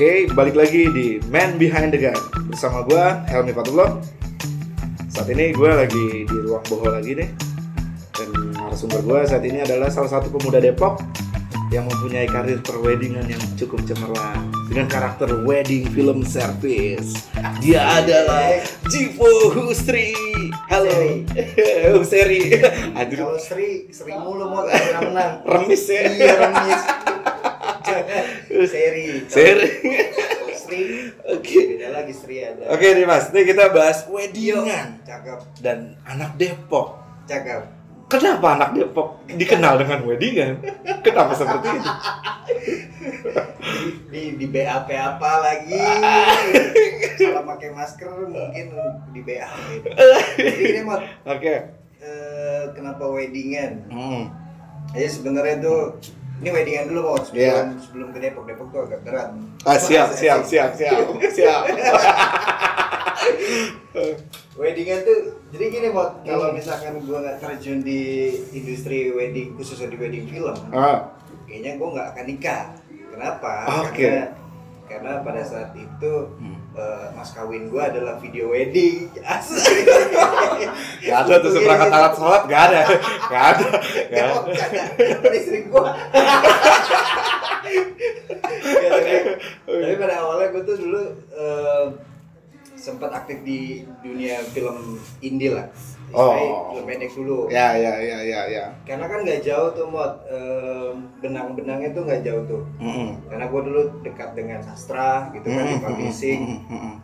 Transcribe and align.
Oke, 0.00 0.32
balik 0.32 0.56
lagi 0.56 0.88
di 0.96 1.20
Man 1.28 1.60
Behind 1.60 1.92
the 1.92 2.00
Gun 2.00 2.16
bersama 2.48 2.80
gue 2.88 3.04
Helmi 3.28 3.52
Fatullah. 3.52 4.00
Saat 5.12 5.28
ini 5.28 5.52
gue 5.52 5.68
lagi 5.68 6.24
di 6.24 6.36
ruang 6.40 6.64
bohol 6.72 6.96
lagi 6.96 7.20
deh. 7.20 7.28
Dan 8.16 8.32
narasumber 8.56 9.04
gue 9.04 9.20
saat 9.28 9.44
ini 9.44 9.60
adalah 9.60 9.92
salah 9.92 10.08
satu 10.08 10.32
pemuda 10.32 10.56
Depok 10.56 11.04
yang 11.68 11.84
mempunyai 11.84 12.24
karir 12.32 12.64
perweddingan 12.64 13.28
yang 13.28 13.44
cukup 13.60 13.84
cemerlang 13.84 14.48
dengan 14.72 14.88
karakter 14.88 15.44
wedding 15.44 15.84
film 15.92 16.24
service. 16.24 17.28
Dia 17.60 18.00
adalah 18.00 18.56
Jivo 18.88 19.52
Husri. 19.52 20.16
Halo, 20.72 20.96
Husri. 22.00 22.56
Aduh, 22.96 23.16
Kalau 23.20 23.36
Sri, 23.36 23.92
Sri 23.92 24.16
mulu 24.16 24.48
mau 24.48 24.64
menang. 24.64 25.44
remis 25.44 25.84
ya. 25.92 26.08
Iya 26.08 26.34
remis. 26.40 26.82
Seri. 28.66 29.06
Seri. 29.30 29.68
Sri. 30.54 30.80
Oke. 31.26 31.58
Beda 31.76 31.88
lagi 31.94 32.12
Sri 32.14 32.42
ada. 32.42 32.70
Oke 32.70 32.86
nih 32.94 33.06
mas, 33.06 33.30
nih 33.30 33.42
kita 33.44 33.70
bahas 33.70 34.06
weddingan 34.06 35.02
Cakep, 35.02 35.40
dan 35.62 35.98
anak 36.04 36.34
Depok. 36.36 36.98
cakep. 37.26 37.62
Kenapa 38.10 38.58
anak 38.58 38.70
Depok 38.74 39.22
dikenal 39.26 39.78
dengan 39.78 40.02
weddingan? 40.02 40.58
Kenapa 41.06 41.30
seperti 41.32 41.78
itu? 41.78 41.90
Di 44.10 44.22
di 44.34 44.46
BAP 44.50 44.90
apa 44.90 45.30
lagi? 45.38 45.78
Salah 47.16 47.46
pakai 47.46 47.70
masker 47.70 48.10
mungkin 48.26 48.66
di 49.14 49.20
BAP. 49.22 49.86
Jadi 50.34 50.62
ini 50.74 50.82
Oke. 51.22 51.54
eh, 52.00 52.62
kenapa 52.74 53.06
weddingan? 53.06 53.86
Hmm. 53.86 54.22
Jadi 54.90 55.06
sebenarnya 55.06 55.56
tuh 55.62 55.80
ini 56.40 56.48
weddingan 56.48 56.88
dulu 56.88 57.00
mau 57.04 57.16
sebelum 57.18 57.36
Iya. 57.38 57.56
sebelum 57.78 58.08
ke 58.10 58.18
Depok. 58.18 58.44
Depok 58.44 58.66
tuh 58.68 58.80
agak 58.82 59.00
berat. 59.02 59.28
Ah, 59.62 59.76
siap, 59.76 60.08
siap, 60.10 60.40
siap, 60.42 60.70
siap, 60.72 61.04
siap. 61.36 61.62
Weddingan 64.52 65.00
tuh 65.02 65.18
jadi 65.50 65.64
gini 65.68 65.88
Hmm. 65.88 66.20
kalau 66.22 66.52
misalkan 66.52 67.00
gua 67.02 67.20
nggak 67.20 67.38
terjun 67.38 67.80
di 67.80 68.00
industri 68.52 69.08
wedding 69.10 69.52
khususnya 69.54 69.88
di 69.88 69.96
wedding 69.96 70.24
film, 70.26 70.56
Ah, 70.70 71.12
kayaknya 71.44 71.76
gua 71.76 71.88
nggak 71.92 72.08
akan 72.10 72.24
nikah. 72.26 72.62
Kenapa? 73.10 73.52
Oke. 73.84 74.04
Karena 74.04 74.24
karena 74.90 75.22
pada 75.22 75.38
saat 75.46 75.70
itu 75.78 76.12
Hmm. 76.34 76.58
eh, 76.74 77.06
mas 77.14 77.30
kawin 77.30 77.70
gua 77.70 77.86
adalah 77.86 78.18
video 78.18 78.50
wedding. 78.50 79.06
Asli. 79.22 79.86
gak 81.06 81.18
ada 81.24 81.34
tuh 81.38 81.54
seperangkat 81.54 81.88
alat 81.88 82.14
sholat, 82.18 82.42
gak 82.50 82.62
ada, 82.74 82.80
gak 83.30 83.44
ada, 83.54 83.68
gak 84.10 84.24
ada. 84.26 84.42
ada. 84.42 85.28
istri. 85.30 85.62
Ya, 88.70 88.88
tapi, 89.70 89.94
pada 89.94 90.14
awalnya 90.18 90.46
gua 90.50 90.62
tuh 90.66 90.76
dulu 90.76 91.02
eh, 91.30 91.84
sempat 92.74 93.10
aktif 93.14 93.44
di 93.44 93.84
dunia 94.02 94.42
film 94.50 94.98
indie 95.20 95.52
lah. 95.54 95.68
Istilahnya 96.10 96.50
Oh. 96.50 96.70
film 96.70 96.84
pendek 96.84 97.10
dulu. 97.12 97.38
Ya, 97.46 97.68
ya, 97.72 97.92
ya, 97.96 98.18
ya, 98.20 98.40
ya. 98.46 98.64
Karena 98.82 99.06
kan 99.06 99.22
nggak 99.22 99.40
jauh 99.40 99.70
tuh 99.70 99.86
mod 99.86 100.12
benang-benangnya 101.18 101.90
tuh 101.90 102.02
nggak 102.02 102.22
jauh 102.22 102.42
tuh. 102.46 102.62
Mm-mm. 102.78 103.08
Karena 103.26 103.46
gua 103.46 103.60
dulu 103.62 103.82
dekat 104.02 104.34
dengan 104.34 104.58
sastra 104.58 105.30
gitu 105.30 105.46
kan 105.46 105.64
di 105.64 105.72
Mm-mm, 105.72 105.84
publishing. 105.84 106.40
mm-mm, 106.66 106.94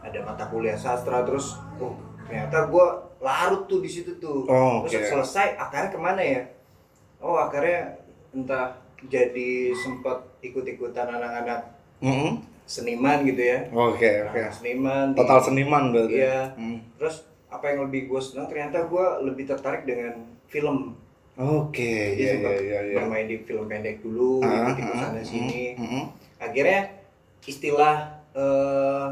Ada 0.00 0.18
mata 0.22 0.44
kuliah 0.46 0.74
sastra 0.74 1.22
terus, 1.22 1.56
oh 1.76 1.96
ternyata 2.24 2.66
gua 2.66 2.86
larut 3.20 3.64
tuh 3.64 3.80
di 3.80 3.88
situ 3.88 4.16
tuh. 4.16 4.44
Oh, 4.46 4.84
terus 4.84 5.00
oke. 5.02 5.10
selesai 5.14 5.56
akarnya 5.56 5.90
ke 5.90 5.98
mana 5.98 6.20
ya? 6.20 6.42
Oh 7.18 7.36
akarnya 7.36 8.00
entah 8.30 8.76
jadi 9.04 9.72
sempat 9.74 10.16
ikut-ikutan 10.40 11.08
anak-anak 11.10 11.60
mm-mm. 12.00 12.40
seniman 12.64 13.20
gitu 13.22 13.40
ya. 13.40 13.58
Oke, 13.70 14.08
oke. 14.24 14.40
Anak 14.40 14.52
Seniman. 14.52 15.06
di- 15.12 15.18
Total 15.18 15.38
seniman 15.38 15.84
berarti. 15.90 16.16
Iya. 16.16 16.40
Hmm. 16.54 16.78
Terus 16.96 17.16
apa 17.54 17.70
yang 17.70 17.86
lebih 17.86 18.06
gue 18.06 18.18
senang 18.18 18.46
ternyata 18.46 18.82
gue 18.84 19.04
lebih 19.22 19.44
tertarik 19.46 19.82
dengan 19.82 20.18
film. 20.46 20.98
Oke, 21.34 22.14
Jadi 22.14 22.22
iya, 22.22 22.32
iya, 22.38 22.52
iya, 22.62 22.78
iya. 22.84 22.94
bermain 22.94 23.26
di 23.26 23.42
film 23.42 23.66
pendek 23.66 23.98
dulu, 24.00 24.38
ikut 24.38 24.78
ikut 24.78 24.94
ah, 24.94 25.00
sana 25.02 25.18
mm, 25.18 25.26
sini. 25.26 25.74
mm-mm. 25.74 26.04
Akhirnya 26.38 26.94
istilah 27.42 27.94
eh, 28.30 29.06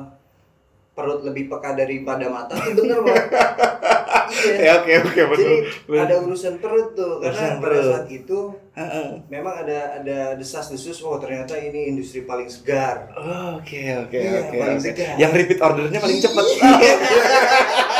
perut 0.92 1.24
lebih 1.24 1.48
peka 1.48 1.74
daripada 1.74 2.28
mata 2.28 2.54
itu 2.62 2.78
bener 2.78 3.02
banget. 3.02 3.26
iya. 3.26 3.40
Ya, 4.42 4.80
oke, 4.80 4.88
oke, 5.04 5.22
betul. 5.28 5.60
Ada 5.92 6.24
urusan 6.24 6.56
perut 6.56 6.96
tuh 6.96 7.20
Urusan 7.20 7.36
karena 7.36 7.60
pada 7.60 7.68
perut. 7.68 7.84
saat 7.84 8.06
itu 8.08 8.38
memang 9.28 9.54
ada 9.60 10.00
ada 10.00 10.18
desas-desus 10.34 11.04
oh 11.04 11.20
ternyata 11.20 11.52
ini 11.54 11.92
industri 11.92 12.24
paling 12.24 12.48
segar. 12.48 13.12
Oke 13.52 13.92
oke 13.92 14.16
Iya, 14.16 14.48
oke. 14.48 14.56
paling 14.56 14.80
oke. 14.80 14.86
segar. 14.88 15.14
Yang 15.20 15.32
repeat 15.36 15.60
ordernya 15.60 16.00
paling 16.00 16.18
cepat. 16.18 16.44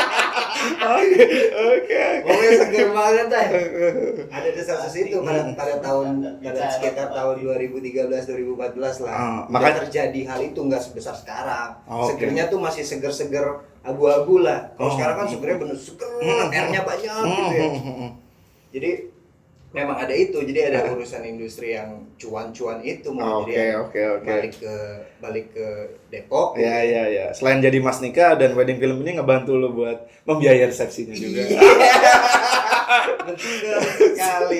Oke 0.93 1.25
oke 1.49 1.95
oke. 1.95 2.01
Pokoknya 2.23 2.51
segar 2.57 2.87
banget 2.89 3.25
dah. 3.27 3.45
Ada 4.35 4.49
desas-desus 4.51 4.95
itu 5.03 5.17
pada 5.19 5.41
pada 5.53 5.75
tahun 5.79 6.05
pada 6.39 6.61
sekitar 6.69 7.07
tahun 7.09 7.35
2013 7.39 8.05
2014 8.05 9.03
lah. 9.03 9.11
Ah, 9.11 9.21
Udah 9.43 9.49
makanya- 9.49 9.79
terjadi 9.81 10.19
hal 10.25 10.39
itu 10.41 10.59
nggak 10.59 10.81
sebesar 10.81 11.13
sekarang. 11.13 11.69
Oh, 11.85 12.03
oke. 12.03 12.13
Segernya 12.13 12.47
tuh 12.47 12.57
masih 12.57 12.81
seger-seger 12.81 13.45
abu-abu 13.81 14.39
lah. 14.39 14.71
Kalau 14.73 14.87
Oh. 14.87 14.93
sekarang 14.93 15.15
kan 15.15 15.27
segernya 15.27 15.57
bener 15.59 15.75
seger, 15.75 16.11
Hmm. 16.19 16.47
airnya 16.49 16.81
banyak 16.81 17.13
gitu 17.19 17.43
ya. 17.51 17.67
Jadi 18.71 18.91
memang 19.73 19.97
ada 19.97 20.13
itu. 20.13 20.37
Jadi 20.39 20.59
ada 20.69 20.93
urusan 20.93 21.25
industri 21.25 21.73
yang 21.73 22.05
cuan-cuan 22.15 22.79
itu 22.85 23.09
mau 23.09 23.41
Oke 23.41 23.51
jadi 23.57 23.75
oke 23.81 24.01
oke. 24.21 24.29
balik 24.29 24.53
ke 24.61 24.75
balik 25.19 25.45
ke 25.51 25.67
Depok. 26.13 26.55
Ya 26.61 26.85
ya 26.85 27.03
ya. 27.09 27.25
Selain 27.33 27.59
jadi 27.59 27.81
mas 27.81 27.99
nikah 27.99 28.37
dan 28.37 28.53
wedding 28.53 28.77
film 28.77 29.01
ini 29.01 29.17
ngebantu 29.17 29.57
lo 29.57 29.73
buat 29.73 30.05
membiayai 30.29 30.69
resepsinya 30.69 31.17
juga. 31.17 31.43
Betul 33.23 33.79
sekali, 34.13 34.59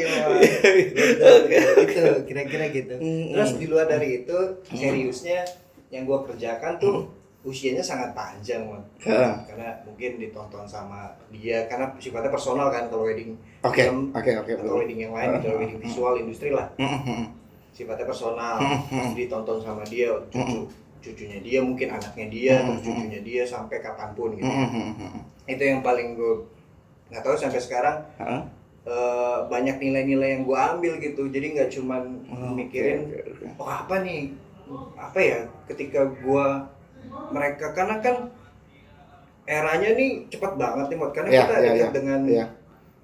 itu 1.85 2.03
kira-kira 2.25 2.65
gitu. 2.73 2.95
Terus 3.29 3.51
di 3.61 3.65
luar 3.69 3.85
dari 3.85 4.23
itu 4.25 4.37
seriusnya 4.73 5.45
yang 5.93 6.09
gue 6.09 6.19
kerjakan 6.25 6.81
tuh 6.81 7.22
usianya 7.43 7.83
sangat 7.83 8.15
panjang. 8.15 8.63
Heeh. 9.03 9.31
Karena 9.47 9.75
mungkin 9.83 10.15
ditonton 10.15 10.63
sama 10.63 11.11
dia 11.27 11.67
karena 11.67 11.91
sifatnya 11.99 12.31
personal 12.31 12.71
kan 12.71 12.87
kalau 12.87 13.03
wedding 13.03 13.35
Oke 13.61 13.83
film 13.83 14.11
oke 14.15 14.31
oke. 14.43 14.51
atau 14.59 14.79
wedding 14.79 14.99
yang 15.03 15.13
lain, 15.13 15.39
kalau 15.43 15.59
wedding 15.59 15.79
visual 15.79 16.15
industri 16.15 16.55
lah 16.55 16.71
sifatnya 17.73 18.05
personal. 18.07 18.57
Terus 18.87 19.13
ditonton 19.17 19.59
sama 19.59 19.83
dia 19.83 20.11
cucu 20.31 20.67
cucunya 21.03 21.43
dia 21.43 21.59
mungkin 21.59 21.91
anaknya 21.91 22.27
dia 22.31 22.55
terus 22.63 22.79
cucunya 22.79 23.19
dia 23.19 23.43
sampai 23.43 23.83
kapan 23.83 24.15
pun 24.15 24.31
gitu. 24.39 24.47
Itu 25.43 25.63
yang 25.63 25.83
paling 25.83 26.15
gue 26.15 26.47
nggak 27.11 27.21
tahu 27.21 27.35
sampai 27.35 27.59
sekarang 27.59 27.97
eh, 28.87 29.37
banyak 29.51 29.77
nilai-nilai 29.79 30.39
yang 30.39 30.43
gue 30.47 30.57
ambil 30.57 30.93
gitu 30.97 31.27
jadi 31.27 31.45
nggak 31.55 31.69
cuman 31.75 32.03
Oke, 32.25 32.55
mikirin 32.55 32.99
oke, 33.05 33.19
oke. 33.31 33.45
oh 33.59 33.69
apa 33.69 33.95
nih 34.01 34.31
apa 34.95 35.19
ya 35.19 35.39
ketika 35.67 36.07
gue 36.07 36.45
mereka 37.29 37.65
karena 37.71 37.97
kan 37.97 38.15
eranya 39.43 39.89
nih 39.91 40.09
cepat 40.27 40.55
banget 40.55 40.85
nih 40.87 40.97
Mot. 40.97 41.11
karena 41.11 41.29
Ya, 41.29 41.41
kita 41.41 41.55
dekat 41.57 41.75
ya. 41.75 41.89
dengan 41.91 42.19
Ya. 42.23 42.45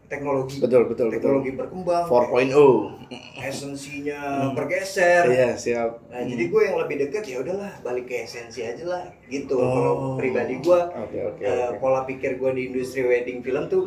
teknologi 0.06 0.58
Betul 0.58 0.88
betul 0.88 1.08
betul. 1.08 1.14
teknologi 1.14 1.52
berkembang 1.54 2.06
4.0. 2.08 3.06
esensinya 3.40 4.22
bergeser 4.52 5.24
Iya 5.28 5.50
siap. 5.54 5.92
nah 6.08 6.22
jadi 6.22 6.44
gue 6.46 6.62
yang 6.64 6.78
lebih 6.78 6.96
dekat 7.00 7.24
ya 7.24 7.38
udahlah 7.40 7.70
balik 7.80 8.06
ke 8.06 8.24
esensi 8.24 8.62
aja 8.62 8.84
lah 8.84 9.04
gitu 9.28 9.54
Oh. 9.54 9.70
kalau 9.70 9.94
pribadi 10.16 10.58
gue 10.58 10.80
oke 10.80 11.14
eh, 11.14 11.26
oke. 11.68 11.78
pola 11.78 12.04
pikir 12.04 12.36
gue 12.36 12.52
di 12.52 12.62
industri 12.68 13.02
wedding 13.02 13.40
film 13.40 13.68
tuh 13.68 13.86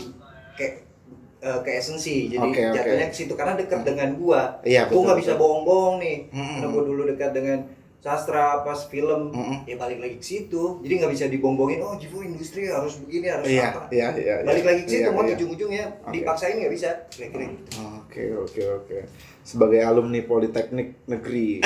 kayak 0.52 0.86
eh, 1.40 1.58
ke 1.58 1.70
esensi 1.72 2.28
jadi 2.28 2.38
oke. 2.44 2.62
jatuhnya 2.70 3.06
ke 3.08 3.16
situ 3.16 3.32
karena 3.32 3.54
dekat 3.54 3.82
dengan 3.82 4.14
gua 4.14 4.62
Iya, 4.62 4.84
gua 4.84 4.90
betul, 4.92 5.02
nggak 5.02 5.18
bisa 5.18 5.32
betul. 5.32 5.42
bohong-bohong 5.42 5.96
nih 5.98 6.16
Mm-mm. 6.28 6.54
karena 6.54 6.68
gua 6.68 6.82
dulu 6.84 7.02
dekat 7.08 7.30
dengan 7.32 7.58
sastra 8.02 8.66
pas 8.66 8.82
film 8.90 9.30
Mm-mm. 9.30 9.62
ya 9.62 9.78
balik 9.78 10.02
lagi 10.02 10.18
ke 10.18 10.26
situ 10.26 10.82
jadi 10.82 11.06
nggak 11.06 11.12
bisa 11.14 11.24
dibombongin 11.30 11.78
oh 11.86 11.94
jiwa 11.94 12.26
industri 12.26 12.66
harus 12.66 12.98
begini 12.98 13.30
harus 13.30 13.46
Iya 13.46 13.70
apa 13.70 13.86
iya 13.94 14.08
iya. 14.18 14.34
balik 14.42 14.66
iya. 14.66 14.70
lagi 14.74 14.80
ke 14.82 14.90
situ 14.90 15.06
Iya, 15.06 15.14
mau 15.14 15.22
iya. 15.22 15.38
ujung-ujungnya 15.38 15.84
Oke. 16.02 16.10
dipaksain 16.18 16.58
nggak 16.58 16.72
bisa 16.74 16.88
kira-kira 17.14 17.44
gitu 17.46 17.70
Oke 18.02 18.24
oke 18.36 18.62
oke. 18.82 18.98
Sebagai 19.40 19.80
alumni 19.80 20.20
Politeknik 20.20 21.08
Negeri 21.08 21.64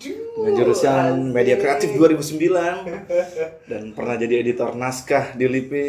dengan 0.00 0.52
jurusan 0.56 1.30
Media 1.30 1.54
Kreatif 1.60 1.92
2009 1.94 3.68
dan 3.70 3.82
pernah 3.94 4.16
jadi 4.16 4.40
editor 4.42 4.74
naskah 4.74 5.36
di 5.36 5.44
LIPI. 5.46 5.88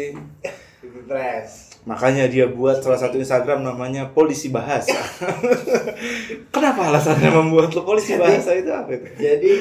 Press 1.08 1.71
Makanya 1.82 2.26
dia 2.26 2.46
buat 2.46 2.78
salah 2.78 2.94
satu 2.96 3.16
Instagram 3.16 3.62
namanya 3.62 4.06
Polisi 4.08 4.48
Bahasa. 4.48 4.94
Kenapa 6.54 6.88
alasannya 6.88 7.26
membuat 7.28 7.72
lo 7.72 7.82
Polisi 7.82 8.14
Bahasa 8.14 8.54
itu 8.54 8.70
apa 8.70 8.90
itu? 8.92 9.06
jadi 9.16 9.52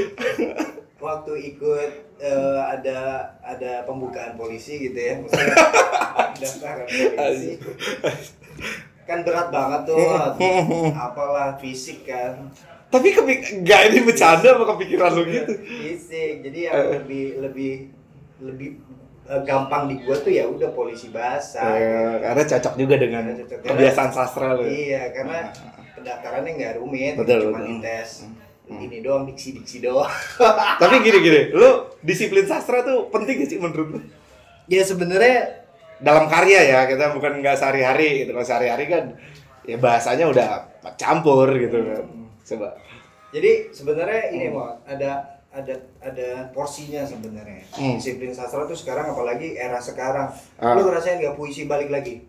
waktu 0.97 1.33
ikut 1.49 1.89
eh, 2.15 2.59
ada 2.61 2.99
ada 3.41 3.81
pembukaan 3.83 4.37
polisi 4.37 4.77
gitu 4.79 4.93
ya 4.93 5.17
misalnya 5.17 5.57
daftaran 6.37 6.85
polisi 6.85 7.57
kan 9.01 9.25
berat 9.25 9.49
banget 9.49 9.81
tuh 9.89 9.97
apalah 11.09 11.57
fisik 11.57 12.05
kan 12.05 12.37
Tapi 12.85 13.07
kepik 13.09 13.65
nggak 13.65 13.81
ini 13.87 13.99
bercanda 14.03 14.51
apa 14.51 14.67
kepikiran 14.67 15.15
lu 15.15 15.23
gitu? 15.23 15.47
Fisik. 15.63 16.43
Jadi 16.43 16.59
yang 16.67 16.75
Eh. 16.75 16.89
lebih 16.99 17.25
lebih 17.39 17.73
lebih 18.37 18.69
gampang 19.41 19.87
di 19.87 19.95
gua 20.03 20.15
tuh 20.15 20.29
ya 20.29 20.43
udah 20.45 20.69
polisi 20.71 21.07
bahasa. 21.07 21.63
Eh, 21.63 22.15
karena 22.19 22.43
cocok 22.43 22.73
juga 22.75 22.95
dengan 22.95 23.23
cocok. 23.31 23.57
kebiasaan 23.63 24.11
sastra 24.11 24.53
lu. 24.53 24.67
Iya, 24.67 25.11
karena 25.11 25.47
pendaftarannya 25.93 26.51
nggak 26.53 26.73
rumit, 26.77 27.13
Betul, 27.15 27.39
cuma 27.47 27.59
betul. 27.59 27.79
dites 27.79 28.11
Hmm. 28.61 28.79
ini 28.79 29.03
doang 29.03 29.27
diksi-diksi 29.27 29.83
doang. 29.83 30.07
Tapi 30.81 30.95
gini-gini, 31.01 31.51
lu 31.51 31.91
disiplin 31.99 32.47
sastra 32.47 32.79
tuh 32.81 33.11
penting 33.11 33.43
gak 33.43 33.49
sih 33.49 33.59
menurut 33.59 33.87
lu? 33.89 33.99
ya 34.65 34.79
sebenarnya 34.81 35.59
Dalam 35.99 36.25
karya 36.25 36.65
ya, 36.65 36.79
kita 36.87 37.13
bukan 37.13 37.43
nggak 37.43 37.53
sehari-hari 37.53 38.23
gitu. 38.23 38.33
Kalau 38.33 38.41
sehari-hari 38.41 38.89
kan 38.89 39.03
ya 39.61 39.77
bahasanya 39.77 40.25
udah 40.25 40.47
campur 40.95 41.45
gitu 41.53 41.77
kan. 41.77 42.03
Coba. 42.41 42.73
jadi 43.29 43.69
sebenarnya 43.69 44.33
ini 44.33 44.49
mau 44.49 44.81
ada 44.81 45.40
ada 45.51 45.75
ada 45.99 46.47
porsinya 46.55 47.03
sebenarnya. 47.03 47.67
Hmm. 47.75 47.99
Disiplin 47.99 48.31
sastra 48.31 48.63
tuh 48.63 48.75
sekarang 48.79 49.11
apalagi 49.11 49.59
era 49.59 49.77
sekarang. 49.83 50.31
Ah. 50.55 50.73
Lu 50.79 50.87
ngerasain 50.87 51.19
nggak 51.19 51.35
puisi 51.35 51.67
balik 51.67 51.91
lagi? 51.91 52.23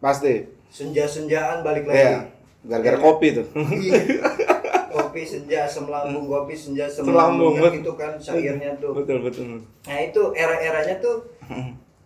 Pasti. 0.00 0.48
Senja-senjaan 0.72 1.60
balik 1.60 1.84
lagi. 1.84 2.00
Iya. 2.00 2.20
Gara-gara 2.64 2.96
kopi 2.96 3.36
tuh. 3.36 3.46
Iya. 3.54 4.00
kopi 4.92 5.24
senja 5.24 5.64
semelambung 5.64 6.28
kopi 6.28 6.52
senja 6.52 6.84
Semelambung, 6.84 7.56
semelambung 7.56 7.56
kan 7.56 7.72
gitu 7.80 7.92
kan 7.96 8.12
syairnya 8.20 8.76
tuh. 8.76 8.92
betul 8.92 9.24
betul. 9.24 9.44
Nah 9.88 9.98
itu 10.04 10.22
era-eranya 10.36 11.00
tuh 11.00 11.28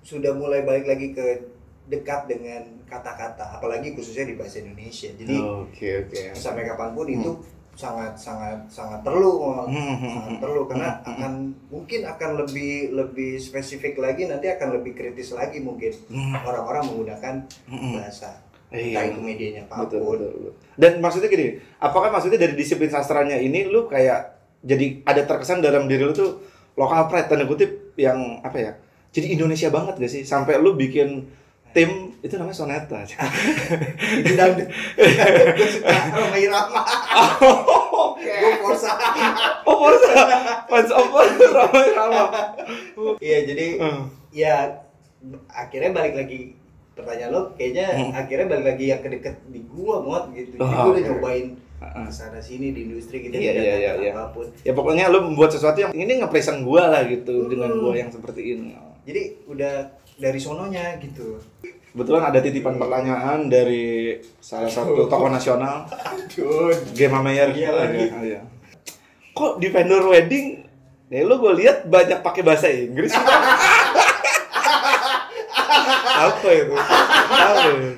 sudah 0.07 0.31
mulai 0.35 0.63
balik 0.63 0.87
lagi 0.87 1.11
ke 1.11 1.51
dekat 1.87 2.27
dengan 2.31 2.63
kata-kata, 2.87 3.59
apalagi 3.59 3.95
khususnya 3.95 4.27
di 4.27 4.35
bahasa 4.39 4.63
Indonesia. 4.63 5.11
Jadi 5.15 5.35
Oke 5.39 6.07
oke. 6.07 6.35
sampai 6.35 6.67
kapan 6.67 6.95
pun 6.95 7.07
itu 7.11 7.31
sangat 7.77 8.17
sangat 8.17 8.57
sangat 8.67 9.05
perlu, 9.05 9.37
Hmm. 9.69 10.01
sangat 10.01 10.37
perlu 10.41 10.65
karena 10.65 10.97
akan 11.05 11.33
mungkin 11.69 12.01
akan 12.03 12.31
lebih 12.41 12.73
lebih 12.91 13.37
spesifik 13.37 14.01
lagi 14.01 14.25
nanti 14.25 14.49
akan 14.49 14.81
lebih 14.81 14.97
kritis 14.97 15.31
lagi 15.31 15.61
mungkin 15.61 15.93
Hmm. 16.09 16.33
orang-orang 16.41 16.89
menggunakan 16.89 17.35
bahasa. 17.93 18.41
Iya. 18.67 19.15
Itu 19.15 19.23
medianya 19.23 19.63
Betul, 19.69 19.79
apa 19.79 19.87
pun. 20.03 20.13
betul, 20.19 20.31
betul. 20.35 20.53
Dan 20.75 20.93
maksudnya 20.99 21.29
gini, 21.31 21.47
apakah 21.79 22.11
maksudnya 22.11 22.41
dari 22.41 22.59
disiplin 22.59 22.91
sastranya 22.91 23.39
ini 23.39 23.69
lu 23.69 23.87
kayak 23.87 24.35
jadi 24.67 25.07
ada 25.07 25.23
terkesan 25.23 25.63
dalam 25.63 25.87
diri 25.87 26.03
lu 26.03 26.11
tuh 26.11 26.43
lokal 26.75 27.07
pride 27.07 27.31
tanda 27.31 27.47
kutip 27.47 27.95
yang 27.95 28.41
apa 28.43 28.59
ya? 28.59 28.73
Jadi 29.15 29.33
Indonesia 29.33 29.71
banget 29.71 29.97
gak 29.97 30.13
sih? 30.13 30.23
Sampai 30.27 30.59
lu 30.59 30.75
bikin 30.75 31.25
tim 31.77 31.91
itu 32.19 32.35
namanya 32.35 32.57
soneta. 32.57 32.97
Itu 33.05 34.33
dangdut. 34.33 34.69
Gue 35.53 35.69
suka 35.69 35.93
Roma 36.11 36.37
Irama. 36.37 36.81
Oke. 37.93 38.33
Gue 38.41 38.53
Forza. 38.59 38.97
Oh, 39.63 39.77
Forza. 39.77 40.13
Fans 40.67 40.91
of 40.91 41.07
Ramai 41.53 41.89
Rama. 41.93 42.25
Iya 43.21 43.39
jadi 43.45 43.67
Hmm. 43.77 44.09
ya 44.33 44.73
akhirnya 45.47 45.93
balik 45.93 46.15
lagi 46.17 46.57
pertanyaan 46.93 47.31
lo 47.31 47.43
kayaknya 47.53 47.87
Hmm. 47.93 48.13
akhirnya 48.15 48.47
balik 48.49 48.67
lagi 48.67 48.85
yang 48.89 49.01
kedeket 49.01 49.37
di 49.47 49.61
gua 49.67 50.01
mod 50.01 50.33
gitu. 50.33 50.57
Jadi 50.57 50.63
Oh, 50.63 50.69
gua 50.73 50.91
udah 50.91 51.03
nyobain 51.05 51.47
Ah. 51.77 52.09
sana 52.09 52.41
sini 52.41 52.73
di 52.73 52.89
industri 52.89 53.21
gitu 53.21 53.37
Iya, 53.37 53.53
iya, 53.53 53.75
iya, 53.77 53.93
iya. 54.01 54.13
apa 54.17 54.33
pun. 54.33 54.49
Ya 54.65 54.73
pokoknya 54.73 55.13
lu 55.13 55.21
membuat 55.23 55.53
sesuatu 55.53 55.77
yang 55.77 55.93
ini 55.93 56.19
ngepresent 56.19 56.65
gua 56.65 56.89
lah 56.89 57.05
gitu 57.05 57.47
dengan 57.47 57.69
Hmm. 57.69 57.81
gua 57.83 57.93
yang 57.95 58.09
seperti 58.09 58.57
ini. 58.57 58.73
Jadi 59.05 59.23
udah 59.47 59.93
dari 60.17 60.39
sononya 60.39 60.97
gitu. 60.99 61.37
Kebetulan 61.93 62.29
ada 62.29 62.39
titipan 62.39 62.77
pertanyaan 62.77 63.49
dari 63.49 64.13
salah 64.37 64.69
satu 64.69 65.09
tokoh 65.09 65.29
nasional 65.29 65.89
Aduh. 65.89 66.69
Gemma 66.93 67.25
Meyer. 67.25 67.49
Iya 67.51 67.71
lagi. 67.73 68.03
Ah, 68.11 68.23
iya. 68.23 68.41
Kok 69.33 69.57
di 69.57 69.69
vendor 69.69 70.05
wedding 70.07 70.61
ya 71.07 71.23
lu 71.23 71.39
gue 71.39 71.53
lihat 71.57 71.87
banyak 71.87 72.21
pakai 72.21 72.43
bahasa 72.43 72.69
Inggris. 72.69 73.13
Apa 76.17 76.49
itu? 76.49 76.75
Apa 76.75 77.61
itu? 77.71 77.89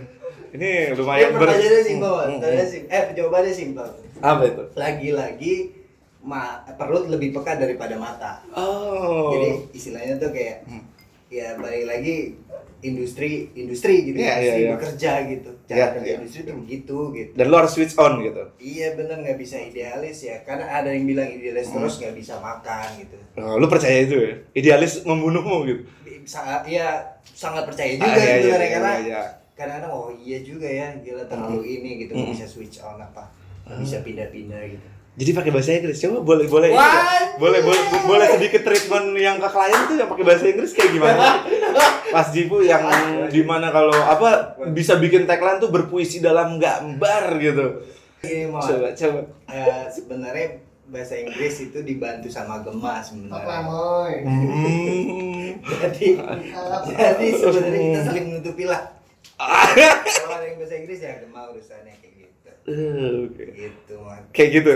Ini 0.48 0.68
Ya, 0.90 0.96
lumayan 0.96 1.30
ber... 1.36 1.44
pertanyaannya 1.44 1.82
simpel, 1.84 2.12
Mas. 2.14 2.26
Hmm, 2.26 2.40
hmm. 2.40 2.88
Eh 2.88 3.04
jawabannya 3.14 3.52
simpel. 3.52 3.86
Apa 4.18 4.42
itu? 4.44 4.62
Lagi-lagi 4.74 5.54
ma 6.18 6.42
perut 6.74 7.06
lebih 7.06 7.30
peka 7.30 7.54
daripada 7.56 7.94
mata. 7.94 8.42
Oh. 8.52 9.30
Jadi 9.34 9.48
istilahnya 9.72 10.18
tuh 10.18 10.30
kayak 10.30 10.66
Hmm. 10.66 10.82
Ya 11.28 11.54
balik 11.54 11.84
lagi 11.84 12.16
industri 12.80 13.30
industri 13.52 14.06
gitu 14.06 14.16
Iya, 14.16 14.32
industri 14.32 14.46
iya, 14.46 14.54
iya. 14.56 14.70
bekerja 14.72 15.12
gitu 15.26 15.50
cara 15.62 15.76
Iya, 15.76 15.86
kerja 15.92 16.06
iya. 16.06 16.16
industri 16.16 16.40
tuh 16.42 16.56
begitu 16.56 16.96
gitu 17.12 17.30
dan 17.34 17.44
lu 17.44 17.56
harus 17.56 17.72
switch 17.72 17.94
on 17.96 18.12
gitu. 18.22 18.42
iya 18.56 18.86
bener 18.94 19.16
nggak 19.18 19.36
bisa 19.36 19.56
idealis 19.58 20.18
ya 20.22 20.36
karena 20.42 20.64
ada 20.64 20.88
yang 20.88 21.04
bilang 21.04 21.28
idealis 21.28 21.68
Hmm. 21.68 21.82
terus 21.82 21.94
nggak 21.98 22.14
bisa 22.14 22.34
makan 22.38 22.86
gitu 22.96 23.16
Oh, 23.36 23.54
lu 23.54 23.66
percaya 23.66 24.02
itu 24.02 24.16
ya? 24.16 24.34
Idealis 24.52 25.04
membunuhmu 25.04 25.56
gitu. 25.64 25.82
sangat 26.24 26.66
ya 26.66 26.86
sangat 27.24 27.64
percaya 27.64 27.92
juga 27.94 28.04
Ah, 28.04 28.14
iya, 28.14 28.24
iya, 28.24 28.36
sebenarnya 28.38 28.58
iya, 28.62 28.74
karena 28.74 28.92
iya. 29.00 29.22
kadang-kadang 29.54 29.92
oh 29.92 30.08
iya 30.14 30.38
juga 30.40 30.66
ya 30.66 30.86
gila 30.98 31.24
terlalu 31.24 31.62
ini 31.66 31.90
gitu 32.00 32.12
Hmm. 32.14 32.30
bisa 32.30 32.44
switch 32.44 32.78
on 32.78 32.96
apa 32.96 33.26
nggak 33.64 33.78
bisa 33.80 33.96
pindah-pindah 34.00 34.62
gitu 34.66 34.88
Jadi 35.18 35.30
pakai 35.34 35.50
bahasa 35.50 35.74
Inggris. 35.74 35.98
Coba 35.98 36.22
boleh 36.22 36.46
boleh 36.46 36.68
nggak? 36.70 37.02
boleh 37.42 37.60
boleh 37.62 37.82
boleh 38.06 38.26
sedikit 38.38 38.62
treatment 38.62 39.14
yang 39.18 39.38
ke 39.42 39.48
klien 39.50 39.80
tuh 39.90 39.96
yang 39.98 40.10
pakai 40.10 40.24
bahasa 40.26 40.44
Inggris 40.46 40.70
kayak 40.74 40.90
gimana? 40.94 41.42
Pas 42.14 42.26
Jipu 42.30 42.62
yang 42.62 42.82
di 43.26 43.42
mana 43.42 43.74
kalau 43.74 43.94
apa 43.94 44.58
bisa 44.70 44.94
bikin 44.98 45.26
tagline 45.26 45.58
tuh 45.58 45.74
berpuisi 45.74 46.22
dalam 46.22 46.62
gambar 46.62 47.24
gitu. 47.42 47.66
mau 48.50 48.62
Coba 48.62 48.94
coba. 48.94 49.20
eh, 49.50 49.86
sebenarnya 49.90 50.46
bahasa 50.88 51.14
Inggris 51.18 51.66
itu 51.66 51.78
dibantu 51.82 52.30
sama 52.30 52.62
Gemma 52.62 53.02
sebenarnya. 53.02 53.58
Hmm. 54.22 55.58
jadi 55.82 56.06
jadi 56.88 57.26
sebenarnya 57.36 57.78
kita 57.82 58.02
saling 58.06 58.26
menutupi 58.32 58.64
lah 58.64 58.82
kalau 59.38 60.34
ada 60.34 60.46
yang 60.46 60.58
bahasa 60.58 60.74
Inggris 60.74 60.98
ya 60.98 61.22
Gemma 61.22 61.46
urusannya 61.54 61.94
kayak 62.02 62.17
Oke. 62.68 63.44
gitu 63.56 63.94
man 64.04 64.20
Kayak 64.36 64.50
gitu. 64.60 64.72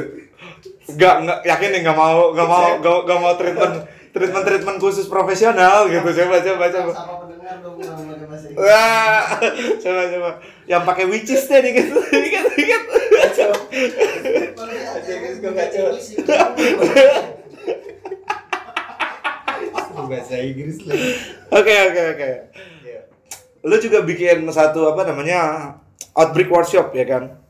Enggak 0.88 1.14
enggak 1.22 1.38
yakin 1.44 1.68
nih 1.76 1.80
enggak 1.84 1.98
mau 1.98 2.32
enggak 2.32 2.48
mau 2.48 2.64
enggak, 2.80 2.98
enggak 3.04 3.18
mau 3.20 3.32
treatment 3.36 3.74
treatment 4.12 4.44
treatment 4.48 4.78
khusus 4.80 5.06
profesional 5.08 5.86
gitu. 5.92 6.08
Coba 6.08 6.36
coba 6.40 6.64
coba. 6.72 6.92
Sama 6.96 7.14
pendengar 7.24 7.56
dong 7.60 7.76
nggak. 7.76 8.56
Wah, 8.56 9.38
coba 9.80 10.02
coba. 10.08 10.30
Yang 10.64 10.82
pakai 10.88 11.04
witches 11.08 11.42
deh 11.48 11.60
dikit 11.60 11.86
dikit 11.92 12.44
dikit. 12.56 12.82
Kacau. 13.12 13.52
Sih. 16.00 16.16
bahasa 20.12 20.36
Inggris 20.36 20.76
lagi 20.84 21.10
Oke 21.48 21.74
oke 21.88 22.02
oke. 22.16 22.30
ya 22.84 23.00
Lu 23.64 23.76
juga 23.80 24.04
bikin 24.04 24.44
satu 24.52 24.92
apa 24.92 25.08
namanya 25.08 25.72
outbreak 26.12 26.52
workshop 26.52 26.92
ya 26.92 27.04
kan? 27.08 27.41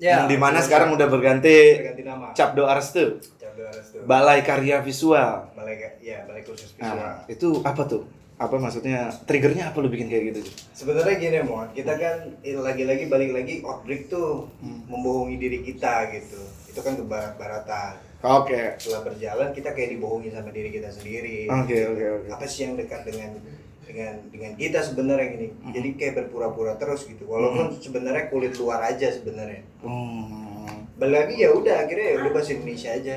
Ya 0.00 0.24
Yang 0.24 0.32
di 0.32 0.36
mana 0.40 0.58
sekarang 0.58 0.96
udah 0.96 1.06
berganti 1.06 1.56
berganti 1.76 2.02
nama 2.02 2.26
Capdo 2.32 2.64
Arstu, 2.64 3.20
Cabdo 3.36 3.62
Arestu 3.68 3.96
Balai 4.02 4.40
Karya 4.40 4.80
Visual. 4.80 5.52
balai 5.52 5.76
ya 6.00 6.24
balai 6.24 6.40
khusus 6.40 6.72
visual 6.72 6.96
Nah, 6.96 7.28
itu 7.28 7.60
apa 7.60 7.84
tuh? 7.84 8.02
Apa 8.40 8.56
maksudnya? 8.56 9.12
Triggernya 9.28 9.68
apa 9.68 9.84
lu 9.84 9.92
bikin 9.92 10.08
kayak 10.08 10.32
gitu? 10.32 10.40
sebenarnya 10.72 11.14
gini 11.14 11.38
mon 11.44 11.68
kita 11.76 11.92
kan 11.94 12.16
lagi-lagi 12.40 13.04
balik 13.06 13.36
lagi 13.36 13.60
outbreak 13.60 14.08
tuh 14.08 14.48
membohongi 14.88 15.36
diri 15.36 15.60
kita 15.60 16.08
gitu 16.10 16.40
itu 16.64 16.80
kan 16.80 16.96
ke 16.96 17.04
barat-baratan 17.04 18.00
Oke. 18.20 18.80
setelah 18.80 19.04
berjalan 19.04 19.48
kita 19.52 19.76
kayak 19.76 19.92
dibohongi 19.92 20.32
sama 20.32 20.48
diri 20.48 20.72
kita 20.72 20.88
sendiri 20.88 21.52
Oke 21.52 21.76
oke 21.84 22.04
oke. 22.16 22.28
apa 22.32 22.44
sih 22.48 22.64
yang 22.64 22.80
dekat 22.80 23.04
dengan 23.04 23.36
dengan 23.84 24.12
dengan 24.30 24.52
kita 24.54 24.80
sebenarnya 24.84 25.28
ini. 25.36 25.48
Jadi 25.72 25.88
kayak 25.96 26.14
berpura-pura 26.24 26.76
terus 26.76 27.06
gitu. 27.08 27.26
Walaupun 27.26 27.76
sebenarnya 27.84 28.28
kulit 28.28 28.54
luar 28.56 28.84
aja 28.86 29.08
sebenarnya. 29.10 29.62
Hmm. 29.82 30.86
balik 31.00 31.32
lagi 31.32 31.36
ya 31.40 31.48
udah 31.56 31.88
akhirnya 31.88 32.06
ya 32.12 32.16
udah 32.20 32.30
bahasa 32.36 32.50
Indonesia 32.52 32.90
aja. 32.92 33.16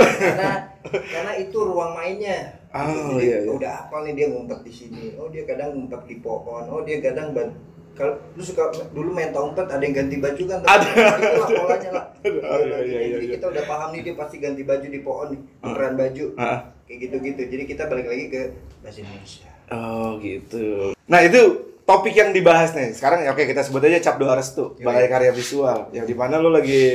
Karena 0.00 0.52
karena 0.88 1.32
itu 1.36 1.58
ruang 1.60 1.92
mainnya. 1.92 2.56
Oh, 2.72 3.16
Jadi, 3.16 3.24
iya, 3.24 3.38
iya. 3.44 3.52
udah 3.52 3.72
apa 3.88 3.96
nih 4.04 4.12
dia 4.16 4.26
ngumpet 4.32 4.60
di 4.64 4.72
sini. 4.72 5.12
Oh 5.20 5.28
dia 5.28 5.44
kadang 5.44 5.76
ngumpet 5.76 6.08
di 6.08 6.16
pohon. 6.24 6.64
Oh 6.72 6.80
dia 6.84 7.04
kadang 7.04 7.36
ban 7.36 7.52
kalau 7.96 8.12
lu 8.36 8.44
suka 8.44 8.68
dulu 8.92 9.08
main 9.08 9.32
tompet 9.32 9.64
ada 9.72 9.80
yang 9.80 9.96
ganti 9.96 10.20
baju 10.20 10.42
kan? 10.44 10.60
Ada. 10.68 10.88
itulah 11.16 11.48
polanya 11.64 11.90
lah. 11.96 12.04
Oh, 12.24 12.60
iya, 12.60 12.78
iya, 12.84 12.98
iya, 13.08 13.16
jadi 13.16 13.24
iya. 13.24 13.34
kita 13.40 13.46
udah 13.48 13.64
paham 13.64 13.88
nih 13.96 14.00
dia 14.04 14.14
pasti 14.16 14.36
ganti 14.36 14.62
baju 14.68 14.86
di 14.88 15.00
pohon 15.00 15.26
nih. 15.32 15.40
Beneran 15.64 15.94
baju. 15.96 16.24
Ah. 16.36 16.60
kayak 16.84 16.98
gitu-gitu. 17.08 17.42
Jadi 17.48 17.64
kita 17.64 17.82
balik 17.88 18.06
lagi 18.08 18.24
ke 18.28 18.42
bahasa 18.84 19.00
Indonesia 19.00 19.55
Oh 19.70 20.18
gitu. 20.22 20.94
Nah 21.10 21.20
itu 21.22 21.74
topik 21.86 22.14
yang 22.14 22.30
dibahas 22.30 22.74
nih. 22.74 22.94
Sekarang 22.94 23.22
ya 23.22 23.34
oke 23.34 23.42
kita 23.46 23.62
sebut 23.62 23.82
aja 23.86 24.10
Capdo 24.10 24.26
Arestu, 24.30 24.78
Yoi. 24.78 24.86
Balai 24.86 25.06
Karya 25.10 25.32
Visual. 25.34 25.90
Yang 25.94 26.06
di 26.12 26.14
mana 26.14 26.38
lu 26.38 26.50
lagi 26.50 26.94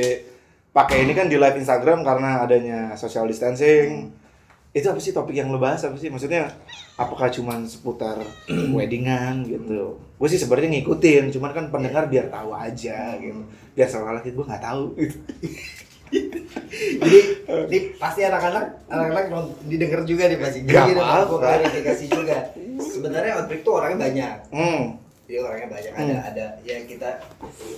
pakai 0.72 1.04
ini 1.04 1.12
kan 1.12 1.28
di 1.28 1.36
live 1.36 1.60
Instagram 1.60 2.04
karena 2.04 2.44
adanya 2.44 2.78
social 2.96 3.28
distancing. 3.28 4.12
Itu 4.72 4.88
apa 4.88 5.00
sih 5.04 5.12
topik 5.12 5.36
yang 5.36 5.52
lu 5.52 5.60
bahas 5.60 5.84
apa 5.84 6.00
sih? 6.00 6.08
Maksudnya 6.08 6.48
apakah 6.96 7.28
cuman 7.28 7.68
seputar 7.68 8.24
weddingan 8.76 9.44
gitu? 9.44 10.00
Gue 10.16 10.28
sih 10.32 10.40
sebenarnya 10.40 10.80
ngikutin, 10.80 11.34
cuman 11.34 11.50
kan 11.52 11.64
pendengar 11.68 12.08
biar 12.08 12.32
tahu 12.32 12.56
aja 12.56 13.20
gitu. 13.20 13.42
Biar 13.76 13.88
seolah-olah 13.88 14.24
gue 14.24 14.44
nggak 14.48 14.64
tahu 14.64 14.84
gitu. 14.96 15.18
Jadi 17.02 17.18
ini 17.68 17.78
pasti 17.96 18.20
anak-anak 18.24 18.64
anak-anak 18.88 19.24
didengar 19.68 20.00
juga 20.04 20.28
nih 20.28 20.38
pasti. 20.40 20.58
Gak 20.64 20.88
Jadi 20.88 20.92
apa-apa. 20.96 21.34
klarifikasi 21.40 22.04
juga. 22.08 22.36
Sebenarnya 22.80 23.32
outbreak 23.42 23.62
tuh 23.64 23.72
orangnya 23.80 23.98
banyak. 24.08 24.36
Hmm. 24.52 24.82
Jadi 25.22 25.38
orangnya 25.38 25.68
banyak 25.70 25.92
ada 25.94 26.16
ada 26.28 26.44
ya 26.60 26.82
kita 26.82 27.08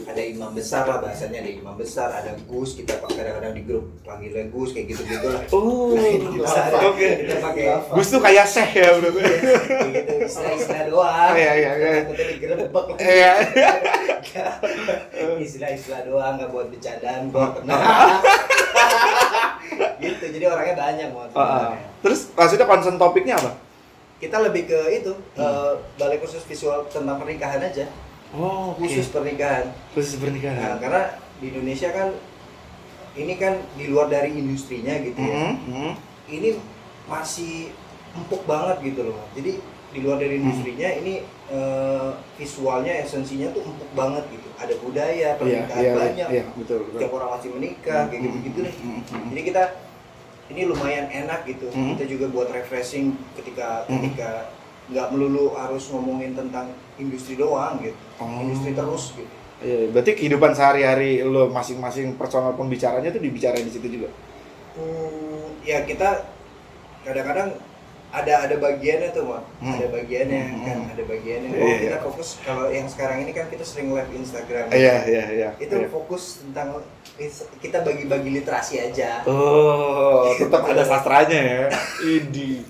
ada 0.09 0.23
imam 0.25 0.51
besar 0.51 0.89
lah 0.89 0.99
bahasanya 0.99 1.45
ada 1.45 1.53
imam 1.53 1.77
besar 1.77 2.09
ada 2.09 2.33
gus 2.49 2.73
kita 2.73 2.97
kadang-kadang 2.99 3.53
di 3.53 3.63
grup 3.63 3.85
panggilnya 4.01 4.49
gus 4.49 4.73
kayak 4.73 4.91
gitu 4.91 5.05
gitu 5.05 5.29
lah. 5.29 5.45
Oh, 5.53 5.93
Kita- 5.93 6.89
oke. 6.89 7.09
Kita 7.21 7.37
pakai 7.45 7.65
Gus 7.93 8.09
tuh 8.09 8.21
kayak 8.25 8.47
Syekh 8.49 8.73
ya 8.75 8.89
berarti. 8.97 9.21
Iya, 9.21 9.31
gitu 9.93 10.13
istilah-istilah 10.25 10.85
doang. 10.89 11.33
Iya, 11.37 11.53
iya, 11.55 11.71
iya. 11.77 11.93
Digerebek 12.09 12.85
lagi. 12.91 13.03
Iya. 13.05 13.33
Istilah-istilah 15.45 16.01
doang 16.09 16.33
nggak 16.41 16.49
buat 16.51 16.67
bercandaan 16.73 17.29
kok. 17.29 17.53
Nah. 17.65 18.21
gitu 19.97 20.25
jadi 20.29 20.45
orangnya 20.49 20.75
banyak 20.77 21.09
mau. 21.13 21.25
Ah, 21.33 21.41
ah. 21.41 21.73
Terus 22.01 22.29
maksudnya 22.33 22.67
concern 22.67 22.97
topiknya 22.97 23.41
apa? 23.41 23.53
Kita 24.25 24.41
lebih 24.41 24.65
ke 24.65 24.81
itu 24.95 25.13
Hmm. 25.37 25.45
eh, 25.45 25.73
balik 25.95 26.25
khusus 26.25 26.41
visual 26.43 26.89
tentang 26.89 27.21
pernikahan 27.21 27.61
aja. 27.61 27.85
Oh, 28.33 28.73
Khusus 28.75 29.07
pernikahan. 29.09 29.69
khusus 29.93 30.17
Nah, 30.17 30.23
pernikahan. 30.25 30.81
karena 30.81 31.03
di 31.39 31.53
Indonesia 31.53 31.93
kan 31.93 32.09
ini 33.15 33.37
kan 33.37 33.55
di 33.77 33.85
luar 33.87 34.09
dari 34.09 34.33
industrinya 34.33 34.97
gitu 34.99 35.15
ya. 35.15 35.37
Hmm, 35.45 35.55
hmm. 35.63 35.93
Ini 36.27 36.57
masih 37.05 37.71
empuk 38.13 38.43
banget 38.45 38.81
gitu 38.83 39.07
loh. 39.07 39.21
Jadi 39.35 39.61
di 39.93 39.99
luar 40.01 40.17
dari 40.17 40.41
industrinya 40.41 40.89
ini 40.91 41.21
eh, 41.45 42.11
visualnya 42.35 42.97
esensinya 42.99 43.53
tuh 43.53 43.61
empuk 43.63 43.91
banget 43.93 44.25
gitu. 44.33 44.49
Ada 44.57 44.75
budaya, 44.81 45.13
Iya, 45.13 45.37
pernikahan 45.37 45.85
iya, 45.85 45.93
banyak. 45.95 46.29
iya, 46.33 46.45
betul, 46.57 46.79
betul. 46.83 46.99
Tiap 46.99 47.13
orang 47.13 47.29
masih 47.31 47.49
menikah 47.53 48.03
kayak 48.09 48.17
Hmm, 48.17 48.27
gitu-gitu 48.27 48.59
deh. 48.65 48.75
hmm, 48.75 49.01
hmm. 49.05 49.27
Jadi 49.31 49.43
kita 49.45 49.63
ini 50.53 50.69
lumayan 50.69 51.09
enak 51.09 51.49
gitu. 51.49 51.73
Hmm. 51.73 51.97
Kita 51.97 52.05
juga 52.09 52.27
buat 52.29 52.49
refreshing 52.53 53.17
ketika 53.39 53.89
Hmm. 53.89 54.01
ketika 54.01 54.51
nggak 54.93 55.07
melulu 55.17 55.57
harus 55.57 55.89
ngomongin 55.89 56.37
tentang 56.37 56.69
industri 57.01 57.41
doang 57.41 57.81
gitu. 57.81 57.97
Oh. 58.21 58.45
Industri 58.45 58.77
terus 58.77 59.17
gitu. 59.17 59.33
Iya, 59.65 59.89
berarti 59.97 60.13
kehidupan 60.13 60.53
sehari-hari 60.53 61.25
lo 61.25 61.49
masing-masing 61.49 62.21
personal 62.21 62.53
pembicaranya 62.53 63.09
tuh 63.09 63.23
dibicarain 63.23 63.65
di 63.65 63.73
situ 63.73 63.89
juga. 63.89 64.13
Hmm, 64.77 65.57
ya 65.65 65.89
kita 65.89 66.29
kadang-kadang 67.07 67.57
ada 68.15 68.47
ada 68.47 68.57
bagiannya 68.57 69.11
tuh 69.11 69.27
Mak. 69.27 69.43
Hmm. 69.59 69.75
ada 69.75 69.87
bagiannya 69.91 70.43
Hmm. 70.45 70.63
kan 70.63 70.79
ada 70.89 71.03
bagiannya 71.03 71.49
Iya, 71.51 71.59
oh 71.59 71.67
iya. 71.67 71.79
kita 71.83 71.99
fokus 72.01 72.29
kalau 72.41 72.65
yang 72.71 72.87
sekarang 72.87 73.19
ini 73.21 73.33
kan 73.35 73.51
kita 73.51 73.65
sering 73.67 73.91
live 73.91 74.07
Instagram 74.09 74.71
Iya, 74.71 74.95
iya, 75.05 75.25
iya. 75.29 75.49
itu 75.59 75.75
iya. 75.75 75.89
fokus 75.91 76.39
tentang 76.41 76.79
kita 77.59 77.83
bagi-bagi 77.83 78.31
literasi 78.33 78.79
aja 78.81 79.27
Oh, 79.27 80.31
tetap 80.41 80.63
ada 80.63 80.83
sastranya 80.83 81.39
ya. 81.39 81.67
Idi. 82.17 82.63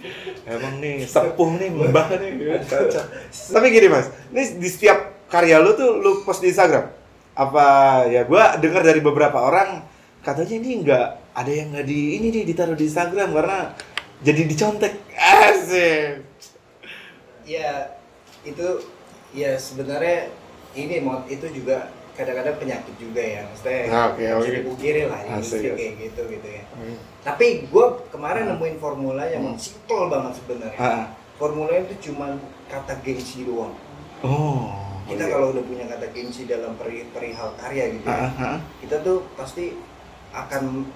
Emang 0.45 0.77
nih 0.77 1.05
sepuh 1.05 1.51
nih, 1.57 1.69
mbah 1.73 2.09
nih. 2.15 2.61
Tapi 3.55 3.67
gini 3.69 3.89
mas, 3.89 4.09
ini 4.31 4.61
di 4.61 4.69
setiap 4.69 5.29
karya 5.29 5.61
lu 5.61 5.73
tuh 5.73 5.97
lu 5.97 6.21
post 6.23 6.41
di 6.41 6.49
Instagram. 6.49 6.89
Apa 7.35 7.67
ya? 8.07 8.25
Gua 8.25 8.57
dengar 8.57 8.81
dari 8.81 9.01
beberapa 9.01 9.41
orang 9.41 9.81
katanya 10.21 10.55
ini 10.55 10.71
nggak 10.81 11.07
ada 11.33 11.53
yang 11.53 11.69
nggak 11.73 11.85
di 11.85 12.01
ini 12.17 12.27
nih 12.31 12.45
ditaruh 12.47 12.73
di 12.73 12.85
Instagram 12.85 13.29
karena 13.33 13.59
jadi 14.21 14.43
dicontek. 14.45 14.93
Asik. 15.15 16.23
ya 17.45 17.93
itu 18.43 18.67
ya 19.31 19.53
sebenarnya 19.55 20.33
ini 20.73 20.97
mau 20.99 21.21
itu 21.27 21.45
juga 21.51 21.87
kadang-kadang 22.15 22.57
penyakit 22.57 22.95
juga 22.97 23.21
ya 23.21 23.41
maksudnya 23.45 23.81
Ah, 23.87 24.07
nggak 24.11 24.17
bisa 24.17 24.33
oke. 24.41 24.57
dipungkiri 24.57 25.03
lah 25.05 25.21
Asik, 25.21 25.31
industri 25.31 25.69
kayak 25.71 25.95
gitu 26.01 26.23
gitu 26.31 26.49
ya 26.51 26.63
tapi 27.21 27.47
gue 27.67 27.87
kemarin 28.09 28.49
nemuin 28.49 28.77
formula 28.79 29.25
yang 29.25 29.45
Hmm. 29.45 29.59
simple 29.59 30.09
banget 30.09 30.33
sebenarnya 30.37 30.79
Ah. 30.79 31.05
formulanya 31.35 31.85
itu 31.85 32.11
cuma 32.11 32.33
kata 32.67 32.97
gengsi 33.03 33.45
doang 33.45 33.77
Oh. 34.21 34.73
kita 35.05 35.21
oke. 35.21 35.31
kalau 35.31 35.47
udah 35.53 35.63
punya 35.63 35.85
kata 35.87 36.07
gengsi 36.11 36.47
dalam 36.47 36.73
peri- 36.75 37.05
perihal 37.11 37.53
karya 37.55 37.93
gitu 37.93 38.07
ya, 38.07 38.25
ah, 38.25 38.33
ah. 38.41 38.59
kita 38.81 38.97
tuh 39.01 39.21
pasti 39.35 39.77
akan 40.33 40.89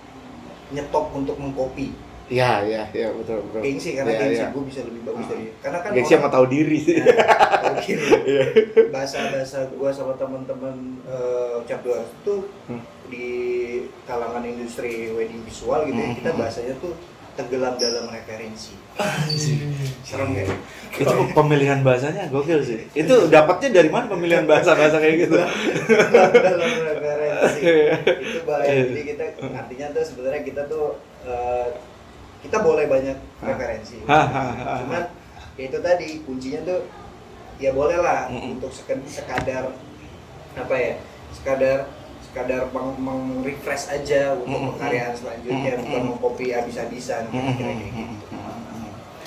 nyetop 0.70 1.12
untuk 1.12 1.36
mengcopy 1.36 1.92
Iya, 2.28 2.50
iya, 2.62 2.82
iya 2.92 3.08
betul, 3.10 3.40
betul. 3.42 3.60
gengsi 3.62 3.90
karena 3.92 4.10
Iya, 4.10 4.20
gengsi 4.20 4.36
iya. 4.38 4.48
gue 4.50 4.64
bisa 4.64 4.80
lebih 4.84 5.02
bagus 5.02 5.24
Ah. 5.24 5.30
dari 5.30 5.44
karena 5.58 5.78
kan 5.78 5.90
Gengsi 5.90 6.12
orang- 6.12 6.22
sama 6.22 6.28
tahu 6.30 6.44
diri 6.46 6.76
sih. 6.78 6.96
Nah, 6.98 7.72
oke. 7.72 7.92
Iya. 8.28 8.44
bahasa-bahasa 8.88 9.58
gua 9.72 9.90
sama 9.90 10.12
teman-teman 10.14 10.76
eh, 11.04 11.56
cap 11.64 11.80
dua 11.80 11.98
itu 12.00 12.34
Hmm. 12.66 12.82
di 13.06 13.26
kalangan 14.04 14.42
industri 14.42 14.92
wedding 15.10 15.40
visual 15.42 15.80
gitu 15.82 15.96
ya 15.96 16.06
Hmm, 16.06 16.16
kita 16.16 16.30
hmm. 16.30 16.38
bahasanya 16.38 16.74
tuh 16.76 16.92
tenggelam 17.34 17.74
dalam 17.74 18.04
referensi 18.08 18.74
serem 20.02 20.34
ya 20.34 20.44
itu 20.90 21.06
pemilihan 21.30 21.80
bahasanya 21.80 22.26
gokil 22.28 22.58
sih 22.60 22.82
itu 22.92 23.14
dapatnya 23.28 23.70
dari 23.72 23.86
mana 23.86 24.04
pemilihan 24.06 24.42
bahasa 24.42 24.74
bahasa 24.74 24.98
kayak 24.98 25.16
gitu 25.22 25.38
dalam 26.34 26.70
referensi 26.82 27.60
Iya. 27.60 27.94
itu 28.18 28.38
bahaya 28.42 28.74
jadi 28.84 29.02
kita 29.06 29.24
artinya 29.48 29.86
tuh 29.92 30.02
sebenarnya 30.04 30.42
kita 30.42 30.62
tuh 30.66 30.86
eh, 31.24 31.66
kita 32.38 32.56
boleh 32.60 32.86
banyak 32.86 33.16
referensi. 33.42 33.98
Cuman 34.04 35.04
ya 35.58 35.62
itu 35.66 35.78
tadi 35.80 36.08
kuncinya 36.22 36.60
tuh 36.62 36.80
ya 37.58 37.74
boleh 37.74 37.98
lah 37.98 38.30
Mm-mm. 38.30 38.54
untuk 38.54 38.70
sek- 38.70 39.02
sekadar 39.04 39.74
apa 40.54 40.74
ya 40.74 40.94
sekadar 41.34 41.90
sekadar 42.22 42.70
meng, 42.70 42.94
meng-refresh 43.02 43.90
aja 43.90 44.38
untuk 44.38 44.74
pengkaryaan 44.74 45.14
selanjutnya 45.14 45.74
bukan 45.80 46.02
mengcopy 46.14 46.54
habis-habisan 46.54 47.26
kira-kira 47.26 47.72
gitu. 47.74 48.02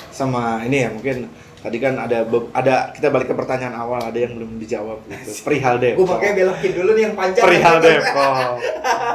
Sama 0.08 0.64
ini 0.64 0.84
ya 0.84 0.90
mungkin 0.92 1.28
tadi 1.62 1.78
kan 1.78 1.94
ada 1.94 2.26
ada 2.50 2.90
kita 2.90 3.06
balik 3.14 3.30
ke 3.30 3.34
pertanyaan 3.38 3.78
awal 3.78 4.02
ada 4.02 4.18
yang 4.18 4.34
belum 4.34 4.58
dijawab 4.58 4.98
gitu. 5.06 5.46
Perihal 5.46 5.78
gue 5.78 5.94
Depok 5.94 6.10
makanya 6.10 6.34
belokin 6.42 6.72
dulu 6.74 6.90
nih 6.98 7.02
yang 7.06 7.14
panjang. 7.14 7.44
Perihal 7.46 7.76
Depok. 7.78 8.54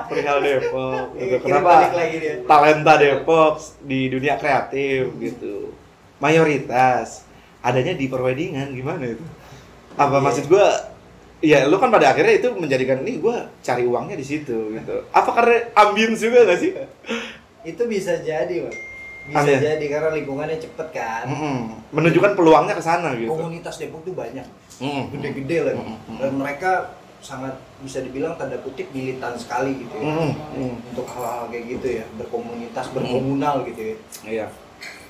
Perihal 0.08 0.39
Depok. 0.39 1.06
Gitu. 1.12 1.27
Iya, 1.27 1.38
kirim 1.44 1.44
kenapa 1.44 1.72
talenta 2.48 2.94
Depok 2.96 3.54
di 3.84 4.00
dunia 4.08 4.39
kreatif 4.39 5.12
gitu? 5.20 5.75
Mayoritas. 6.24 7.27
Adanya 7.60 7.92
di 8.00 8.08
perweddingan 8.08 8.72
gimana 8.72 9.12
itu? 9.12 9.25
Apa 10.00 10.18
Iya. 10.18 10.24
maksud 10.24 10.46
gua 10.48 10.68
ya 11.44 11.68
lu 11.68 11.75
kan 11.77 11.92
pada 11.92 12.16
akhirnya 12.16 12.39
itu 12.39 12.48
menjadikan 12.56 13.04
nih 13.04 13.20
gua 13.20 13.51
cari 13.60 13.84
uangnya 13.84 14.16
di 14.16 14.24
situ 14.24 14.72
gitu. 14.72 14.96
Apa 15.12 15.36
karena 15.36 15.68
ambience 15.75 16.24
juga 16.24 16.48
gak 16.48 16.60
sih? 16.63 16.72
Itu 17.68 17.92
bisa 17.92 18.24
jadi 18.24 18.63
Pak. 18.63 18.87
Bisa 19.27 19.50
ya? 19.51 19.60
jadi 19.60 19.86
karena 19.91 20.10
lingkungannya 20.15 20.57
cepet 20.57 20.88
kan. 20.96 21.25
Mm-mm. 21.27 21.57
menunjukkan 21.91 22.31
peluangnya 22.39 22.74
ke 22.79 22.84
sana 22.84 23.12
gitu. 23.19 23.31
Komunitas 23.31 23.75
Depok 23.77 24.01
tuh 24.07 24.15
banyak. 24.15 24.48
Gede-gede 25.12 25.57
lagi 25.67 25.84
Mm-mm. 25.84 26.17
dan 26.17 26.31
mereka 26.39 26.72
sangat 27.19 27.60
bisa 27.81 28.00
dibilang 28.05 28.38
tanda 28.39 28.55
kutip 28.62 28.88
militan 28.93 29.36
sekali 29.36 29.84
gitu 29.84 29.96
ya. 30.00 30.05
Mm. 30.05 30.74
untuk 30.93 31.05
hal-hal 31.12 31.51
kayak 31.51 31.65
gitu 31.77 31.88
ya. 32.01 32.05
Berkomunitas 32.15 32.88
berkomunal 32.96 33.67
gitu 33.67 33.81
ya. 33.81 33.96
Iya 34.25 34.48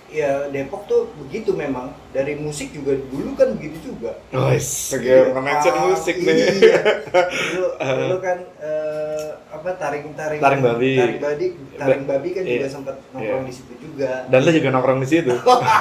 ya 0.10 0.48
Depok 0.48 0.86
tuh 0.86 1.12
begitu 1.18 1.52
memang 1.52 1.92
dari 2.10 2.34
musik 2.34 2.72
juga 2.72 2.96
dulu 2.96 3.34
kan 3.34 3.52
begitu 3.54 3.92
juga 3.92 4.16
Guys, 4.30 4.64
segala 4.64 5.36
mention 5.38 5.74
Ah, 5.74 5.84
musik 5.86 6.16
nih. 6.18 6.36
iya. 6.54 6.80
dulu, 7.52 7.68
dulu 7.76 8.18
kan 8.18 8.40
eh, 8.58 9.28
apa 9.48 9.70
taring 9.76 10.12
taring 10.14 10.40
Taring 10.40 10.62
babi. 10.62 10.92
taring 10.96 11.20
babi 11.20 11.46
taring 11.76 12.04
babi 12.06 12.30
kan 12.32 12.44
juga 12.44 12.56
Iya. 12.58 12.70
sempat 12.70 12.96
nongkrong 13.10 13.44
Iya. 13.44 13.48
di 13.48 13.54
situ 13.54 13.74
juga 13.78 14.12
Dan 14.28 14.40
lo 14.42 14.50
juga 14.50 14.70
nongkrong 14.72 15.00
di 15.00 15.10
situ. 15.10 15.34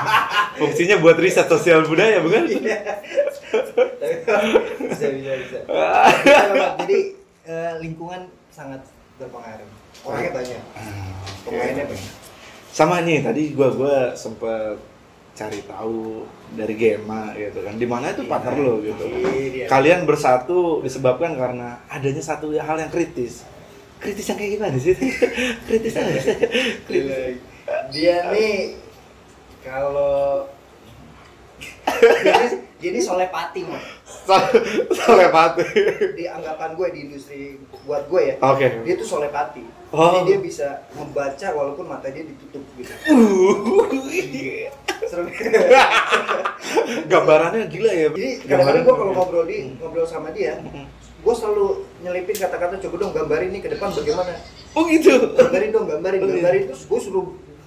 Fungsinya 0.58 0.96
buat 0.98 1.16
riset 1.16 1.46
sosial 1.46 1.84
budaya, 1.84 2.18
bukan? 2.18 2.42
Iya. 2.46 2.78
Bisa 4.86 5.06
bisa 5.08 5.32
bisa 5.36 5.58
jadi 6.76 6.98
eh, 7.44 7.72
lingkungan 7.78 8.26
sangat 8.48 8.82
berpengaruh 9.16 9.68
orangnya 10.02 10.30
banyak 10.32 10.62
pemainnya 11.42 11.84
banyak 11.84 12.12
Sama 12.76 13.00
nih, 13.00 13.24
tadi 13.24 13.56
gua 13.56 13.72
gua 13.72 14.12
sempet 14.12 14.76
cari 15.32 15.64
tahu 15.64 16.28
dari 16.52 16.76
Gema 16.76 17.32
gitu 17.32 17.64
kan. 17.64 17.80
Di 17.80 17.88
mana 17.88 18.12
itu 18.12 18.28
partner 18.28 18.52
lo 18.60 18.84
gitu. 18.84 19.00
Iya. 19.08 19.64
Kalian 19.64 20.04
bersatu 20.04 20.84
disebabkan 20.84 21.40
karena 21.40 21.80
adanya 21.88 22.20
satu 22.20 22.52
hal 22.52 22.76
yang 22.76 22.92
kritis. 22.92 23.48
Kritis 23.96 24.28
yang 24.28 24.36
kayak 24.36 24.52
gimana 24.60 24.76
sih? 24.76 24.92
kritis 25.72 25.96
apa 25.96 26.20
sih? 26.20 26.36
Gila. 26.84 27.16
dia 27.90 28.30
nih 28.30 28.78
kalau 29.66 30.46
dia 32.78 32.88
ini 32.94 33.00
solepati 33.02 33.66
mah 33.66 33.82
Telepati. 34.94 35.64
di 36.14 36.24
anggapan 36.30 36.78
gue 36.78 36.88
di 36.94 36.98
industri 37.10 37.58
buat 37.82 38.06
gue 38.06 38.22
ya 38.22 38.34
Oke. 38.38 38.86
dia 38.86 38.94
tuh 38.94 39.06
solepati 39.06 39.64
Oh. 39.88 40.18
jadi 40.18 40.26
dia 40.26 40.38
bisa 40.40 40.66
membaca 40.92 41.46
walaupun 41.48 41.84
mata 41.84 42.08
dia 42.08 42.22
ditutup 42.22 42.62
gitu 42.74 42.90
Serem. 45.06 45.26
Gambarannya 47.06 47.66
gila 47.66 47.88
ya. 47.88 48.06
jadi 48.10 48.28
kadang-kadang 48.42 48.82
gue 48.82 48.94
kalau 48.96 49.12
ngobrol 49.12 49.44
di 49.44 49.56
ngobrol 49.76 50.04
sama 50.04 50.28
dia 50.30 50.56
gue 51.16 51.34
selalu 51.34 51.84
nyelipin 52.00 52.36
kata-kata 52.36 52.74
coba 52.80 52.94
dong 52.96 53.12
gambar 53.12 53.38
ini 53.44 53.58
ke 53.58 53.68
depan 53.68 53.90
bagaimana 53.90 54.32
Oh 54.72 54.82
gitu. 54.86 55.08
gambarin 55.32 55.68
dong 55.70 55.86
gambarin 55.86 56.18
Oh, 56.18 56.24
iya. 56.24 56.32
gambarin 56.36 56.62
terus 56.66 56.82
gue 56.84 56.98
suruh 57.00 57.26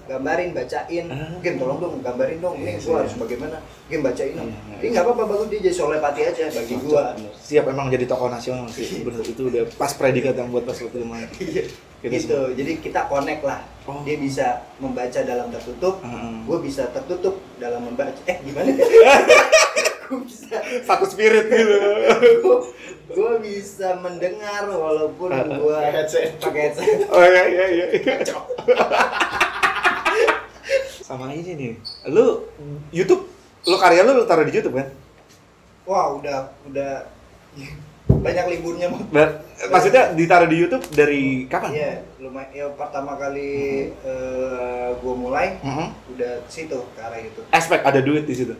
gambarin 0.09 0.49
bacain 0.51 1.05
Ah. 1.07 1.37
game 1.37 1.55
tolong 1.55 1.77
dong 1.77 1.93
gambarin 1.99 2.39
dong 2.39 2.55
Iya, 2.55 2.63
ini 2.65 2.71
iya. 2.71 2.81
gue 2.81 2.95
harus 2.97 3.13
bagaimana 3.15 3.57
game 3.85 4.01
bacain 4.01 4.33
dong 4.33 4.49
Iya, 4.49 4.57
iya. 4.59 4.77
ini 4.79 4.87
nggak 4.89 5.05
apa-apa 5.05 5.23
bagus 5.27 5.47
dia 5.47 5.59
jadi 5.61 5.75
solepati 5.75 6.21
aja 6.23 6.43
bagi 6.49 6.75
gue 6.75 7.03
Siap 7.39 7.65
emang 7.67 7.87
jadi 7.87 8.05
tokoh 8.05 8.27
nasional 8.27 8.65
sih. 8.67 8.99
Bener 8.99 9.21
itu 9.21 9.41
udah 9.43 9.63
pas 9.71 9.91
predikat 9.91 10.33
yang 10.33 10.49
buat 10.49 10.63
pas 10.63 10.73
waktu 10.75 10.89
itu 10.95 11.05
main. 11.05 11.29
Iya. 11.37 11.63
Kita 11.99 12.11
gitu 12.11 12.37
jadi 12.55 12.71
kita 12.79 13.01
connect 13.05 13.43
lah 13.43 13.61
Oh. 13.83 14.01
dia 14.01 14.15
bisa 14.15 14.45
membaca 14.77 15.19
dalam 15.19 15.49
tertutup 15.49 15.97
Heeh. 15.99 16.33
gue 16.43 16.57
bisa 16.59 16.85
tertutup 16.87 17.37
dalam 17.55 17.81
membaca 17.83 18.13
eh 18.23 18.37
gimana 18.39 18.69
ya 18.77 19.13
gue 20.05 20.19
bisa 20.23 20.57
Satu 20.81 21.05
spirit 21.05 21.45
gitu. 21.45 21.77
gue 23.09 23.31
bisa 23.41 23.97
mendengar 23.97 24.63
walaupun 24.67 25.27
Ah, 25.27 25.41
gue 25.41 25.73
Pakai 25.75 25.91
headset. 25.91 26.37
pakai 26.37 26.61
headset 26.63 27.09
Oh 27.09 27.19
iya 27.19 27.43
iya 27.45 27.65
iya. 27.67 27.85
Sama 31.09 31.33
ini 31.33 31.51
nih. 31.51 31.71
Lu 32.07 32.45
YouTube 32.91 33.25
lu 33.61 33.75
karya 33.75 34.05
lu 34.05 34.13
lu 34.13 34.23
taruh 34.23 34.45
di 34.45 34.53
YouTube 34.53 34.77
kan? 34.77 34.87
wah 35.83 36.13
udah 36.13 36.37
udah 36.69 37.01
banyak 38.21 38.45
liburnya 38.47 38.93
Ber- 39.09 39.41
maksudnya 39.67 40.13
ditaruh 40.13 40.45
di 40.45 40.61
YouTube 40.61 40.85
dari 40.93 41.43
kapan? 41.45 41.73
Iya, 41.73 41.93
lumayan. 42.19 42.49
Ya 42.53 42.65
pertama 42.71 43.17
kali 43.17 43.49
eh, 43.91 44.89
gua 44.95 45.15
mulai 45.17 45.57
Heeh. 45.57 45.87
udah 46.13 46.45
situ 46.45 46.77
ke 46.93 46.99
arah 46.99 47.17
itu. 47.17 47.41
Expect 47.49 47.83
ada 47.83 47.99
duit 47.99 48.23
di 48.23 48.37
situ. 48.37 48.53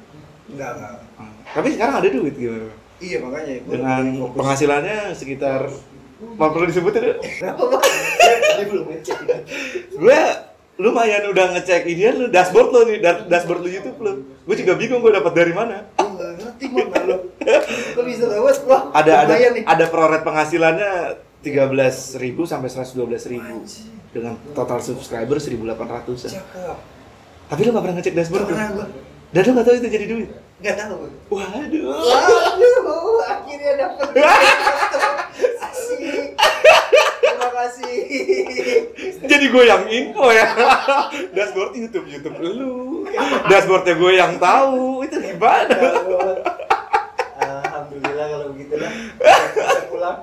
Enggak, 0.49 0.73
enggak. 0.75 1.05
Hmm. 1.15 1.37
Tapi 1.47 1.67
sekarang 1.71 1.95
ada 1.95 2.09
duit 2.09 2.33
gimana? 2.33 2.73
Iya 2.97 3.17
makanya 3.21 3.53
gua 3.61 3.71
Dengan 3.71 4.03
fokus. 4.17 4.37
penghasilannya 4.41 4.97
sekitar 5.13 5.61
mau 6.35 6.49
perlu 6.49 6.65
disebutin? 6.65 7.13
Berapa, 7.13 7.61
Pak? 7.63 7.81
Dia 8.57 8.65
belum 8.73 8.85
ngecek. 8.89 9.17
gue 9.93 10.19
lumayan 10.79 11.27
udah 11.27 11.51
ngecek 11.53 11.83
ini 11.85 12.07
lu 12.09 12.25
dashboard 12.27 12.71
lo 12.71 12.87
nih 12.87 12.97
da- 12.97 13.27
dashboard 13.27 13.59
lu 13.59 13.69
YouTube 13.69 13.99
lu 13.99 14.11
gue 14.47 14.55
juga 14.55 14.73
bingung 14.73 15.03
gue 15.03 15.11
dapat 15.11 15.33
dari 15.35 15.51
mana 15.51 15.83
ngerti 16.39 16.65
mau 16.71 16.87
malu. 16.87 17.15
Kok 17.93 18.03
bisa 18.03 18.25
lewat, 18.25 18.63
Wah, 18.65 18.89
ada 18.91 19.23
ada 19.23 19.33
nih. 19.35 19.63
ada 19.63 19.85
proret 19.87 20.23
penghasilannya 20.23 20.91
13.000 21.39 22.19
sampai 22.43 22.69
112.000 22.69 23.39
dengan 24.09 24.33
total 24.51 24.79
subscriber 24.79 25.37
1.800 25.37 26.33
Cakep. 26.33 26.77
tapi 27.47 27.59
lu 27.61 27.69
gak 27.71 27.83
pernah 27.83 27.97
ngecek 27.99 28.13
dashboard 28.13 28.45
pernah 28.45 28.67
gua. 28.71 28.85
dan 29.29 29.41
lu 29.41 29.51
gak 29.53 29.65
tahu 29.65 29.75
itu 29.75 29.87
jadi 29.87 30.05
duit 30.07 30.29
tahu. 30.59 30.95
gua. 30.97 31.09
waduh 31.37 31.83
Waduh, 31.91 33.19
akhirnya 33.21 33.71
dapet. 33.77 34.07
Asik. 35.61 36.35
Terima 37.39 37.55
kasih. 37.55 37.95
jadi 39.31 39.45
gue 39.47 39.63
yang 39.63 39.83
info 39.87 40.27
ya 40.27 40.45
dashboard 41.31 41.71
YouTube 41.71 42.11
YouTube 42.11 42.35
lu 42.35 43.07
dashboardnya 43.47 43.95
gue 43.95 44.11
yang 44.11 44.35
tahu 44.35 45.07
itu 45.07 45.15
gimana 45.23 45.71
Alhamdulillah 47.39 48.25
kalau 48.27 48.47
begitu 48.51 48.75
lah. 48.75 48.91
Bisa 49.55 49.81
pulang. 49.87 50.17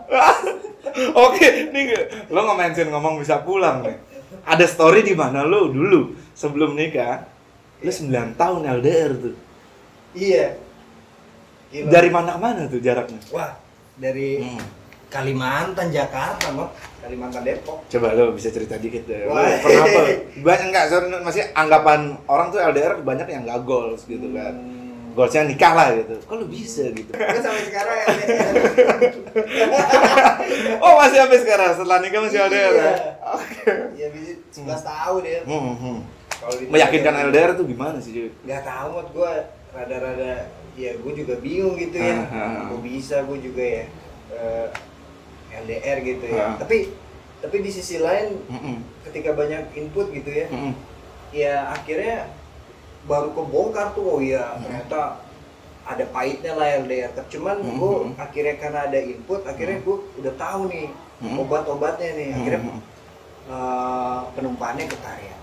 Oke, 1.16 1.48
nih 1.72 1.84
lo 2.28 2.40
nge-mention 2.44 2.88
ngomong 2.92 3.16
bisa 3.24 3.40
pulang 3.40 3.80
nih. 3.80 3.96
Ada 4.44 4.68
story 4.68 5.00
di 5.00 5.16
mana 5.16 5.42
lo 5.42 5.72
dulu 5.72 6.12
sebelum 6.36 6.76
nikah, 6.76 7.24
lo 7.80 7.90
9 7.90 8.36
tahun 8.36 8.60
LDR 8.80 9.12
tuh. 9.16 9.36
Iya. 10.12 10.60
Gila. 11.72 11.88
Dari 11.90 12.08
mana 12.12 12.36
ke 12.36 12.40
mana 12.40 12.60
tuh 12.70 12.78
jaraknya? 12.78 13.18
Wah, 13.34 13.58
dari 13.98 14.44
Hmm. 14.44 14.85
Kalimantan, 15.16 15.88
Jakarta, 15.88 16.46
mah. 16.52 16.68
Kalimantan 17.00 17.40
Depok. 17.40 17.80
Coba 17.88 18.12
lo 18.12 18.36
bisa 18.36 18.52
cerita 18.52 18.76
dikit 18.76 19.08
deh. 19.08 19.24
Lo 19.24 19.32
Wah. 19.32 19.48
pernah 19.56 19.84
apa? 19.86 20.00
Banyak 20.44 20.66
enggak, 20.68 20.84
sorry, 20.86 21.06
masih 21.16 21.42
anggapan 21.54 22.00
orang 22.26 22.52
tuh 22.52 22.60
LDR 22.60 23.00
banyak 23.00 23.24
yang 23.26 23.42
nggak 23.44 23.64
goals 23.64 24.04
gitu 24.04 24.28
kan. 24.30 24.52
Hmm. 24.52 25.14
Goalsnya 25.16 25.48
nikah 25.48 25.72
lah 25.72 25.88
gitu. 25.96 26.12
Kok 26.20 26.34
lo 26.34 26.44
bisa 26.44 26.92
gitu? 26.92 27.08
Gue 27.08 27.40
sampai 27.46 27.62
sekarang 27.64 27.96
ya. 27.96 28.06
Oh 30.78 30.92
masih 30.96 31.18
sampai 31.18 31.38
sekarang 31.40 31.70
setelah 31.72 31.98
nikah 31.98 32.20
masih 32.20 32.38
LDR 32.42 32.74
ya? 32.74 32.84
Iya. 32.84 32.92
Iya, 33.96 34.06
bisa 34.12 34.32
11 34.52 34.82
tahun 34.84 35.22
ya. 35.24 35.40
Hmm, 35.44 35.74
hmm. 35.74 35.98
Kalau 36.36 36.54
di- 36.54 36.68
Meyakinkan 36.68 37.14
LDR 37.30 37.50
tuh 37.56 37.64
gimana 37.64 37.96
sih 37.96 38.12
cuy? 38.12 38.28
Gak 38.44 38.62
tahu 38.62 38.86
mod 38.92 39.08
gue 39.10 39.32
rada-rada 39.72 40.34
ya 40.76 40.92
gue 40.92 41.12
juga 41.14 41.34
bingung 41.40 41.74
gitu 41.74 41.96
ya. 41.96 42.12
Ah, 42.12 42.28
ah, 42.28 42.36
ah. 42.36 42.64
Gue 42.68 42.80
bisa 42.84 43.24
gue 43.24 43.38
juga 43.40 43.64
ya 43.64 43.84
eh, 44.28 44.66
LDR 45.58 45.98
gitu 46.02 46.24
ya. 46.26 46.42
Ah. 46.42 46.54
Tapi 46.56 46.92
tapi 47.36 47.56
di 47.60 47.70
sisi 47.70 47.96
lain 47.98 48.40
Hmm, 48.46 48.80
ketika 49.02 49.30
banyak 49.30 49.70
input 49.72 50.08
gitu 50.10 50.28
ya, 50.28 50.46
hmm, 50.46 50.60
hmm. 50.62 50.74
ya 51.30 51.54
akhirnya 51.70 52.32
baru 53.04 53.30
kebongkar 53.30 53.92
tuh 53.92 54.04
oh 54.08 54.20
ya 54.20 54.56
Hmm. 54.56 54.62
ternyata 54.62 55.22
ada 55.86 56.04
pahitnya 56.06 56.52
lah 56.52 56.82
LDR 56.82 57.14
cuman 57.22 57.56
Hmm, 57.56 57.78
gue 57.78 57.94
akhirnya 58.18 58.54
karena 58.56 58.80
ada 58.84 58.98
input 58.98 59.40
akhirnya 59.44 59.78
gue 59.78 59.96
udah 60.16 60.34
tahu 60.34 60.60
nih 60.66 60.88
Hmm. 61.16 61.38
obat-obatnya 61.38 62.10
nih 62.12 62.28
akhirnya 62.34 62.60
Hmm, 62.60 62.72
hmm. 62.72 62.82
eh, 63.46 64.20
penumpahannya 64.34 64.86
ke 64.86 64.98
karya 64.98 65.34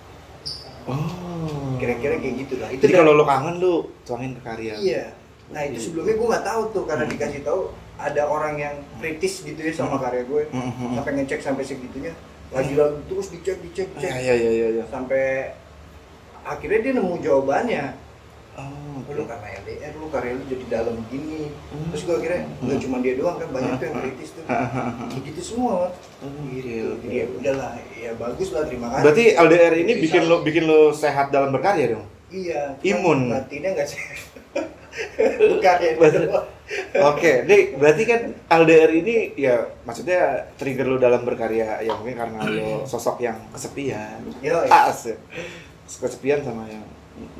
Oh. 0.83 1.79
kira-kira 1.79 2.19
kayak 2.19 2.35
gitu 2.43 2.59
lah 2.59 2.67
itu 2.67 2.83
Jadi 2.83 2.93
kalau 2.93 3.15
lo 3.15 3.23
kangen 3.23 3.55
lo 3.57 3.73
tuangin 4.03 4.35
ke 4.35 4.41
karya. 4.43 4.73
iya 4.77 5.03
nah 5.47 5.61
itu 5.61 5.77
Iya. 5.77 5.83
sebelumnya 5.85 6.13
gue 6.13 6.27
nggak 6.27 6.45
tahu 6.45 6.61
tuh 6.71 6.83
karena 6.83 7.03
Hmm. 7.05 7.13
dikasih 7.15 7.41
tahu 7.41 7.61
ada 7.95 8.21
orang 8.25 8.55
yang 8.57 8.75
kritis 8.97 9.41
gitu 9.41 9.57
ya 9.57 9.71
sama 9.71 9.95
Hmm. 9.95 10.03
karya 10.03 10.23
gue. 10.23 10.43
Hmm, 10.49 10.71
hmm. 10.71 10.91
sampai 10.97 11.11
ngecek 11.17 11.39
sampai 11.39 11.63
segitunya. 11.63 12.13
Lagi-lagi 12.49 12.99
terus 13.05 13.27
dicek 13.29 13.57
dicek 13.61 13.87
dicek. 13.93 14.11
Iya 14.11 14.33
iya 14.33 14.51
iya 14.51 14.67
iya. 14.71 14.83
sampai 14.87 15.53
akhirnya 16.43 16.79
dia 16.81 16.93
nemu 16.93 17.15
jawabannya. 17.19 17.85
Oh, 18.53 19.01
lu 19.09 19.25
karena 19.25 19.49
LDR 19.65 19.97
lu 19.97 20.13
karya 20.13 20.37
lu 20.37 20.45
jadi 20.45 20.65
dalam 20.69 20.93
gini. 21.09 21.49
Hmm. 21.73 21.89
terus 21.89 22.05
gue 22.05 22.17
kira 22.21 22.45
nggak 22.61 22.79
cuma 22.79 23.01
dia 23.01 23.13
doang 23.17 23.37
kan 23.37 23.49
banyak 23.49 23.71
tuh 23.75 23.85
yang 23.89 23.95
kritis 23.99 24.29
tuh. 24.31 24.43
Kayak 24.45 25.23
gitu 25.25 25.41
semua. 25.41 25.89
Gitu. 26.53 26.93
jadi 27.01 27.13
ya 27.13 27.25
udahlah 27.33 27.71
ya 27.93 28.11
bagus 28.13 28.53
lah 28.53 28.69
terima 28.69 28.87
kasih. 28.91 29.03
Berarti 29.03 29.23
LDR 29.33 29.73
ini 29.75 29.91
Bisa. 29.97 30.01
bikin 30.05 30.21
lo 30.29 30.35
bikin 30.41 30.63
lo 30.65 30.93
sehat 30.93 31.29
dalam 31.29 31.49
berkarya 31.49 31.97
dong. 31.97 32.05
iya. 32.29 32.77
Imun. 32.81 33.29
batinnya 33.29 33.73
nggak 33.73 33.87
sih 33.89 34.01
Betul. 35.17 35.59
doang. 36.29 36.47
Oke, 37.13 37.43
nih 37.43 37.75
berarti 37.75 38.03
kan 38.07 38.21
LDR 38.63 38.91
ini 38.93 39.35
ya 39.35 39.61
maksudnya 39.83 40.47
trigger 40.55 40.87
lo 40.87 40.97
dalam 41.01 41.21
berkarya 41.27 41.81
ya 41.83 41.91
mungkin 41.97 42.15
karena 42.15 42.39
lo 42.47 42.87
sosok 42.87 43.19
yang 43.21 43.37
kesepian. 43.51 44.21
Iya. 44.39 44.63
Asik. 44.69 45.17
Kesepian 45.85 46.41
sama 46.41 46.65
yang 46.69 46.85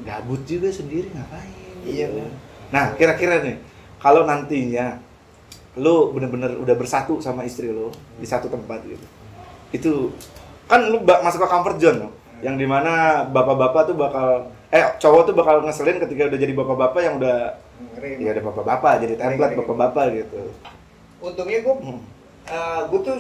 gabut 0.06 0.44
juga 0.46 0.70
sendiri 0.70 1.10
ngapain? 1.14 1.54
Iya, 1.88 2.06
gitu. 2.12 2.30
Nah, 2.70 2.94
kira-kira 2.98 3.42
nih 3.42 3.58
kalau 3.98 4.28
nantinya 4.28 5.00
lo 5.80 6.14
bener-bener 6.14 6.54
udah 6.60 6.76
bersatu 6.78 7.18
sama 7.18 7.42
istri 7.48 7.74
lo 7.74 7.90
di 8.22 8.28
satu 8.28 8.52
tempat 8.52 8.86
gitu. 8.86 9.06
Itu 9.74 9.94
kan 10.70 10.90
lu 10.90 11.02
masuk 11.02 11.46
ke 11.46 11.50
comfort 11.50 11.78
zone. 11.82 12.10
Yang 12.44 12.56
di 12.60 12.68
mana 12.68 13.24
bapak-bapak 13.32 13.82
tuh 13.88 13.96
bakal 13.96 14.52
eh 14.74 14.86
cowok 14.98 15.22
tuh 15.30 15.34
bakal 15.38 15.62
ngeselin 15.62 16.02
ketika 16.02 16.34
udah 16.34 16.40
jadi 16.42 16.54
bapak-bapak 16.58 17.02
yang 17.06 17.16
udah 17.22 17.38
Ngeri, 17.94 18.26
ya 18.26 18.34
ada 18.34 18.42
bapak-bapak 18.42 18.94
jadi 19.06 19.14
template 19.18 19.54
ngeri. 19.54 19.60
bapak-bapak 19.62 20.06
gitu. 20.18 20.42
untungnya 21.22 21.60
gue 21.62 21.76
Hmm. 21.78 22.02
gue 22.90 23.00
tuh 23.00 23.18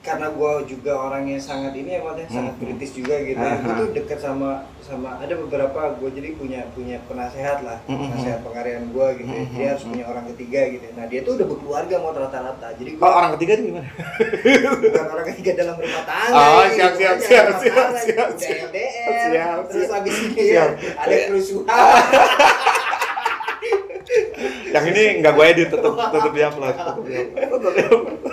karena 0.00 0.32
gue 0.32 0.52
juga 0.64 0.92
orangnya 0.96 1.36
sangat 1.36 1.76
ini 1.76 1.92
ya 1.92 2.00
sangat 2.26 2.56
Hmm. 2.56 2.62
kritis 2.62 2.90
juga 2.96 3.20
gitu 3.20 3.36
ya. 3.36 3.52
Ah, 3.52 3.56
gue 3.58 3.68
ah. 3.68 3.76
tuh 3.76 3.88
dekat 3.92 4.18
sama 4.18 4.50
sama 4.80 5.20
ada 5.20 5.36
beberapa 5.36 5.80
gue 6.00 6.10
jadi 6.10 6.28
punya 6.34 6.60
punya 6.72 6.98
penasehat 7.04 7.60
lah 7.62 7.78
Hmm, 7.84 7.94
hmm, 7.94 8.04
penasehat 8.08 8.40
pengkaryaan 8.40 8.90
gue 8.90 9.06
gitu 9.20 9.28
ya. 9.28 9.44
Hmm, 9.44 9.54
dia 9.54 9.66
harus 9.70 9.82
hmm. 9.84 9.92
punya 9.92 10.04
orang 10.08 10.24
ketiga 10.34 10.60
gitu 10.66 10.84
ya. 10.88 10.92
nah 10.96 11.04
dia 11.04 11.20
tuh 11.20 11.32
udah 11.36 11.46
berkeluarga 11.46 11.94
mau 12.00 12.10
rata-rata 12.10 12.66
jadi 12.74 12.90
gue 12.96 13.02
Oh, 13.02 13.12
orang 13.12 13.30
ketiga 13.36 13.52
itu 13.54 13.62
gimana? 13.68 13.88
bukan 14.80 15.06
orang 15.10 15.26
ketiga 15.30 15.50
dalam 15.60 15.76
rumah 15.76 16.02
tangga 16.02 16.32
Oh, 16.32 16.62
ini, 16.64 16.74
siap, 16.74 16.92
siap, 16.96 17.14
pokoknya 17.14 17.28
siap, 17.28 17.44
rumah 17.44 17.60
siap, 17.60 17.76
tangga, 17.76 18.00
siap, 18.00 18.26
udah 18.26 18.40
siap. 18.40 18.68
LDR, 18.70 19.12
Siap, 19.20 19.58
terus 19.68 19.84
siap. 19.84 19.94
habis 19.94 20.14
ini 20.18 20.42
Siap. 20.42 20.48
ya, 20.48 20.64
ada 20.96 21.16
kerusuhan 21.28 21.66
Yang 24.70 24.84
ini 24.88 25.02
nggak 25.18 25.32
gue 25.32 25.44
edit, 25.46 25.68
tetep 25.68 25.92
tetep 25.92 26.32
di 26.32 26.42
upload. 26.42 26.74
tetep 26.78 27.04
di 27.04 27.14
upload. 27.44 27.74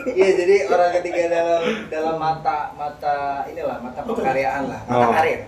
Iya 0.07 0.29
jadi 0.35 0.55
orang 0.65 0.91
ketiga 0.95 1.21
dalam 1.29 1.61
dalam 1.87 2.15
mata 2.17 2.57
mata 2.73 3.15
inilah 3.45 3.77
mata 3.77 3.99
pekaryaan 4.01 4.63
lah 4.65 4.81
mata 4.83 5.03
Oh. 5.03 5.11
karir 5.11 5.39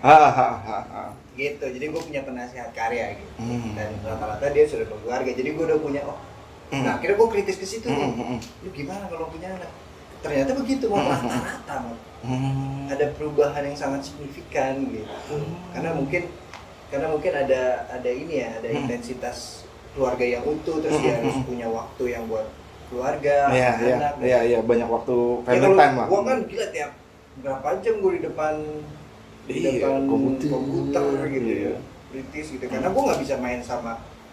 gitu 1.33 1.65
jadi 1.69 1.85
gue 1.87 2.01
punya 2.01 2.21
penasehat 2.21 2.69
karya 2.69 3.15
gitu 3.15 3.31
Hmm. 3.39 3.71
dan 3.71 3.95
rata-rata 4.03 4.51
dia 4.51 4.67
sudah 4.67 4.83
berkeluarga 4.85 5.31
jadi 5.31 5.49
gue 5.49 5.63
udah 5.65 5.79
punya 5.79 6.01
oh 6.03 6.19
Hmm. 6.67 6.83
nah 6.83 6.99
akhirnya 6.99 7.15
gue 7.15 7.27
kritis 7.31 7.55
ke 7.55 7.65
situ 7.65 7.87
Hmm, 7.87 7.95
nih 7.95 8.09
hmm, 8.11 8.25
hmm. 8.27 8.39
lu 8.59 8.69
gimana 8.69 9.03
kalau 9.07 9.25
punya 9.25 9.47
anak 9.49 9.71
ternyata 10.19 10.51
begitu 10.53 10.85
mau 10.85 10.99
Hmm, 10.99 11.09
rata-rata. 11.09 11.75
Hmm. 12.19 12.85
ada 12.91 13.05
perubahan 13.15 13.63
yang 13.63 13.77
sangat 13.79 14.01
signifikan 14.03 14.83
gitu 14.85 15.07
Hmm. 15.31 15.55
karena 15.71 15.95
mungkin 15.95 16.21
karena 16.89 17.07
mungkin 17.07 17.31
ada 17.33 17.61
ada 17.87 18.09
ini 18.11 18.33
ya 18.37 18.49
ada 18.53 18.67
Hmm. 18.67 18.79
intensitas 18.83 19.63
keluarga 19.99 20.23
yang 20.23 20.41
utuh 20.41 20.79
terus 20.79 20.95
Hmm, 20.95 21.03
dia 21.03 21.13
harus 21.13 21.35
punya 21.43 21.67
waktu 21.67 22.03
yang 22.07 22.23
buat 22.25 22.47
keluarga 22.87 23.35
Iya, 23.49 23.71
iya, 23.77 23.95
anak 23.99 24.13
iya, 24.19 24.39
iya, 24.41 24.59
banyak 24.63 24.87
waktu 24.87 25.11
Ya, 25.13 25.43
family 25.45 25.59
kalau 25.61 25.75
time 25.77 25.93
lah. 25.93 26.07
gua 26.07 26.21
kan 26.23 26.37
gila 26.47 26.67
tiap 26.71 26.91
berapa 27.39 27.67
jam 27.79 27.95
gue 27.97 28.11
di 28.15 28.21
depan 28.23 28.53
di 29.45 29.53
Iya, 29.53 29.69
depan 29.77 30.01
komputer. 30.07 30.47
komputer, 30.49 31.03
gitu 31.29 31.49
Iya. 31.49 31.75
kritis 32.09 32.45
gitu 32.49 32.65
karena 32.65 32.87
gue 32.87 33.01
nggak 33.03 33.19
bisa 33.19 33.35
main 33.37 33.61
sama 33.61 33.91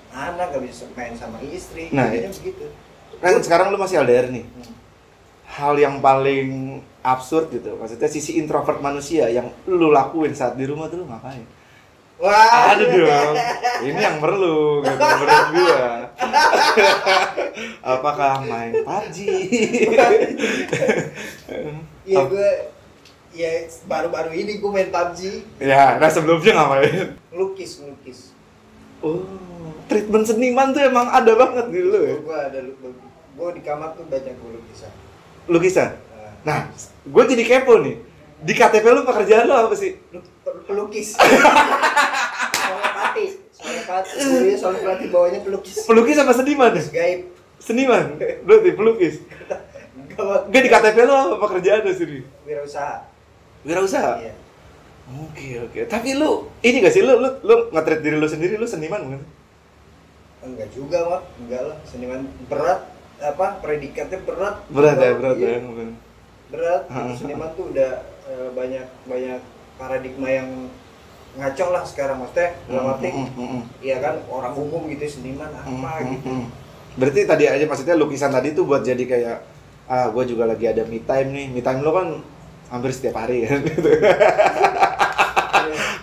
anak 0.08 0.46
nggak 0.48 0.64
bisa 0.64 0.86
main 0.90 1.12
sama 1.12 1.36
istri 1.42 1.90
Nah, 1.90 2.08
iya. 2.08 2.30
begitu 2.30 2.70
Kan 3.16 3.32
sekarang 3.38 3.68
lu 3.68 3.76
masih 3.76 3.98
LDR 3.98 4.28
nih. 4.28 4.44
Hmm. 4.44 4.74
Hal 5.46 5.74
yang 5.74 6.00
paling 6.00 6.48
absurd 7.00 7.48
gitu. 7.48 7.72
Maksudnya 7.74 8.06
sisi 8.06 8.36
introvert 8.36 8.76
manusia 8.78 9.24
yang 9.26 9.48
lu 9.64 9.88
lakuin 9.88 10.30
saat 10.30 10.52
di 10.52 10.64
rumah 10.64 10.84
tuh 10.86 11.00
lu 11.00 11.06
ngapain? 11.06 11.40
Wah 12.16 12.72
Ada 12.72 12.84
dong. 12.86 13.34
Ini 13.82 13.98
yang 13.98 14.18
perlu 14.18 14.80
gitu 14.80 14.96
menurut 14.98 15.44
gua. 15.52 15.84
Apakah 17.82 18.40
main 18.42 18.72
PUBG? 18.80 19.16
Iya 22.06 22.20
gue 22.24 22.48
ya 23.36 23.50
baru-baru 23.84 24.32
ini 24.32 24.56
gue 24.56 24.70
main 24.70 24.88
PUBG 24.88 25.20
ya, 25.58 25.98
nah 25.98 26.08
sebelumnya 26.08 26.52
ngapain? 26.54 27.18
ngelukis 27.28 27.82
ngelukis 27.82 28.32
Oh, 29.04 29.20
treatment 29.86 30.24
seniman 30.24 30.72
tuh 30.72 30.80
emang 30.80 31.04
ada 31.06 31.36
banget 31.36 31.68
gitu 31.68 31.92
loh 31.92 32.00
ya. 32.00 32.16
gue 32.16 32.36
ada 32.48 32.58
gue 33.36 33.48
di 33.52 33.60
kamar 33.60 33.92
tuh 33.92 34.08
banyak 34.08 34.32
gue 34.32 34.50
lukisan 34.56 34.92
Lukisan. 35.46 35.90
Nah, 36.42 36.64
Nah, 36.64 36.72
gue 37.04 37.22
jadi 37.28 37.42
kepo 37.44 37.78
nih. 37.78 38.05
Di 38.36 38.52
KTP 38.52 38.84
lu 38.86 39.02
pekerjaan 39.02 39.44
lu 39.44 39.54
apa 39.54 39.72
sih? 39.72 39.96
lu- 40.10 40.24
pelukis 40.62 41.14
soalnya 41.14 42.90
pati 42.92 43.24
soalnya 43.50 43.82
pati 43.84 44.18
soalnya 44.54 44.82
pati 44.84 45.04
bawahnya 45.08 45.40
pelukis 45.40 45.86
Pelukis 45.86 46.16
apa 46.18 46.32
seniman? 46.32 46.70
pelukis 46.70 46.90
gaib 46.90 47.20
Seniman. 47.56 48.04
Berarti 48.44 48.70
pelukis. 48.72 49.14
Gak 50.46 50.62
di 50.62 50.68
KTP 50.68 50.96
lu 51.00 51.14
apa 51.14 51.34
pekerjaan 51.40 51.82
lu 51.82 51.92
sini? 51.92 52.18
wirausaha 52.44 53.06
Wirausaha. 53.62 54.12
iya 54.20 54.34
Oke 55.06 55.62
oke. 55.62 55.80
Tapi 55.86 56.14
lu 56.14 56.50
ini 56.60 56.82
gak 56.82 56.90
sih 56.90 57.00
lu 57.00 57.14
lu 57.16 57.30
lu 57.40 57.54
nge 57.70 57.94
diri 57.96 58.16
lu 58.16 58.26
sendiri 58.26 58.54
lu 58.54 58.66
seniman 58.66 59.00
bukan? 59.02 59.22
enggak 60.42 60.68
juga 60.70 60.98
mak 61.02 61.22
enggak 61.38 61.62
lah 61.64 61.76
seniman 61.82 62.20
berat 62.46 62.80
apa 63.18 63.58
predikatnya 63.58 64.18
berat 64.22 64.62
Berat 64.68 64.94
ya 64.94 65.00
Kalau- 65.00 65.16
berat 65.16 65.36
iya, 65.36 65.48
ya. 65.48 65.88
berat 66.46 66.82
seniman 67.16 67.50
tuh 67.54 67.70
udah 67.70 67.90
eh, 68.26 68.48
banyak 68.52 68.86
banyak 69.06 69.40
paradigma 69.76 70.28
yang 70.28 70.48
ngaco 71.36 71.66
lah 71.68 71.84
sekarang 71.84 72.24
maksudnya 72.24 72.56
dalam 72.64 72.96
arti 72.96 73.12
Mm, 73.12 73.28
mm, 73.28 73.36
mm, 73.36 73.62
ya 73.84 74.00
kan 74.00 74.24
orang 74.32 74.56
umum 74.56 74.88
gitu 74.88 75.20
seniman 75.20 75.52
mm, 75.52 75.60
apa 75.60 75.90
mm, 76.00 76.08
gitu. 76.16 76.28
Berarti 76.96 77.20
tadi 77.28 77.44
aja 77.44 77.64
maksudnya 77.68 77.92
lukisan 77.92 78.32
tadi 78.32 78.56
tuh 78.56 78.64
buat 78.64 78.80
jadi 78.80 79.04
kayak 79.04 79.36
ah 79.86 80.10
gue 80.10 80.24
juga 80.32 80.48
lagi 80.48 80.64
ada 80.64 80.88
me 80.88 81.04
time 81.04 81.28
nih. 81.36 81.46
Me 81.52 81.60
time 81.60 81.84
lo 81.84 81.92
kan 81.92 82.08
hampir 82.72 82.96
setiap 82.96 83.20
hari 83.20 83.44
kan. 83.44 83.60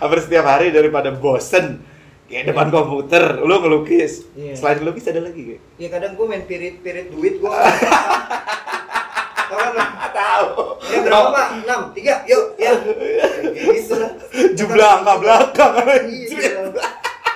hampir 0.06 0.18
setiap 0.22 0.46
hari 0.46 0.70
daripada 0.70 1.10
bosen 1.10 1.82
kayak 2.30 2.54
depan 2.54 2.70
komputer 2.70 3.42
lu 3.42 3.58
ngelukis. 3.58 4.30
Iya. 4.38 4.54
Selain 4.54 4.78
ngelukis 4.78 5.10
ada 5.10 5.18
lagi 5.18 5.42
kayak. 5.42 5.62
ya 5.82 5.88
kadang 5.90 6.14
gue 6.14 6.26
main 6.30 6.46
pirit 6.46 6.78
pirit 6.78 7.10
duit 7.10 7.42
gue 7.42 7.50
Tahu. 10.18 10.46
Ya 10.90 10.98
berapa 11.02 11.28
pak? 11.34 11.46
6, 11.66 11.96
3, 11.96 12.30
yuk, 12.30 12.44
ya 12.58 12.72
gitu 13.74 13.94
lah 13.98 14.10
Jumlah 14.54 14.90
angka 15.00 15.14
belakang. 15.18 15.72
Iya, 16.06 16.70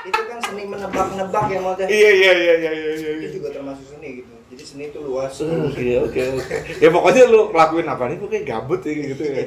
itu 0.09 0.21
kan 0.25 0.39
seni 0.41 0.63
menebak-nebak 0.65 1.45
ya 1.53 1.59
maksudnya 1.61 1.89
Iya 1.91 2.11
iya 2.15 2.33
iya 2.33 2.55
iya 2.55 2.73
iya 2.73 2.93
iya. 2.97 3.11
Itu 3.29 3.43
juga 3.43 3.49
termasuk 3.61 3.87
seni 3.93 4.23
gitu 4.23 4.33
Jadi 4.49 4.63
seni 4.65 4.85
itu 4.89 4.99
luas 5.05 5.35
Oke 5.37 5.85
oke 6.01 6.21
oke. 6.41 6.57
Ya 6.81 6.89
pokoknya 6.89 7.23
lu 7.29 7.53
lakuin 7.53 7.87
apa 7.87 8.09
nih? 8.09 8.17
Kayak 8.25 8.45
gabut 8.49 8.81
ya 8.83 8.93
gitu 8.95 9.23
ya. 9.29 9.45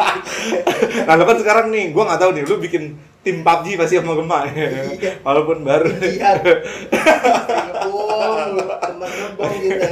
nah 1.08 1.14
lu 1.16 1.24
kan 1.24 1.36
sekarang 1.40 1.66
nih, 1.72 1.90
gua 1.90 2.04
nggak 2.12 2.20
tahu 2.20 2.30
nih, 2.36 2.44
lu 2.44 2.56
bikin 2.60 2.84
tim 3.20 3.44
PUBG 3.44 3.66
pasti 3.76 3.94
sama 4.00 4.16
ya. 4.48 4.68
Iya. 4.96 5.12
Walaupun 5.20 5.60
baru. 5.64 5.92
Teman 8.80 9.08
ngebom 9.08 9.52
gitu 9.60 9.84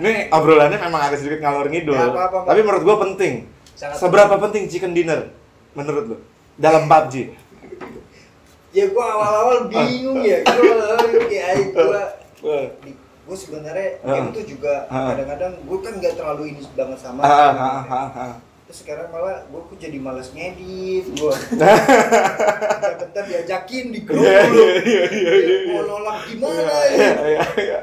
Nih 0.00 0.16
obrolannya 0.28 0.78
memang 0.80 1.00
agak 1.08 1.18
sedikit 1.20 1.40
ngalor 1.40 1.68
ngidul. 1.72 1.96
Nggak 1.96 2.12
apa-apa, 2.12 2.38
Pak. 2.44 2.48
Tapi 2.52 2.60
menurut 2.64 2.82
gua 2.84 2.96
penting. 3.00 3.34
Sangat 3.76 3.96
Seberapa 4.00 4.34
penting 4.40 4.68
chicken 4.72 4.92
dinner 4.96 5.32
menurut 5.76 6.04
lu 6.08 6.16
dalam 6.56 6.88
PUBG? 6.88 7.14
Ya 8.72 8.84
gua 8.92 9.04
awal-awal 9.16 9.72
bingung 9.72 10.20
ya 10.20 10.44
Gua 10.44 10.96
kayak 11.28 11.72
gua 11.72 12.02
Wah. 12.44 12.68
gue 13.26 13.34
sebenarnya 13.34 13.98
game 14.06 14.30
tuh 14.30 14.44
juga 14.46 14.86
kadang-kadang 14.86 15.58
gue 15.66 15.78
kan 15.82 15.92
nggak 15.98 16.14
terlalu 16.14 16.54
ini 16.54 16.62
banget 16.78 16.94
sama 16.94 17.26
Ah, 17.26 17.50
ah, 17.50 17.82
ah, 17.90 18.08
ah. 18.14 18.34
Terus 18.66 18.82
sekarang 18.82 19.14
malah 19.14 19.46
gue 19.46 19.62
kok 19.62 19.78
jadi 19.78 19.94
males 20.02 20.26
ngedit 20.34 21.06
gue 21.14 21.34
bentar 22.98 23.22
diajakin 23.22 23.94
di 23.94 24.02
grup 24.02 24.26
Iya 24.26 24.42
dulu 24.50 24.64
iya 24.82 25.02
iya 25.06 25.32
iya. 25.38 25.58
mau 25.70 25.82
nolak 25.86 26.26
gimana 26.26 26.74
Iya 26.90 26.98
ya 26.98 27.10
iya 27.30 27.44
iya. 27.62 27.78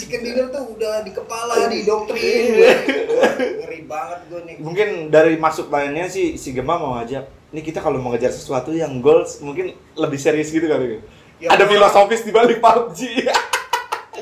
chicken 0.00 0.24
dinner 0.24 0.48
tuh 0.48 0.72
udah 0.72 1.04
di 1.04 1.12
kepala 1.12 1.68
di 1.68 1.84
doktrin. 1.84 2.64
Gua 3.12 3.28
ngeri 3.60 3.80
banget 3.84 4.20
gue 4.32 4.40
nih 4.48 4.54
Mungkin 4.56 4.88
dari 5.12 5.36
masuk 5.36 5.68
lainnya 5.68 6.08
sih 6.08 6.40
si 6.40 6.56
Gema 6.56 6.80
mau 6.80 6.96
ngajak. 6.96 7.28
Nih 7.52 7.60
kita 7.60 7.84
kalau 7.84 8.00
mau 8.00 8.16
ngejar 8.16 8.32
sesuatu 8.32 8.72
yang 8.72 9.04
goals 9.04 9.44
mungkin 9.44 9.76
lebih 10.00 10.16
serius 10.16 10.48
gitu 10.48 10.64
kali. 10.64 11.04
Ya, 11.44 11.52
Ada 11.52 11.68
Bang. 11.68 11.76
filosofis 11.76 12.24
di 12.24 12.32
balik 12.32 12.64
PUBG. 12.64 13.00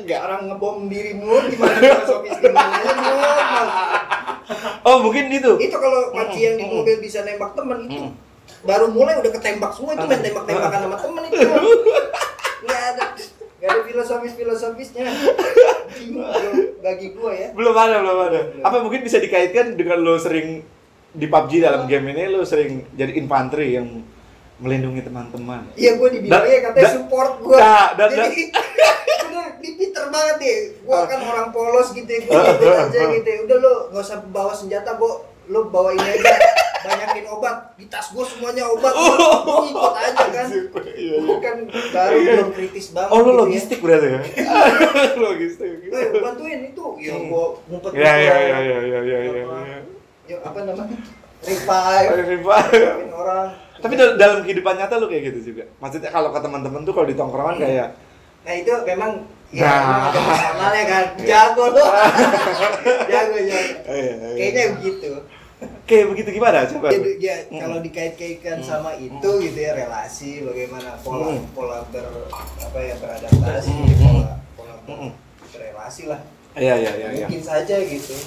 Enggak. 0.01 0.19
orang 0.25 0.41
ngebom 0.49 0.77
diri 0.89 1.11
mulu 1.13 1.39
gimana 1.47 1.77
filosofis 1.77 2.37
gimana 2.41 2.77
normal 2.81 3.65
Oh, 4.81 4.97
mungkin 4.99 5.31
itu. 5.31 5.51
itu 5.61 5.77
kalau 5.77 6.11
panci 6.11 6.43
yang 6.43 6.57
di 6.59 6.65
mobil 6.67 6.99
bisa 6.99 7.23
nembak 7.23 7.55
temen. 7.55 7.87
Itu 7.87 8.11
baru 8.61 8.91
mulai 8.91 9.17
udah 9.17 9.31
ketembak 9.31 9.71
semua 9.73 9.95
itu 9.95 10.05
main 10.05 10.21
tembak-tembakan 10.21 10.79
sama 10.85 10.97
temen 10.99 11.21
itu. 11.29 11.37
Nggak 12.65 12.81
ada 12.93 13.05
nggak 13.61 13.69
ada 13.77 13.81
filosofis 13.85 14.33
filosofisnya 14.33 15.05
bagi 16.81 17.13
gua 17.13 17.31
ya. 17.33 17.47
Belum 17.53 17.75
ada, 17.77 18.01
belum 18.01 18.19
ada. 18.25 18.39
Belum. 18.49 18.65
Apa 18.65 18.77
mungkin 18.81 19.01
bisa 19.05 19.21
dikaitkan 19.21 19.77
dengan 19.77 20.01
lo 20.01 20.17
sering 20.17 20.65
di 21.13 21.25
PUBG 21.29 21.61
dalam 21.61 21.85
game 21.85 22.09
ini 22.09 22.25
lo 22.31 22.41
sering 22.41 22.89
jadi 22.97 23.13
infanteri 23.13 23.77
yang 23.77 24.01
melindungi 24.61 25.01
teman-teman. 25.01 25.61
iya 25.73 25.91
gua 25.95 26.07
dibilangnya 26.07 26.59
katanya 26.63 26.85
da- 26.85 26.95
support 26.95 27.31
gua 27.39 27.57
da- 27.57 27.91
da- 27.97 28.09
jadi 28.11 28.41
bener 29.23 29.45
di 29.57 29.69
Peter 29.73 30.05
banget 30.07 30.35
deh 30.37 30.57
gua 30.83 31.03
kan 31.03 31.19
orang 31.19 31.49
polos 31.49 31.89
gitu 31.91 32.05
ya 32.05 32.21
gua 32.23 32.41
gitu 32.47 32.65
aja 32.85 33.01
gitu 33.11 33.25
ya. 33.27 33.37
udah 33.43 33.57
lo 33.57 33.73
nggak 33.89 34.03
usah 34.03 34.17
bawa 34.27 34.53
senjata 34.53 34.95
gua 34.95 35.21
lo 35.47 35.65
bawa 35.65 35.91
ini 35.91 36.07
aja 36.15 36.33
banyakin 36.81 37.25
obat 37.27 37.55
di 37.75 37.85
tas 37.85 38.09
gua 38.09 38.21
semuanya 38.23 38.65
obat 38.67 38.93
gua 38.93 39.65
ikut 39.65 39.93
aja 39.95 40.25
kan 40.27 40.47
Iya, 40.93 41.17
iya. 41.17 41.35
kan 41.39 41.57
baru 41.65 42.17
belum 42.21 42.49
kritis 42.53 42.85
banget 42.91 43.09
Oh, 43.09 43.19
lo 43.19 43.25
gitu 43.25 43.31
ya. 43.31 43.39
logistik 43.41 43.79
berarti 43.81 44.07
ya? 44.07 44.21
logistik. 45.17 45.69
Eh, 45.83 46.07
bantuin 46.15 46.61
itu 46.63 46.85
ya 46.99 47.13
gua 47.23 47.57
ngumpet 47.65 47.91
Ya, 47.91 48.13
ya, 48.15 48.35
ya, 48.37 48.57
ya, 48.59 48.77
ya, 48.79 48.99
ya, 49.01 49.17
ya. 49.19 49.43
Apa? 50.37 50.59
ya. 50.61 50.61
ya 50.61 50.63
namanya 50.63 50.97
Pak. 52.37 52.63
bantuin 52.69 53.11
orang 53.11 53.47
Tapi 53.81 53.93
dal- 53.93 54.15
dalam 54.15 54.37
kehidupan 54.41 54.73
nyata 54.75 54.95
lo 54.95 55.05
kayak 55.05 55.23
gitu 55.27 55.51
juga. 55.51 55.63
Maksudnya 55.77 56.09
kalau 56.09 56.29
ke 56.29 56.39
teman-teman 56.39 56.81
tuh 56.81 56.93
kalau 56.93 57.05
di 57.05 57.13
tongkrongan 57.13 57.57
kayak 57.57 57.89
nah 58.41 58.53
itu 58.53 58.73
memang 58.83 59.11
ya 59.49 59.61
Nah. 59.61 59.77
memang 59.77 60.01
ada 60.07 60.19
personalnya 60.19 60.83
kan 60.83 61.03
jago 61.19 61.65
lo 61.69 61.85
jago 63.05 63.37
jago 63.37 63.73
eh, 63.85 64.09
kayaknya 64.33 64.63
begitu 64.73 65.09
kayak 65.83 66.05
begitu 66.09 66.29
gimana 66.33 66.65
coba? 66.65 66.89
ya, 66.89 66.97
ya 67.21 67.35
Mm. 67.45 67.59
kalau 67.59 67.77
dikait-kaitkan 67.79 68.57
sama 68.59 68.97
itu 68.97 69.29
gitu 69.39 69.59
ya 69.59 69.77
relasi 69.77 70.41
bagaimana 70.41 70.97
pola 70.99 71.29
Mm. 71.31 71.53
pola 71.53 71.85
ber 71.85 72.05
apa 72.57 72.79
ya 72.81 72.95
beradaptasi 72.97 73.69
Mm. 73.69 73.93
pola 74.01 74.31
pola 74.57 74.73
Mm. 74.87 75.11
berrelasi 75.47 76.03
lah 76.07 76.21
Iya, 76.51 76.75
iya, 76.75 76.91
iya, 76.91 77.07
iya. 77.13 77.25
mungkin 77.29 77.43
saja 77.45 77.75
gitu 77.77 78.17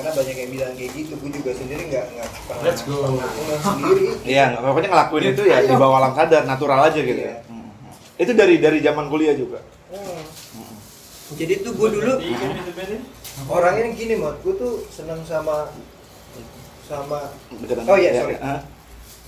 karena 0.00 0.16
banyak 0.16 0.32
yang 0.34 0.50
bilang 0.50 0.72
kayak 0.72 0.90
gitu 0.96 1.12
gue 1.12 1.30
juga 1.36 1.50
sendiri 1.52 1.82
nggak 1.92 2.04
nggak 2.08 2.28
pernah 2.48 2.64
Let's 2.64 2.82
go. 2.82 2.96
pernah 3.20 3.60
sendiri 3.60 4.02
Iya, 4.24 4.44
nggak- 4.48 4.62
pokoknya 4.64 4.88
ngelakuin 4.88 5.24
itu 5.30 5.42
ya 5.44 5.58
di 5.60 5.74
bawah 5.76 5.96
alam 6.00 6.12
sadar, 6.16 6.42
natural 6.48 6.80
aja 6.82 6.96
gitu 6.98 7.20
Iya. 7.20 7.36
ya. 7.36 7.52
Mm. 7.52 7.68
Itu 8.16 8.32
dari 8.32 8.54
dari 8.56 8.78
zaman 8.80 9.06
kuliah 9.06 9.36
juga. 9.36 9.60
Hmm. 9.92 10.24
Jadi 11.30 11.60
tuh 11.60 11.76
gue 11.76 11.88
dulu 11.92 12.12
orangnya 13.46 13.92
gini 13.92 14.14
mot, 14.16 14.40
gue 14.40 14.54
tuh 14.56 14.72
seneng 14.88 15.20
sama 15.22 15.68
sama 16.82 17.28
Oh 17.86 17.94
iya, 17.94 18.10
ya, 18.10 18.24
sorry. 18.24 18.34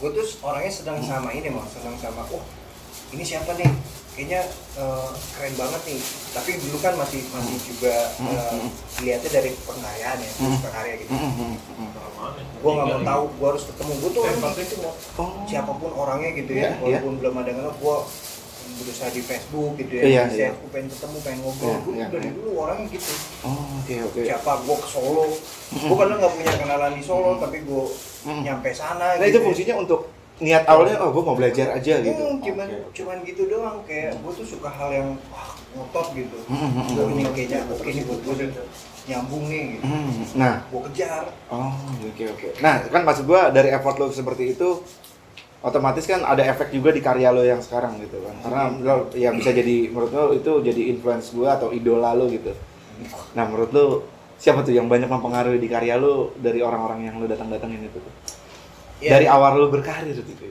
gue 0.01 0.11
tuh 0.11 0.27
orangnya 0.41 0.73
seneng 0.73 0.99
sama 0.99 1.31
ini 1.31 1.47
mot, 1.47 1.69
seneng 1.69 1.95
sama 1.95 2.25
oh 2.33 2.43
ini 3.13 3.21
siapa 3.21 3.53
nih? 3.55 3.69
Kayaknya 4.13 4.41
eh, 4.75 5.09
keren 5.33 5.55
banget 5.57 5.81
nih. 5.85 6.01
Tapi 6.31 6.51
dulu 6.61 6.77
kan 6.79 6.93
masih 6.95 7.21
masih 7.29 7.57
juga 7.65 7.95
Hmm, 8.17 8.29
eh, 8.29 8.51
hmm. 8.53 8.71
lihatnya 9.01 9.31
dari 9.33 9.51
pengkaryaan 9.59 10.19
ya, 10.19 10.33
Hmm. 10.37 10.57
pengkarya 10.61 10.95
gitu. 10.99 11.11
Mm, 11.11 11.33
mm, 11.33 11.55
mm. 11.57 11.89
Gue 12.59 12.71
nggak 12.73 12.87
mau 12.89 13.01
tahu, 13.03 13.23
gue 13.33 13.49
harus 13.49 13.65
ketemu. 13.67 13.93
Gue 13.99 14.11
tuh 14.11 14.23
orang 14.23 14.53
gitu 14.55 14.75
Mot. 14.79 14.97
Oh. 15.17 15.31
siapa 15.45 15.73
pun 15.73 15.91
orangnya 15.93 16.31
gitu 16.35 16.51
Iya, 16.53 16.63
ya, 16.63 16.71
walaupun 16.79 17.13
belum 17.19 17.35
ada 17.37 17.51
kenal, 17.51 17.73
gue 17.75 17.97
berusaha 18.73 19.11
di 19.11 19.21
Facebook 19.21 19.73
gitu 19.77 19.93
ya 19.93 20.03
Iya, 20.03 20.23
Di 20.25 20.37
iya. 20.39 20.49
gue 20.51 20.71
pengen 20.71 20.89
ketemu 20.89 21.17
pengen 21.21 21.39
ngobrol 21.41 21.69
Iya, 21.69 21.79
gue 21.79 21.95
iya, 21.95 22.07
dari 22.09 22.25
iya. 22.25 22.35
dulu 22.35 22.51
orangnya 22.59 22.87
gitu 22.89 23.13
Oh, 23.43 23.53
oke 23.77 23.95
oke. 24.07 24.21
siapa 24.23 24.51
gue 24.59 24.77
ke 24.79 24.89
Solo 24.89 25.25
gue 25.73 25.97
kadang 25.99 26.19
nggak 26.19 26.33
punya 26.33 26.53
kenalan 26.57 26.93
di 26.93 27.03
Solo 27.03 27.31
tapi 27.37 27.59
gue 27.61 27.85
Mm. 28.23 28.39
nyampe 28.41 28.71
Nah, 28.71 28.77
sana 28.79 29.07
itu 29.13 29.23
gitu 29.27 29.35
ya. 29.35 29.45
fungsinya 29.45 29.75
untuk 29.77 30.01
niat 30.43 30.67
awalnya 30.67 30.99
oh 30.99 31.15
gue 31.15 31.23
mau 31.23 31.39
belajar 31.39 31.71
aja 31.71 32.03
gitu. 32.03 32.19
Hmm, 32.19 32.43
cuman 32.43 32.67
oke. 32.67 32.91
cuman 32.93 33.17
gitu 33.23 33.43
doang 33.47 33.79
kayak 33.87 34.19
gue 34.19 34.33
tuh 34.35 34.47
suka 34.47 34.67
hal 34.69 34.91
yang 34.91 35.09
wah 35.31 35.55
ngotot 35.73 36.07
gitu 36.13 36.37
gue 36.45 37.05
ini 37.15 37.23
kayaknya 37.31 37.63
oke 37.71 37.87
ini 37.87 38.03
buat 38.05 38.21
gue 38.21 38.35
nyambung 39.03 39.45
nih 39.47 39.63
gitu 39.79 39.85
Hmm, 39.87 40.11
Nah, 40.39 40.55
gue 40.67 40.81
kejar 40.91 41.25
Oh, 41.51 41.75
oke 42.07 42.25
oke. 42.29 42.49
Nah, 42.63 42.87
kan 42.87 43.03
maksud 43.03 43.25
gua 43.27 43.51
dari 43.51 43.71
effort 43.71 43.99
lo 43.99 44.11
seperti 44.11 44.55
itu 44.55 44.79
otomatis 45.59 46.03
kan 46.07 46.23
ada 46.23 46.43
efek 46.43 46.71
juga 46.71 46.91
di 46.91 46.99
karya 46.99 47.31
lo 47.31 47.43
yang 47.43 47.63
sekarang 47.63 47.99
gitu 47.99 48.19
kan. 48.23 48.35
Karena 48.43 48.63
lo 48.79 49.11
ya 49.15 49.31
bisa 49.31 49.51
jadi 49.51 49.91
menurut 49.91 50.11
lo 50.11 50.25
itu 50.35 50.53
jadi 50.61 50.83
influence 50.91 51.31
gua 51.31 51.55
atau 51.55 51.71
idola 51.71 52.15
lo 52.15 52.27
gitu. 52.27 52.51
Nah, 53.35 53.45
menurut 53.47 53.71
lo 53.75 53.85
siapa 54.39 54.63
tuh 54.63 54.75
yang 54.75 54.87
banyak 54.87 55.07
mempengaruhi 55.07 55.59
di 55.59 55.67
karya 55.67 55.99
lo 55.99 56.35
dari 56.39 56.63
orang-orang 56.63 57.07
yang 57.07 57.15
lo 57.19 57.27
datang-datangin 57.27 57.83
itu 57.87 57.99
tuh? 57.99 58.15
Ya, 59.03 59.11
Dari 59.13 59.27
awal 59.27 59.59
lo 59.59 59.67
berkarir 59.69 60.15
gitu. 60.15 60.47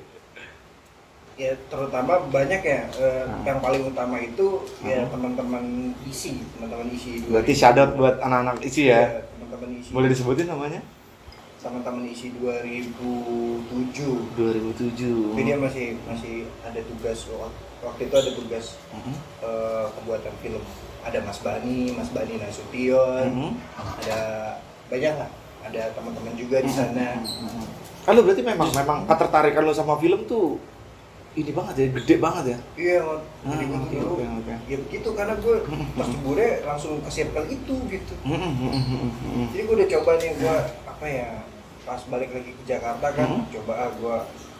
ya 1.33 1.55
terutama 1.65 2.21
banyak 2.27 2.61
ya 2.61 2.85
eh, 2.91 3.23
Hmm. 3.23 3.41
yang 3.41 3.57
paling 3.57 3.87
utama 3.87 4.19
itu 4.19 4.61
ya 4.83 5.01
Hmm. 5.01 5.09
teman-teman 5.09 5.63
isi 6.03 6.37
teman-teman 6.51 6.91
isi 6.91 7.23
Berarti 7.25 7.53
out 7.73 7.91
buat 7.95 8.15
anak-anak 8.19 8.61
isi 8.61 8.81
ya. 8.85 8.99
Iya, 9.01 9.25
teman-teman 9.31 9.69
isi 9.73 9.89
Boleh 9.89 10.07
disebutin 10.07 10.45
namanya? 10.45 10.81
teman-teman 11.57 12.03
isi 12.05 12.33
2007 12.35 14.33
2007. 14.33 15.31
tapi 15.31 15.41
dia 15.43 15.57
masih 15.57 15.87
masih 16.03 16.35
ada 16.59 16.81
tugas 16.83 17.19
wak- 17.31 17.53
waktu 17.81 18.01
itu 18.03 18.15
ada 18.17 18.31
tugas 18.33 18.65
Mhm. 18.91 19.13
eh, 19.41 19.85
pembuatan 19.95 20.33
film 20.41 20.63
ada 21.01 21.19
Mas 21.21 21.39
Bani 21.39 21.93
Mas 21.93 22.09
Bani 22.09 22.33
Nasution 22.35 23.25
Mhm. 23.29 23.51
ada 23.97 24.19
banyak 24.89 25.13
lah 25.15 25.29
ada 25.63 25.81
teman-teman 25.91 26.33
juga 26.35 26.57
di 26.59 26.69
sana 26.69 27.17
Kan 28.01 28.17
berarti 28.17 28.41
memang 28.41 28.69
memang 28.71 28.97
ketertarikan 29.05 29.61
lo 29.61 29.71
sama 29.71 29.95
film 29.95 30.25
tuh 30.25 30.57
ini 31.31 31.47
banget 31.49 31.75
ya, 31.77 31.87
gede 31.95 32.15
banget 32.17 32.43
ya. 32.45 32.57
iya. 32.75 32.99
Ah, 33.41 33.55
gue 33.55 33.71
oke, 33.71 33.87
dulu 33.89 34.19
oke, 34.19 34.25
oke. 34.37 34.53
ya 34.67 34.77
begitu 34.81 35.09
karena 35.11 35.33
gue 35.37 35.55
pas 35.95 36.09
bure 36.19 36.49
langsung 36.61 36.99
ke 36.99 37.07
circle 37.09 37.47
itu 37.47 37.75
gitu 37.87 38.13
Hmm, 38.21 39.47
jadi 39.49 39.63
gue 39.63 39.75
udah 39.77 39.89
coba 39.93 40.11
nih 40.17 40.31
gue 40.35 40.55
apa 40.83 41.05
ya 41.07 41.29
pas 41.81 42.01
balik 42.03 42.29
lagi 42.29 42.51
ke 42.51 42.63
Jakarta 42.65 43.07
kan 43.09 43.27
Hmm. 43.31 43.47
coba 43.49 43.73
ah 43.77 43.89
gue 43.89 44.15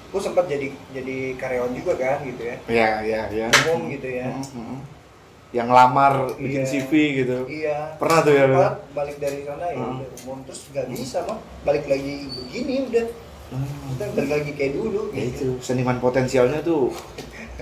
gue 0.08 0.21
sempat 0.21 0.45
jadi 0.45 0.67
jadi 0.91 1.17
karyawan 1.36 1.71
juga 1.73 1.93
kan 1.95 2.23
gitu 2.23 2.39
ya 2.41 2.56
Ya, 2.65 2.89
ya, 3.01 3.21
ya. 3.30 3.47
umum 3.67 3.91
gitu 3.91 4.08
ya 4.08 4.32
Yang 5.51 5.69
lamar 5.69 6.13
bikin 6.34 6.63
Iya. 6.63 6.71
CV 6.71 6.91
gitu. 7.17 7.38
iya 7.45 7.99
Pernah 7.99 8.19
tuh 8.21 8.32
ya, 8.32 8.47
lu? 8.47 8.56
Balik 8.93 9.19
dari 9.19 9.43
sana 9.43 9.67
ya 9.67 9.75
Hmm. 9.75 10.08
umum 10.23 10.39
terus 10.47 10.71
gak 10.71 10.88
bisa 10.88 11.19
mah 11.21 11.36
balik 11.62 11.84
lagi 11.86 12.32
begini 12.32 12.88
udah 12.88 13.06
kita 13.52 14.06
balik 14.16 14.32
lagi 14.32 14.52
kayak 14.56 14.72
dulu 14.80 15.12
Ya 15.12 15.28
gitu 15.28 15.60
itu 15.60 15.64
seniman 15.64 16.00
potensialnya 16.00 16.64
tuh 16.64 16.96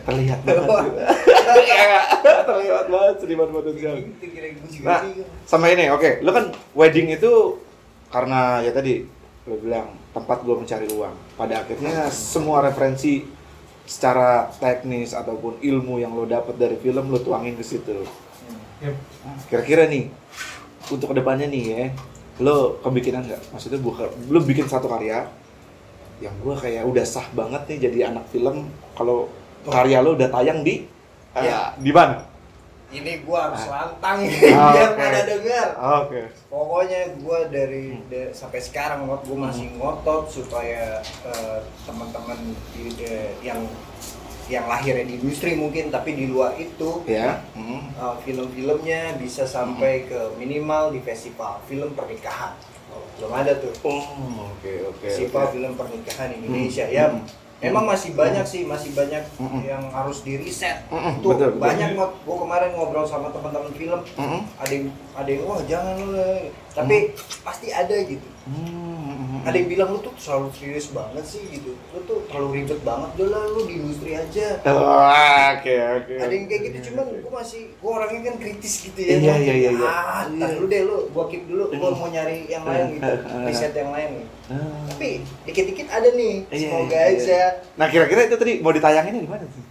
terlihat 0.06 0.39
banget. 0.45 0.67
Terlihat 2.47 2.86
banget 2.93 3.15
seniman 3.21 3.49
potensial. 3.49 3.93
gue 3.99 4.82
Nah, 4.86 5.02
sama 5.43 5.65
ini, 5.73 5.91
oke, 5.91 6.23
lo 6.23 6.32
kan 6.32 6.45
wedding 6.78 7.13
itu 7.13 7.60
karena 8.10 8.63
ya 8.65 8.71
tadi 8.73 9.06
lo 9.45 9.56
bilang 9.60 9.91
tempat 10.13 10.45
gua 10.45 10.56
mencari 10.62 10.88
uang. 10.89 11.15
Pada 11.38 11.65
akhirnya 11.65 12.10
semua 12.13 12.65
referensi 12.65 13.25
secara 13.89 14.49
teknis 14.62 15.17
ataupun 15.17 15.58
ilmu 15.62 15.97
yang 15.97 16.13
lo 16.13 16.25
dapet 16.30 16.58
dari 16.58 16.78
film 16.78 17.10
lo 17.10 17.19
tuangin 17.21 17.58
ke 17.58 17.65
situ. 17.65 18.06
Hmm. 18.80 18.95
Kira-kira 19.49 19.89
nih 19.89 20.10
untuk 20.89 21.12
ke 21.13 21.15
depannya 21.17 21.49
nih 21.49 21.63
ya, 21.65 21.84
lo 22.41 22.78
kebikinan 22.86 23.25
nggak? 23.25 23.41
Maksudnya 23.54 23.82
bukan 23.82 24.10
lo 24.30 24.39
bikin 24.45 24.69
satu 24.69 24.86
karya 24.86 25.25
yang 26.19 26.36
gua 26.38 26.53
kayak 26.53 26.84
udah 26.84 27.03
sah 27.03 27.25
banget 27.32 27.63
nih 27.65 27.77
jadi 27.82 27.99
anak 28.10 28.27
film 28.27 28.67
kalau 28.91 29.27
karya 29.62 29.99
lo 29.99 30.13
udah 30.13 30.29
tayang 30.29 30.62
di 30.62 30.84
Iya. 31.32 31.77
di 31.77 31.89
mana? 31.89 32.25
ini 32.89 33.21
gue 33.21 33.38
harus 33.38 33.69
lantang 33.69 34.25
Ah, 34.49 34.73
biar 34.73 34.89
oke. 34.89 34.97
pada 34.97 35.19
dengar 35.23 35.67
Oke. 36.01 36.21
pokoknya 36.49 37.01
gue 37.15 37.39
dari 37.47 37.86
Hmm. 37.93 38.01
da- 38.10 38.34
sampai 38.34 38.58
sekarang 38.60 39.05
gue 39.05 39.38
masih 39.38 39.69
ngotot 39.75 40.25
supaya 40.25 40.97
eh, 41.23 41.58
teman-teman 41.86 42.39
di, 42.73 42.89
de- 42.91 43.38
yang 43.39 43.62
yang 44.49 44.65
lahirnya 44.65 45.05
di 45.05 45.21
industri 45.21 45.53
mungkin 45.53 45.93
tapi 45.93 46.17
di 46.17 46.25
luar 46.25 46.58
itu 46.58 47.05
Ya. 47.05 47.45
Hmm. 47.53 47.93
eh, 47.93 48.15
film-filmnya 48.25 49.15
bisa 49.15 49.45
sampai 49.45 50.10
ke 50.10 50.34
minimal 50.36 50.89
di 50.89 50.99
festival 50.99 51.62
film 51.63 51.93
pernikahan 51.93 52.58
Oh, 52.58 52.68
belum 53.15 53.32
ada 53.32 53.52
tuh 53.56 53.71
Oh, 53.82 54.04
oke 54.49 54.71
oke. 54.88 55.02
festival 55.02 55.43
oke. 55.43 55.54
film 55.54 55.71
pernikahan 55.73 56.30
Indonesia 56.32 56.86
Hmm. 56.86 56.95
ya 56.95 57.06
Hmm. 57.10 57.23
Emang 57.60 57.84
masih 57.84 58.15
banyak 58.15 58.47
sih, 58.47 58.63
masih 58.63 58.95
banyak 58.95 59.19
Mm-mm. 59.36 59.67
yang 59.67 59.84
harus 59.91 60.23
di 60.23 60.39
riset. 60.39 60.80
Tuh 60.88 60.95
betul, 61.28 61.52
betul. 61.52 61.60
banyak 61.60 61.91
kok. 61.91 62.15
Gue 62.23 62.38
kemarin 62.39 62.71
ngobrol 62.71 63.04
sama 63.04 63.36
teman-teman 63.36 63.75
film, 63.75 63.99
Mm-mm. 64.15 64.47
ada 64.56 64.71
yang 64.71 64.88
ada 65.12 65.28
yang 65.28 65.43
wah 65.43 65.60
jangan 65.67 65.95
lah." 66.08 66.39
tapi 66.71 67.12
pasti 67.43 67.67
ada 67.67 67.91
gitu. 67.99 68.23
Hmm. 68.47 69.18
Ada 69.45 69.56
yang 69.56 69.69
bilang 69.69 69.89
lu 69.95 69.99
tuh 70.02 70.13
selalu 70.19 70.47
serius 70.56 70.91
banget 70.91 71.23
sih 71.23 71.43
gitu. 71.47 71.71
Lu 71.95 71.99
tuh 72.04 72.25
terlalu 72.28 72.63
ribet 72.63 72.80
banget, 72.84 73.10
udah 73.15 73.28
lah 73.32 73.43
lu 73.52 73.62
di 73.67 73.73
industri 73.80 74.12
aja. 74.15 74.60
Oh, 74.67 75.08
Oke 75.56 75.75
oke. 75.75 76.13
Ada 76.19 76.34
yang 76.34 76.45
kayak 76.47 76.62
gitu, 76.67 76.78
cuman 76.91 77.06
gue 77.19 77.32
masih, 77.34 77.62
gue 77.71 77.91
orangnya 77.91 78.19
kan 78.28 78.36
kritis 78.39 78.73
gitu 78.86 78.99
ya. 78.99 79.15
Iya, 79.19 79.34
iya, 79.39 79.54
iya, 79.54 79.69
iya. 79.75 79.89
Ah, 79.89 80.23
tar 80.28 80.49
dulu 80.56 80.65
deh 80.67 80.82
lu, 80.84 80.97
gue 81.10 81.23
keep 81.30 81.43
dulu, 81.47 81.63
gue 81.71 81.89
mau 81.95 82.08
nyari 82.08 82.45
yang 82.47 82.63
lain 82.63 82.99
gitu, 82.99 83.13
riset 83.47 83.73
yang 83.75 83.91
lain 83.91 84.10
gitu. 84.23 84.32
Ah. 84.49 84.86
Tapi 84.93 85.10
dikit-dikit 85.45 85.88
ada 85.93 86.10
nih, 86.12 86.34
Iya, 86.49 86.58
semoga 86.60 86.95
iya, 86.95 87.04
iya. 87.06 87.19
aja. 87.21 87.41
Nah 87.78 87.88
kira-kira 87.88 88.21
itu 88.25 88.36
tadi 88.36 88.54
mau 88.60 88.73
ditayanginnya 88.73 89.21
di 89.23 89.30
mana 89.30 89.45
sih? 89.47 89.63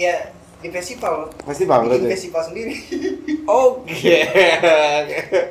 Ya 0.00 0.32
di 0.62 0.70
festival. 0.70 1.28
Festival 1.42 1.78
Bikin 1.80 1.90
berarti. 1.92 2.08
festival 2.08 2.42
sendiri. 2.44 2.74
Oke. 3.66 4.16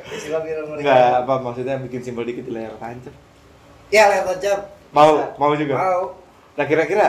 festival 0.08 0.40
film 0.42 0.64
mereka. 0.68 0.80
Enggak 0.82 1.12
apa 1.20 1.34
maksudnya 1.38 1.74
bikin 1.78 2.00
simpel 2.00 2.24
dikit 2.24 2.42
di 2.42 2.52
layar 2.52 2.74
tancap. 2.76 3.14
Ya 3.88 4.08
lihat 4.08 4.26
aja. 4.26 4.52
Mau 4.90 5.12
Bisa. 5.14 5.36
mau 5.36 5.52
juga. 5.52 5.74
Mau. 5.76 6.02
Nah 6.52 6.64
kira-kira 6.64 7.06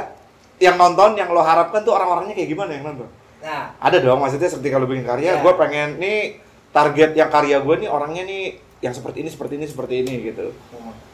yang 0.58 0.76
nonton 0.76 1.16
yang 1.16 1.28
lo 1.28 1.40
harapkan 1.40 1.82
tuh 1.82 1.92
orang-orangnya 1.92 2.34
kayak 2.34 2.50
gimana 2.50 2.72
yang 2.72 2.86
nonton? 2.86 3.08
Nah, 3.40 3.76
Ada 3.78 4.00
dong 4.00 4.20
maksudnya 4.20 4.48
seperti 4.48 4.70
kalau 4.70 4.88
bikin 4.88 5.04
karya, 5.04 5.36
Iya. 5.36 5.42
gue 5.42 5.54
pengen 5.58 5.90
nih 5.98 6.40
target 6.72 7.12
yang 7.12 7.28
karya 7.28 7.60
gue 7.60 7.76
nih 7.78 7.90
orangnya 7.90 8.24
nih 8.24 8.44
yang 8.80 8.92
seperti 8.92 9.20
ini 9.20 9.30
seperti 9.30 9.54
ini 9.56 9.66
seperti 9.66 9.94
ini 10.00 10.14
gitu. 10.26 10.56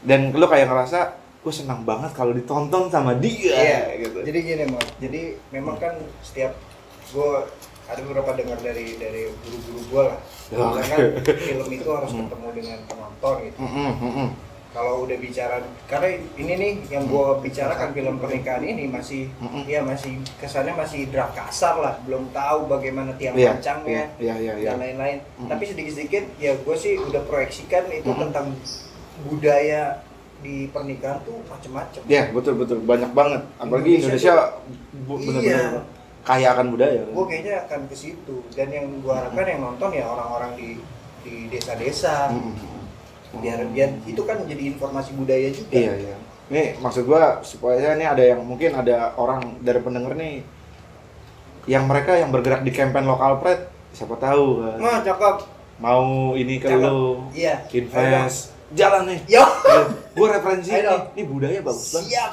Dan 0.00 0.30
lo 0.30 0.46
kayak 0.46 0.66
ngerasa 0.66 0.98
gue 1.40 1.50
senang 1.50 1.82
banget 1.82 2.12
kalau 2.12 2.30
ditonton 2.30 2.86
sama 2.86 3.16
dia 3.16 3.50
Iya, 3.50 3.80
gitu. 3.98 4.18
Jadi 4.22 4.38
gini, 4.40 4.64
Mo. 4.68 4.78
Jadi 5.00 5.22
memang 5.50 5.74
kan 5.74 5.96
setiap 6.20 6.54
gue 7.10 7.30
ada 7.84 8.00
beberapa 8.00 8.30
dengar 8.32 8.58
dari 8.58 8.94
dari 8.96 9.22
guru-guru 9.40 9.80
gue 9.84 10.02
lah. 10.06 10.18
Ya, 10.46 10.56
Bilang 10.56 10.74
kan 10.84 10.98
film 11.36 11.68
itu 11.68 11.88
harus 11.88 12.10
Hmm. 12.10 12.20
ketemu 12.24 12.48
dengan 12.52 12.78
penonton 12.84 13.34
gitu. 13.44 13.58
Mm-mm, 13.60 13.90
mm-mm. 14.00 14.28
Kalau 14.70 15.02
udah 15.02 15.16
bicara 15.16 15.58
karena 15.84 16.08
ini 16.36 16.52
nih 16.54 16.72
yang 16.88 17.04
gue 17.04 17.26
bicarakan 17.40 17.90
film 17.90 18.14
pernikahan 18.16 18.62
ini 18.62 18.86
masih 18.86 19.26
Mm-mm. 19.36 19.66
ya 19.66 19.82
masih 19.82 20.22
kesannya 20.36 20.70
masih 20.72 21.06
draft 21.06 21.34
kasar 21.34 21.74
lah, 21.76 21.98
belum 22.00 22.30
tahu 22.30 22.66
bagaimana 22.68 23.10
tiang 23.12 23.34
Iya, 23.34 23.58
pancangnya. 23.58 24.14
iya, 24.16 24.34
iya, 24.36 24.52
iya. 24.56 24.68
dan 24.68 24.78
lain-lain. 24.78 25.18
Mm. 25.36 25.48
Tapi 25.48 25.62
sedikit-sedikit 25.64 26.24
ya 26.36 26.54
gue 26.56 26.76
sih 26.76 26.94
udah 26.96 27.22
proyeksikan 27.24 27.90
itu 27.90 28.06
Mm. 28.08 28.20
tentang 28.20 28.46
budaya 29.20 30.06
di 30.40 30.66
pernikahan 30.68 31.20
tuh 31.20 31.42
macem-macem. 31.44 32.00
Ya 32.06 32.30
betul 32.30 32.54
betul 32.56 32.78
banyak 32.80 33.10
banget. 33.10 33.42
Apalagi 33.56 33.90
Indonesia 33.98 34.32
Indonesia, 34.32 34.34
bu- 35.04 35.18
benar-benar 35.20 35.44
Iya. 35.44 35.82
Kaya 36.20 36.52
akan 36.52 36.66
budaya. 36.70 37.02
Gue 37.08 37.24
kayaknya 37.26 37.64
akan 37.64 37.80
ke 37.86 37.96
situ. 37.96 38.44
Dan 38.52 38.68
yang 38.68 38.86
gue 39.00 39.12
harapkan 39.12 39.44
yang 39.44 39.60
nonton 39.62 39.90
ya 39.90 40.04
orang-orang 40.04 40.52
di 40.54 40.68
di 41.20 41.34
desa-desa. 41.48 42.32
Mm-mm. 42.32 42.80
Biar 43.38 43.62
biar 43.68 43.90
itu 44.02 44.22
kan 44.24 44.42
jadi 44.42 44.62
informasi 44.70 45.14
budaya 45.14 45.48
juga. 45.48 45.70
Iya 45.70 45.92
iya. 45.96 46.16
Nih 46.50 46.74
maksud 46.76 47.06
gua 47.06 47.38
supaya 47.40 47.94
nih 47.94 48.02
ada 48.04 48.24
yang 48.26 48.42
mungkin 48.42 48.74
ada 48.74 49.14
orang 49.14 49.62
dari 49.62 49.78
pendengar 49.78 50.18
nih 50.18 50.42
yang 51.68 51.86
mereka 51.86 52.18
yang 52.18 52.34
bergerak 52.34 52.66
di 52.66 52.72
campaign 52.72 53.06
lokal 53.06 53.38
pred 53.38 53.70
siapa 53.92 54.18
tahu 54.18 54.58
kan 54.58 54.76
Nah, 54.80 54.98
cakep. 54.98 55.36
mau 55.78 56.34
ini 56.34 56.58
ke 56.58 56.66
lu 56.68 57.30
Iya. 57.30 57.62
invest 57.70 58.50
jalan 58.70 59.06
nih 59.06 59.20
Yo. 59.30 59.44
gue 60.10 60.26
referensi 60.26 60.70
nih 60.72 60.90
ini 61.14 61.22
budaya 61.22 61.58
bagus 61.62 61.94
banget 61.94 62.10
Siap. 62.10 62.32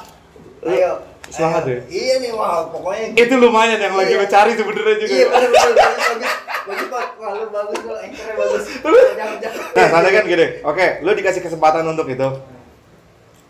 Ayo. 0.70 0.92
semangat 1.28 1.62
Ayo. 1.64 1.74
ya? 1.74 1.80
Iya 1.88 2.14
nih, 2.18 2.30
wah 2.32 2.68
pokoknya 2.68 3.04
itu 3.14 3.34
lumayan 3.36 3.78
yang 3.78 3.94
lagi 3.94 4.12
Iya. 4.12 4.20
lo 4.20 4.26
cari 4.26 4.52
sebenarnya 4.54 4.96
juga 4.98 5.12
Iya 5.12 5.26
benar 5.26 5.48
benar 5.48 5.70
bagus 5.74 6.04
bagus. 6.08 6.86
Pak. 6.88 7.06
Wah, 7.18 7.30
lu 7.34 7.46
bagus 7.48 7.78
lu 7.82 7.94
anchornya 7.94 8.34
bagus. 8.34 8.64
Nah 9.76 9.86
soalnya 9.88 10.12
kan 10.12 10.24
gini 10.26 10.46
oke 10.62 10.86
lu 11.00 11.10
dikasih 11.12 11.40
kesempatan 11.40 11.84
untuk 11.84 12.06
itu 12.06 12.28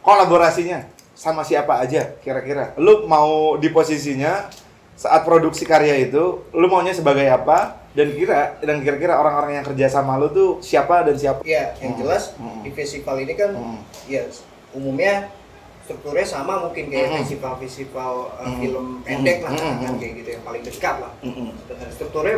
kolaborasinya 0.01 0.87
sama 1.13 1.43
siapa 1.43 1.79
aja 1.79 2.15
kira-kira 2.19 2.75
lu 2.77 3.05
mau 3.05 3.57
di 3.57 3.69
posisinya 3.69 4.47
saat 4.95 5.23
produksi 5.23 5.63
karya 5.63 5.95
itu 6.01 6.43
lu 6.49 6.67
maunya 6.67 6.91
sebagai 6.91 7.25
apa 7.25 7.79
dan 7.93 8.11
kira 8.13 8.59
dan 8.61 8.79
kira-kira 8.79 9.15
orang-orang 9.15 9.59
yang 9.59 9.67
kerja 9.67 9.87
sama 9.89 10.15
lu 10.15 10.29
tuh 10.29 10.51
siapa 10.61 11.03
dan 11.03 11.15
siapa 11.15 11.43
Ya, 11.45 11.75
yang 11.79 11.95
Hmm. 11.95 12.01
jelas 12.01 12.35
Hmm. 12.35 12.63
di 12.63 12.71
festival 12.71 13.19
ini 13.19 13.35
kan 13.35 13.51
Hmm. 13.53 13.79
ya 14.07 14.27
umumnya 14.71 15.31
strukturnya 15.89 16.21
sama 16.23 16.61
mungkin 16.61 16.85
kayak 16.87 17.09
Hmm. 17.09 17.17
festival-festival 17.19 18.13
uh, 18.31 18.45
Hmm. 18.45 18.61
film 18.61 18.87
pendek 19.01 19.41
lah 19.41 19.51
Hmm. 19.51 19.61
katakan 19.73 19.89
Hmm. 19.89 19.97
kayak 19.97 20.15
gitu 20.15 20.29
yang 20.31 20.45
paling 20.45 20.63
dekat 20.63 20.95
lah. 20.99 21.13
Mm-mm. 21.19 21.49
Sebenarnya 21.59 21.89
strukturnya 21.91 22.37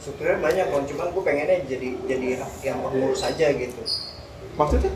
strukturnya 0.00 0.36
banyak 0.40 0.66
kan, 0.66 0.82
cuman 0.86 1.06
gue 1.10 1.22
pengennya 1.22 1.56
jadi 1.62 1.88
jadi 2.08 2.28
yang 2.62 2.78
pengurus 2.80 3.20
aja 3.20 3.46
gitu. 3.50 3.82
maksudnya 4.50 4.88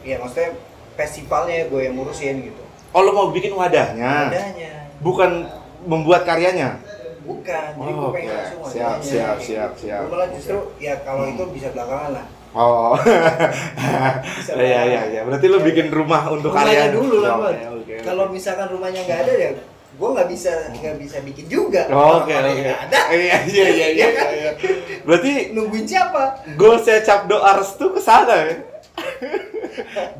Iya 0.00 0.16
maksudnya 0.18 0.50
festivalnya 0.94 1.68
gue 1.68 1.80
yang 1.82 1.94
ngurusin 1.94 2.36
gitu. 2.42 2.62
oh 2.90 3.00
lu 3.00 3.12
mau 3.12 3.28
bikin 3.28 3.52
wadahnya 3.52 4.28
Adanya. 4.28 4.72
bukan 4.98 5.46
membuat 5.84 6.24
karyanya 6.24 6.80
Bukan, 7.22 7.78
jadi 7.78 7.92
Oh, 7.92 7.98
gue 8.02 8.10
pengen 8.10 8.28
oke. 8.28 8.34
langsung 8.34 8.60
Siap, 8.66 8.74
wadahnya, 8.98 9.06
siap, 9.06 9.36
siap, 9.38 9.70
siap. 9.78 10.00
Gue 10.00 10.10
malah 10.10 10.28
justru 10.32 10.58
ya 10.76 10.94
kalau 11.00 11.22
Hmm. 11.22 11.32
itu 11.32 11.42
bisa 11.54 11.68
belakangan 11.70 12.10
lah. 12.12 12.26
Oh 12.52 12.92
Bisa 14.22 14.52
iya 14.60 14.80
iya 14.84 15.00
iya 15.08 15.20
berarti 15.24 15.46
lu 15.48 15.58
bikin 15.60 15.88
rumah 15.88 16.28
untuk 16.28 16.52
Rumahnya 16.52 16.68
karya 16.68 16.86
dulu 16.92 17.16
lah. 17.20 17.36
Kalau 18.02 18.24
misalkan 18.28 18.68
rumahnya 18.68 19.00
nggak 19.04 19.20
ada 19.24 19.32
ya, 19.32 19.50
gue 19.92 20.08
nggak 20.08 20.28
bisa 20.28 20.52
nggak 20.72 20.96
bisa 20.98 21.16
bikin 21.22 21.46
juga. 21.46 21.86
Oke 21.88 22.32
oke. 22.32 22.64
ada, 22.66 23.00
Iya 23.14 23.36
iya 23.46 23.66
iya 23.68 23.86
iya. 23.94 24.06
iya. 24.36 24.50
Berarti 25.04 25.52
nungguin 25.52 25.86
siapa? 25.86 26.44
goalsnya 26.56 27.00
Cap 27.00 27.24
doa 27.24 27.56
restu 27.56 27.92
ke 27.92 28.00
sana 28.00 28.36
ya. 28.42 28.56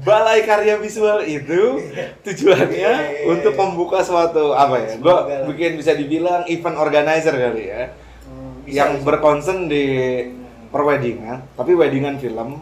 Balai 0.02 0.42
Karya 0.42 0.80
Visual 0.80 1.20
itu 1.24 1.76
tujuannya 2.24 2.72
Iya. 2.72 3.28
untuk 3.28 3.52
membuka 3.54 4.00
suatu 4.00 4.56
apa 4.56 4.80
ya? 4.80 4.96
Lah. 4.98 5.44
bikin 5.44 5.76
bisa 5.76 5.92
dibilang 5.92 6.48
event 6.48 6.76
organizer 6.76 7.34
kali 7.36 7.68
ya. 7.68 7.92
yang 8.62 9.02
berkonsen 9.02 9.66
di 9.66 9.84
perweddingan, 10.72 11.38
tapi 11.52 11.72
weddingan 11.72 12.16
film 12.16 12.58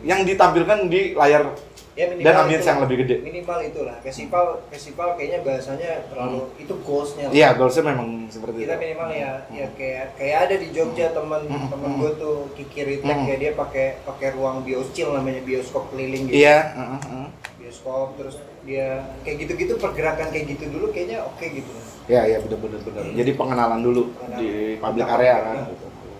yang 0.00 0.22
ditampilkan 0.22 0.86
di 0.86 1.10
layar 1.10 1.50
ya, 1.92 2.06
dan 2.14 2.34
ambience 2.38 2.62
yang 2.62 2.78
lebih 2.78 3.02
gede. 3.02 3.18
Minimal 3.18 3.58
itulah 3.66 3.96
festival 3.98 4.62
festival 4.68 5.18
kayaknya 5.18 5.42
bahasanya 5.42 6.06
terlalu 6.06 6.46
itu 6.54 6.70
goalsnya. 6.78 7.26
Iya, 7.28 7.58
goalsnya 7.58 7.88
memang 7.88 8.30
seperti 8.30 8.62
Kita 8.62 8.76
itu. 8.76 8.82
minimal 8.84 9.08
ya 9.10 9.32
ya 9.50 9.66
kayak 9.74 10.14
kayak 10.14 10.38
ada 10.46 10.54
di 10.54 10.68
Jogja 10.70 11.10
teman 11.10 11.42
Hmm, 11.42 11.66
teman 11.66 11.90
hmm. 11.90 11.98
gue 11.98 12.10
tuh 12.14 12.36
Kiki 12.54 12.80
Ritek 12.84 13.10
Hmm. 13.10 13.26
kayak 13.26 13.40
dia 13.40 13.52
pakai 13.56 13.86
pakai 14.04 14.28
ruang 14.32 14.62
bioscil 14.62 15.10
namanya 15.10 15.42
bioskop 15.42 15.90
keliling 15.90 16.30
gitu. 16.30 16.38
Iya, 16.38 16.58
heeh. 16.78 17.26
Bioskop 17.58 18.14
terus 18.14 18.36
dia 18.62 19.02
kayak 19.24 19.36
gitu-gitu 19.42 19.74
pergerakan 19.76 20.30
kayak 20.30 20.46
gitu 20.54 20.70
dulu 20.70 20.94
kayaknya 20.94 21.26
oke 21.26 21.42
gitu. 21.42 21.72
Iya, 22.06 22.22
iya 22.24 22.38
benar 22.38 22.58
benar 22.62 22.80
benar. 22.80 23.02
Jadi 23.10 23.30
pengenalan 23.34 23.80
dulu 23.82 24.02
Pengenalan. 24.14 24.38
di 24.38 24.48
public 24.78 25.06
area 25.10 25.34
kan. 25.42 25.56
ya. 25.58 25.64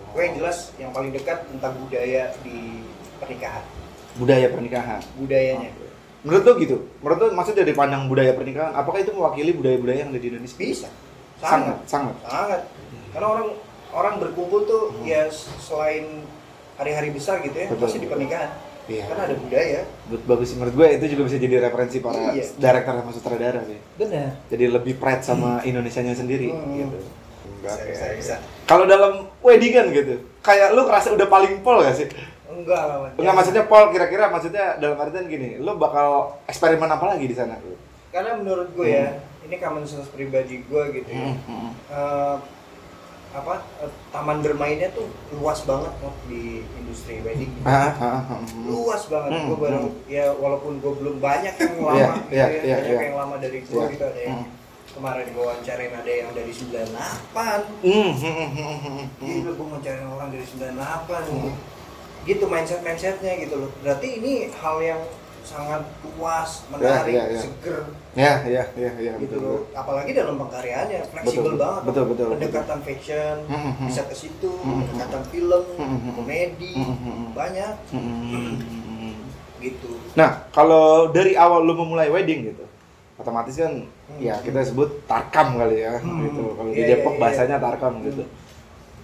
Gue 0.09 0.21
yang 0.25 0.35
jelas 0.37 0.57
yang 0.75 0.91
paling 0.91 1.11
dekat 1.11 1.45
tentang 1.45 1.73
budaya 1.77 2.33
di 2.41 2.81
pernikahan. 3.17 3.63
Budaya 4.17 4.47
pernikahan. 4.49 4.99
Budayanya. 5.15 5.69
Menurut 6.19 6.43
lo 6.43 6.53
gitu? 6.59 6.77
Menurut 6.99 7.19
lo 7.21 7.27
maksud 7.31 7.55
dari 7.55 7.71
pandang 7.71 8.09
budaya 8.09 8.35
pernikahan, 8.35 8.75
apakah 8.75 8.99
itu 8.99 9.15
mewakili 9.15 9.55
budaya-budaya 9.55 10.03
yang 10.03 10.11
ada 10.11 10.19
di 10.19 10.27
Indonesia? 10.27 10.57
Bisa. 10.57 10.89
Sangat, 11.39 11.79
Sangat. 11.87 11.87
sangat. 11.87 12.15
Sangat. 12.27 12.61
Karena 13.15 13.27
orang 13.29 13.47
orang 13.89 14.15
berkumpul 14.19 14.67
tuh 14.67 14.81
Hmm. 14.91 15.07
ya 15.07 15.31
selain 15.57 16.27
hari-hari 16.75 17.09
besar 17.09 17.39
gitu 17.39 17.55
ya, 17.55 17.67
Betul. 17.71 17.83
pasti 17.87 17.97
di 18.03 18.09
pernikahan. 18.11 18.51
Iya. 18.89 19.05
Karena 19.05 19.23
ada 19.29 19.35
budaya. 19.37 19.81
Bagus 20.25 20.49
menurut 20.57 20.73
gue 20.73 20.87
itu 20.97 21.05
juga 21.13 21.21
bisa 21.29 21.37
jadi 21.37 21.55
referensi 21.61 21.97
para 22.01 22.33
Iya. 22.33 22.43
director 22.57 22.93
sama 22.97 23.11
sutradara 23.13 23.61
sih. 23.63 23.79
Benar. 23.95 24.29
Jadi 24.49 24.65
lebih 24.65 24.93
pride 24.97 25.23
sama 25.23 25.61
Indonesianya 25.61 26.17
sendiri 26.17 26.49
Hmm. 26.51 26.73
gitu. 26.75 26.97
Bisa, 27.59 27.75
Oke. 27.75 27.91
bisa, 27.91 28.05
bisa. 28.15 28.35
Kalau 28.63 28.85
dalam 28.85 29.13
weddingan 29.39 29.91
gitu, 29.91 30.15
kayak 30.39 30.71
lu 30.71 30.83
kerasa 30.83 31.11
udah 31.11 31.27
paling 31.27 31.59
pol 31.59 31.79
gak 31.79 31.93
sih? 31.93 32.07
Enggak 32.47 32.81
lah. 32.81 33.11
Enggak 33.13 33.35
maksudnya 33.35 33.63
pol 33.65 33.89
kira-kira 33.89 34.27
maksudnya 34.27 34.75
dalam 34.77 34.95
artian 34.95 35.27
gini, 35.27 35.57
lu 35.57 35.75
bakal 35.75 36.39
eksperimen 36.45 36.87
apa 36.87 37.05
lagi 37.09 37.25
di 37.25 37.35
sana? 37.35 37.59
Karena 38.09 38.33
menurut 38.33 38.73
gue 38.73 38.87
ya, 38.89 39.19
ini 39.43 39.55
common 39.55 39.83
sense 39.83 40.09
pribadi 40.09 40.63
gue 40.63 40.83
gitu 40.93 41.09
ya. 41.09 41.29
Hmm, 41.37 41.71
Eh, 41.85 42.37
apa 43.29 43.53
eh, 43.77 43.91
taman 44.09 44.41
bermainnya 44.41 44.89
tuh 44.89 45.05
luas 45.31 45.61
banget 45.61 45.93
loh 46.01 46.15
di 46.25 46.65
industri 46.75 47.21
wedding. 47.21 47.53
Ah, 47.61 47.93
ah, 47.93 48.17
ah, 48.25 48.33
ah. 48.33 48.41
luas 48.65 49.05
banget 49.05 49.37
Hmm, 49.37 49.45
gue 49.45 49.57
baru 49.59 49.79
hmm. 49.85 50.09
ya 50.09 50.25
walaupun 50.33 50.81
gue 50.81 50.93
belum 50.97 51.21
banyak 51.21 51.53
yang 51.53 51.73
lama 51.77 51.93
Iya, 51.93 52.09
gitu 52.17 52.33
iya, 52.33 52.41
ya, 52.41 52.47
iya, 52.49 52.75
banyak 52.75 52.89
iya. 52.89 53.01
yang 53.05 53.17
lama 53.21 53.35
dari 53.37 53.59
gue 53.61 53.69
Iya. 53.77 53.91
gitu 53.93 54.03
ada 54.03 54.19
yang 54.19 54.37
Hmm. 54.41 54.49
Kemarin 54.99 55.31
gue 55.31 55.39
wawancarain 55.39 55.93
ada 55.95 56.11
yang 56.11 56.29
dari 56.35 56.51
98 56.51 56.91
Hmm, 57.79 58.11
hmm, 58.11 58.19
hmm, 58.19 58.49
hmm, 58.51 58.51
hmm, 58.51 58.77
hmm. 58.83 59.05
gila 59.17 59.49
gue 59.49 59.65
wawancarain 59.65 60.05
orang 60.05 60.29
dari 60.29 60.45
98 60.45 61.31
Hmm. 61.31 61.53
gitu 62.27 62.45
mindset 62.45 62.83
mindsetnya 62.83 63.33
gitu 63.39 63.55
loh 63.57 63.71
berarti 63.79 64.07
ini 64.19 64.33
hal 64.53 64.77
yang 64.83 65.01
sangat 65.39 65.81
luas 66.03 66.67
menarik 66.69 67.09
iya, 67.09 67.23
iya. 67.31 67.41
seger 67.41 67.79
Ya, 68.11 68.33
ya, 68.43 68.63
ya, 68.75 68.91
ya, 68.99 69.13
gitu 69.17 69.39
betul. 69.39 69.41
loh 69.41 69.59
apalagi 69.71 70.11
dalam 70.11 70.35
pengkaryaannya 70.35 70.99
fleksibel 71.07 71.55
Betul, 71.55 71.55
banget 71.55 71.81
betul, 71.87 72.03
betul, 72.05 72.25
betul. 72.27 72.27
pendekatan 72.35 72.79
fashion 72.83 73.35
Hmm, 73.47 73.71
hmm. 73.71 73.87
bisa 73.87 74.01
ke 74.03 74.13
situ 74.13 74.51
Hmm, 74.59 74.83
pendekatan 74.83 75.23
film 75.25 75.63
Hmm, 75.79 75.87
hmm. 75.95 76.13
komedi 76.13 76.73
Hmm, 76.75 76.85
hmm, 76.91 76.99
hmm. 76.99 77.27
banyak 77.31 77.73
Hmm, 77.89 78.03
hmm, 78.03 78.55
hmm. 78.59 79.15
gitu 79.63 79.91
Nah, 80.13 80.29
kalau 80.51 81.07
dari 81.09 81.33
awal 81.33 81.63
lu 81.63 81.73
memulai 81.73 82.11
wedding 82.11 82.51
gitu, 82.51 82.65
otomatis 83.19 83.53
kan 83.53 83.83
Hmm. 83.83 84.17
ya 84.17 84.39
kita 84.39 84.63
sebut 84.63 85.03
tarkam 85.05 85.59
kali 85.59 85.83
ya, 85.83 85.99
Hmm. 85.99 86.23
gitu. 86.25 86.43
Kalau 86.55 86.69
di 86.71 86.79
Iya, 86.79 86.87
Depok 86.95 87.13
iya, 87.13 87.17
iya. 87.19 87.21
bahasanya 87.21 87.57
tarkam 87.59 87.93
gitu. 88.01 88.23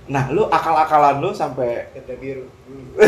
Nah, 0.06 0.30
lu 0.30 0.46
akal-akalan 0.48 1.18
lu 1.18 1.34
sampai 1.34 1.90
tenda 1.92 2.14
biru 2.16 2.46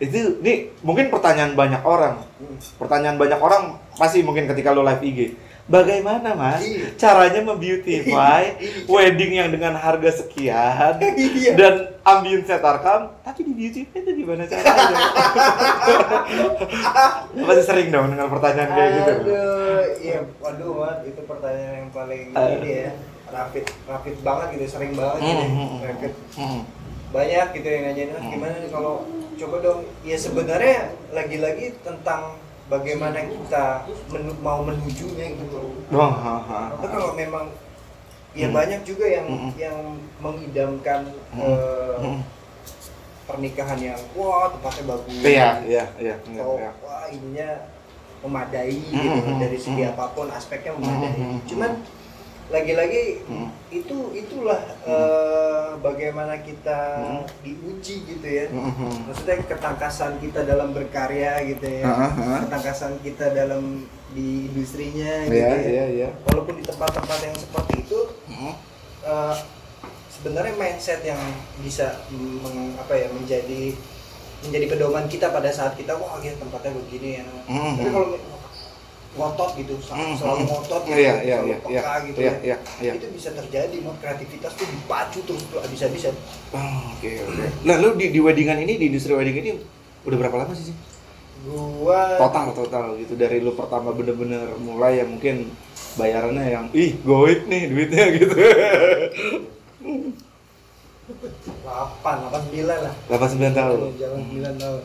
itu 0.00 0.16
ini 0.40 0.52
mungkin 0.80 1.08
pertanyaan 1.08 1.52
banyak 1.52 1.82
orang. 1.82 2.24
Hmm. 2.40 2.56
Pertanyaan 2.78 3.16
banyak 3.16 3.36
orang 3.36 3.62
pasti 3.94 4.20
mungkin 4.20 4.48
ketika 4.48 4.72
lu 4.72 4.80
live 4.80 5.02
IG. 5.02 5.20
Bagaimana 5.70 6.34
mas 6.34 6.58
Iya. 6.60 6.98
caranya 6.98 7.46
membeautify 7.46 8.58
wedding 8.90 9.38
yang 9.38 9.48
dengan 9.48 9.78
harga 9.78 10.10
sekian 10.18 10.98
Iya. 11.14 11.54
dan 11.54 11.74
ambience 12.02 12.50
tarkam 12.50 13.14
tapi 13.22 13.46
di 13.46 13.54
beautify 13.54 14.02
itu 14.02 14.10
gimana 14.18 14.42
caranya? 14.44 14.98
Pasti 17.46 17.62
sering 17.62 17.88
dong 17.88 18.10
dengan 18.10 18.26
pertanyaan 18.26 18.70
kayak 18.70 18.90
gitu. 18.92 19.12
Aduh, 19.22 19.82
iya, 20.00 20.18
waduh, 20.38 20.70
Mat, 20.76 20.98
itu 21.04 21.20
pertanyaan 21.22 21.74
yang 21.78 21.90
paling 21.90 22.22
Eh. 22.30 22.50
ini 22.56 22.70
ya, 22.82 22.90
rapid, 23.30 23.64
rapid 23.86 24.14
banget 24.20 24.46
gitu, 24.52 24.66
sering 24.68 24.92
banget 24.92 25.18
gitu, 25.20 25.44
hmm, 25.44 25.54
hmm. 25.56 25.78
rapid. 25.84 26.12
Hmm. 26.34 26.60
Banyak 27.10 27.46
gitu 27.52 27.68
yang 27.68 27.84
nanyain, 27.84 28.10
"Ah, 28.10 28.18
Hmm. 28.18 28.30
gimana 28.30 28.54
nih 28.56 28.70
kalau 28.70 28.94
coba 29.36 29.56
dong, 29.60 29.80
ya 30.02 30.16
sebenarnya 30.16 30.78
lagi-lagi 31.10 31.78
tentang 31.80 32.34
bagaimana 32.70 33.18
kita 33.20 33.64
menu- 34.08 34.38
mau 34.40 34.62
menujunya 34.62 35.34
gitu. 35.34 35.74
Wah, 35.90 36.14
ha, 36.14 36.34
ha. 36.38 36.60
Kalau 36.78 37.12
memang 37.12 37.50
ya 38.30 38.46
Hmm. 38.46 38.54
banyak 38.54 38.80
juga 38.86 39.04
yang 39.04 39.26
Hmm. 39.26 39.50
yang 39.58 39.76
mengidamkan 40.22 41.10
Hmm. 41.34 41.42
eh, 41.42 41.96
Hmm. 41.98 42.20
pernikahan 43.26 43.78
yang 43.78 44.00
wah 44.14 44.48
tempatnya 44.48 44.84
bagus. 44.88 45.14
Iya, 45.18 45.48
iya, 45.66 45.84
iya, 45.98 46.14
oh, 46.40 46.54
iya. 46.56 46.70
wah 46.78 47.06
ininya 47.06 47.50
memadai 48.20 48.76
Hmm, 48.86 48.94
gitu 48.96 49.18
hmm, 49.26 49.38
dari 49.40 49.58
segi 49.58 49.82
hmm. 49.82 49.92
apa 49.92 50.04
pun 50.12 50.26
aspeknya 50.28 50.72
memadai. 50.74 51.10
Hmm, 51.10 51.26
hmm, 51.26 51.38
Cuman 51.46 51.72
lagi-lagi 52.50 53.22
Hmm. 53.24 53.48
itu 53.70 53.96
itulah 54.12 54.58
eh, 54.82 55.68
bagaimana 55.78 56.34
kita 56.38 56.80
Hmm. 56.98 57.22
diuji 57.40 58.02
gitu 58.04 58.26
ya. 58.26 58.50
Hmm, 58.50 58.68
hmm. 58.68 58.94
Maksudnya 59.06 59.36
ketangkasan 59.46 60.18
kita 60.18 60.42
dalam 60.42 60.70
berkarya 60.70 61.46
gitu 61.46 61.62
ya. 61.64 61.86
Ah, 61.86 62.10
ah. 62.10 62.38
Ketangkasan 62.42 62.98
kita 63.00 63.30
dalam 63.30 63.86
di 64.10 64.50
industrinya 64.50 65.24
gitu 65.24 65.38
Iya, 65.38 65.48
ya. 65.48 65.58
iya, 65.64 65.84
iya. 65.88 66.08
Walaupun 66.26 66.58
di 66.58 66.64
tempat-tempat 66.64 67.18
yang 67.22 67.36
seperti 67.36 67.74
itu 67.80 67.98
Hmm. 68.26 68.54
eh, 69.00 69.36
sebenarnya 70.10 70.54
mindset 70.54 71.00
yang 71.02 71.22
bisa 71.58 72.02
meng- 72.10 72.76
apa 72.76 72.92
ya 72.92 73.08
menjadi 73.08 73.72
menjadi 74.40 74.66
pedoman 74.68 75.04
kita 75.04 75.28
pada 75.28 75.48
saat 75.48 75.76
kita 75.76 75.92
wah 75.94 76.16
ya 76.18 76.32
tempatnya 76.34 76.72
begini 76.74 77.08
ya. 77.16 77.24
Hmm. 77.46 77.76
Tapi 77.76 77.88
kalau 77.88 78.08
ngotot 79.10 79.50
gitu, 79.58 79.74
Hmm. 79.90 80.14
selalu 80.14 80.42
ngotot 80.46 80.82
gitu, 80.86 80.94
Iya, 80.94 81.02
iya, 81.02 81.14
selalu 81.18 81.26
iya, 81.26 81.56
iya, 81.66 81.80
peka 81.82 81.94
gitu 82.06 82.18
iya, 82.18 82.30
ya. 82.30 82.34
iya, 82.40 82.56
iya. 82.78 82.92
Itu 82.94 83.06
bisa 83.10 83.34
terjadi, 83.34 83.76
mau 83.82 83.94
kreativitas 83.98 84.52
tuh 84.54 84.66
dipacu 84.66 85.18
terus 85.26 85.42
tuh 85.50 85.58
habis-habisan. 85.58 86.14
Oh, 86.50 86.94
Oke, 86.94 87.18
oke. 87.20 87.46
Nah, 87.66 87.76
lu 87.76 87.98
di, 87.98 88.14
di 88.14 88.20
weddingan 88.22 88.62
ini, 88.62 88.78
di 88.78 88.86
industri 88.86 89.10
wedding 89.10 89.34
ini 89.36 89.50
udah 90.06 90.16
berapa 90.16 90.36
lama 90.38 90.54
sih? 90.54 90.70
sih? 90.70 90.76
Gua 91.40 92.20
Total, 92.20 92.52
total 92.52 92.86
gitu. 93.00 93.16
Dari 93.16 93.40
lu 93.40 93.56
pertama 93.56 93.90
bener-bener 93.90 94.54
mulai 94.60 95.00
ya 95.00 95.08
mungkin 95.08 95.48
bayarannya 95.96 96.44
yang, 96.46 96.66
ih 96.70 96.94
goit 97.00 97.48
nih 97.48 97.66
duitnya 97.66 98.04
gitu. 98.20 98.36
8, 101.10 102.30
8 102.30 102.30
9 102.54 102.68
lah. 102.68 102.94
89 103.08 103.58
tahun. 103.58 103.78
Jalan 103.98 104.20
9 104.22 104.62
tahun. 104.62 104.82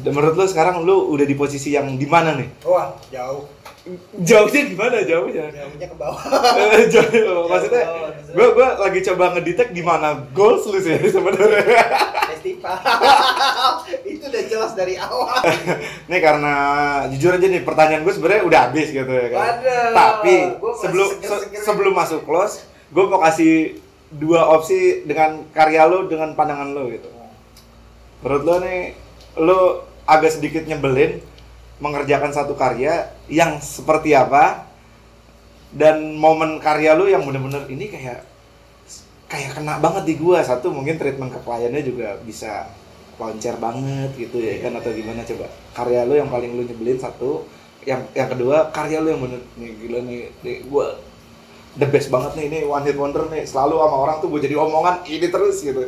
Dan 0.00 0.10
menurut 0.10 0.34
lu 0.34 0.44
sekarang 0.44 0.82
lu 0.82 1.08
udah 1.08 1.22
di 1.22 1.32
posisi 1.32 1.70
yang 1.70 1.94
di 1.94 2.04
mana 2.04 2.34
nih? 2.34 2.48
Wah, 2.62 2.90
jauh. 3.08 3.46
Jauhnya 4.18 4.60
gimana 4.66 5.00
jauhnya? 5.00 5.48
Jauhnya 5.48 5.86
ke 5.88 5.96
bawah. 5.96 6.20
Jauh. 6.94 7.48
Maksudnya 7.48 7.84
gua 8.30 8.48
gua 8.52 8.68
lagi 8.78 9.00
coba 9.02 9.32
ngedetect 9.32 9.72
di 9.72 9.80
mana 9.80 10.20
goals 10.30 10.68
lu 10.68 10.76
sih 10.76 11.00
sebenarnya. 11.14 11.64
Festival. 12.28 12.76
itu 14.10 14.20
udah 14.22 14.42
jelas 14.44 14.72
dari 14.74 15.00
awal. 15.00 15.32
Nih 16.06 16.20
karena 16.20 16.54
jujur 17.08 17.32
aja 17.32 17.46
nih 17.46 17.62
pertanyaan 17.62 18.02
gue 18.02 18.12
sebenarnya 18.12 18.44
udah 18.44 18.60
habis 18.68 18.88
gitu 18.90 19.08
ya 19.08 19.26
kan. 19.30 19.38
Waduh, 19.40 19.88
Tapi 19.92 20.34
sebelum 20.76 21.08
seger-seger 21.16 21.56
se- 21.56 21.64
sebelum 21.64 21.92
masuk 21.94 22.20
close, 22.22 22.60
gue 22.90 23.04
mau 23.06 23.18
kasih 23.18 23.80
dua 24.10 24.44
opsi 24.50 25.04
dengan 25.04 25.40
karya 25.50 25.86
lo 25.86 26.04
dengan 26.04 26.34
pandangan 26.34 26.68
lo 26.68 26.84
gitu. 26.90 27.08
Menurut 28.20 28.42
lo 28.44 28.56
nih, 28.60 28.92
lo 29.38 29.86
agak 30.08 30.40
sedikit 30.40 30.66
nyebelin 30.66 31.22
mengerjakan 31.78 32.34
satu 32.34 32.58
karya 32.58 33.08
yang 33.30 33.62
seperti 33.62 34.12
apa 34.12 34.68
dan 35.70 36.18
momen 36.18 36.58
karya 36.58 36.98
lo 36.98 37.06
yang 37.06 37.22
bener-bener 37.22 37.64
ini 37.70 37.86
kayak 37.86 38.26
kayak 39.30 39.54
kena 39.54 39.78
banget 39.78 40.04
di 40.10 40.14
gua. 40.18 40.42
Satu 40.42 40.74
mungkin 40.74 40.98
treatment 40.98 41.30
ke 41.30 41.40
kliennya 41.46 41.82
juga 41.86 42.18
bisa 42.26 42.66
loncer 43.20 43.54
banget 43.60 44.16
gitu 44.16 44.40
ya 44.42 44.58
kan 44.64 44.74
atau 44.80 44.90
gimana? 44.90 45.22
Coba 45.22 45.46
karya 45.76 46.02
lo 46.02 46.14
yang 46.18 46.28
paling 46.28 46.58
lo 46.58 46.62
nyebelin 46.66 46.98
satu. 46.98 47.46
Yang 47.86 48.12
yang 48.12 48.28
kedua 48.28 48.68
karya 48.74 48.98
lo 49.00 49.08
yang 49.08 49.22
bener 49.24 49.40
nih 49.56 49.70
gila 49.78 49.98
nih, 50.04 50.20
nih 50.42 50.56
gua 50.68 50.98
the 51.78 51.86
best 51.86 52.10
banget 52.10 52.34
nih 52.34 52.44
ini 52.50 52.58
one 52.66 52.82
hit 52.82 52.98
wonder 52.98 53.24
nih. 53.30 53.46
Selalu 53.46 53.78
sama 53.78 53.96
orang 53.96 54.16
tuh 54.18 54.28
gue 54.28 54.40
jadi 54.42 54.58
omongan 54.58 55.06
ini 55.06 55.26
terus 55.30 55.62
gitu 55.62 55.86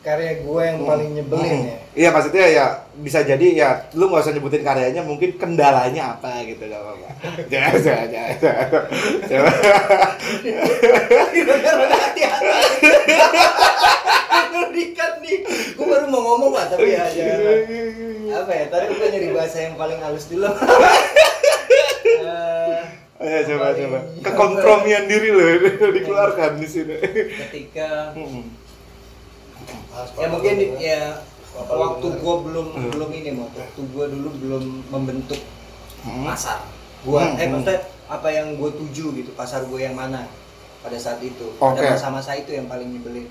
Karya 0.00 0.40
gue 0.40 0.62
yang 0.64 0.78
paling 0.88 1.12
nyebelin 1.12 1.60
ya. 1.68 1.76
Iya 1.92 2.08
maksudnya 2.08 2.46
ya 2.48 2.66
bisa 3.04 3.20
jadi 3.20 3.46
ya 3.52 3.68
lu 3.92 4.08
nggak 4.08 4.24
usah 4.24 4.32
nyebutin 4.32 4.64
karyanya 4.64 5.04
mungkin 5.04 5.36
kendalanya 5.36 6.16
apa 6.16 6.40
gitu 6.48 6.64
gak 6.64 6.80
apa-apa. 6.80 7.08
Jangan 7.52 7.76
jangan 7.84 8.08
jangan. 8.08 8.36
jangan. 9.28 9.52
Nih. 15.20 15.38
Gue 15.76 15.86
baru 15.86 16.06
mau 16.08 16.22
ngomong 16.32 16.52
lah 16.56 16.66
tapi 16.72 16.96
ya 16.96 17.04
jangan. 17.12 18.40
Apa 18.40 18.52
ya? 18.56 18.64
Tadi 18.72 18.84
gue 18.96 19.08
nyari 19.12 19.28
bahasa 19.36 19.56
yang 19.68 19.76
paling 19.76 20.00
halus 20.00 20.24
dulu. 20.32 20.48
Eh, 23.20 23.36
Ayo 23.44 23.52
coba 23.52 23.76
coba. 23.76 23.98
Kekompromian 24.24 25.04
diri 25.04 25.28
lo 25.28 25.44
dikeluarkan 25.92 26.56
di 26.56 26.64
sini. 26.64 26.96
ketika 27.36 28.16
Hmm. 28.16 28.48
Ya 30.14 30.26
mungkin 30.28 30.54
ya 30.76 31.00
waktu 31.52 32.06
gue 32.14 32.34
belum 32.42 32.66
Hmm. 32.70 32.90
belum 32.90 33.10
ini 33.12 33.30
mau 33.32 33.48
waktu 33.48 33.80
gue 33.82 34.04
dulu 34.08 34.28
belum 34.38 34.64
membentuk 34.88 35.40
Hmm. 36.00 36.24
pasar 36.24 36.64
gua 37.02 37.20
Hmm, 37.22 37.36
eh 37.36 37.44
hmm. 37.44 37.52
maksudnya 37.54 37.78
apa 38.06 38.28
yang 38.28 38.54
gue 38.54 38.70
tuju 38.72 39.06
gitu 39.14 39.30
pasar 39.32 39.62
gue 39.62 39.78
yang 39.78 39.92
mana 39.92 40.24
pada 40.80 40.96
saat 40.96 41.20
itu 41.20 41.52
Oke. 41.54 41.76
ada 41.76 41.92
masa-masa 41.92 42.32
itu 42.34 42.50
yang 42.50 42.64
paling 42.64 42.88
nyebelin 42.88 43.28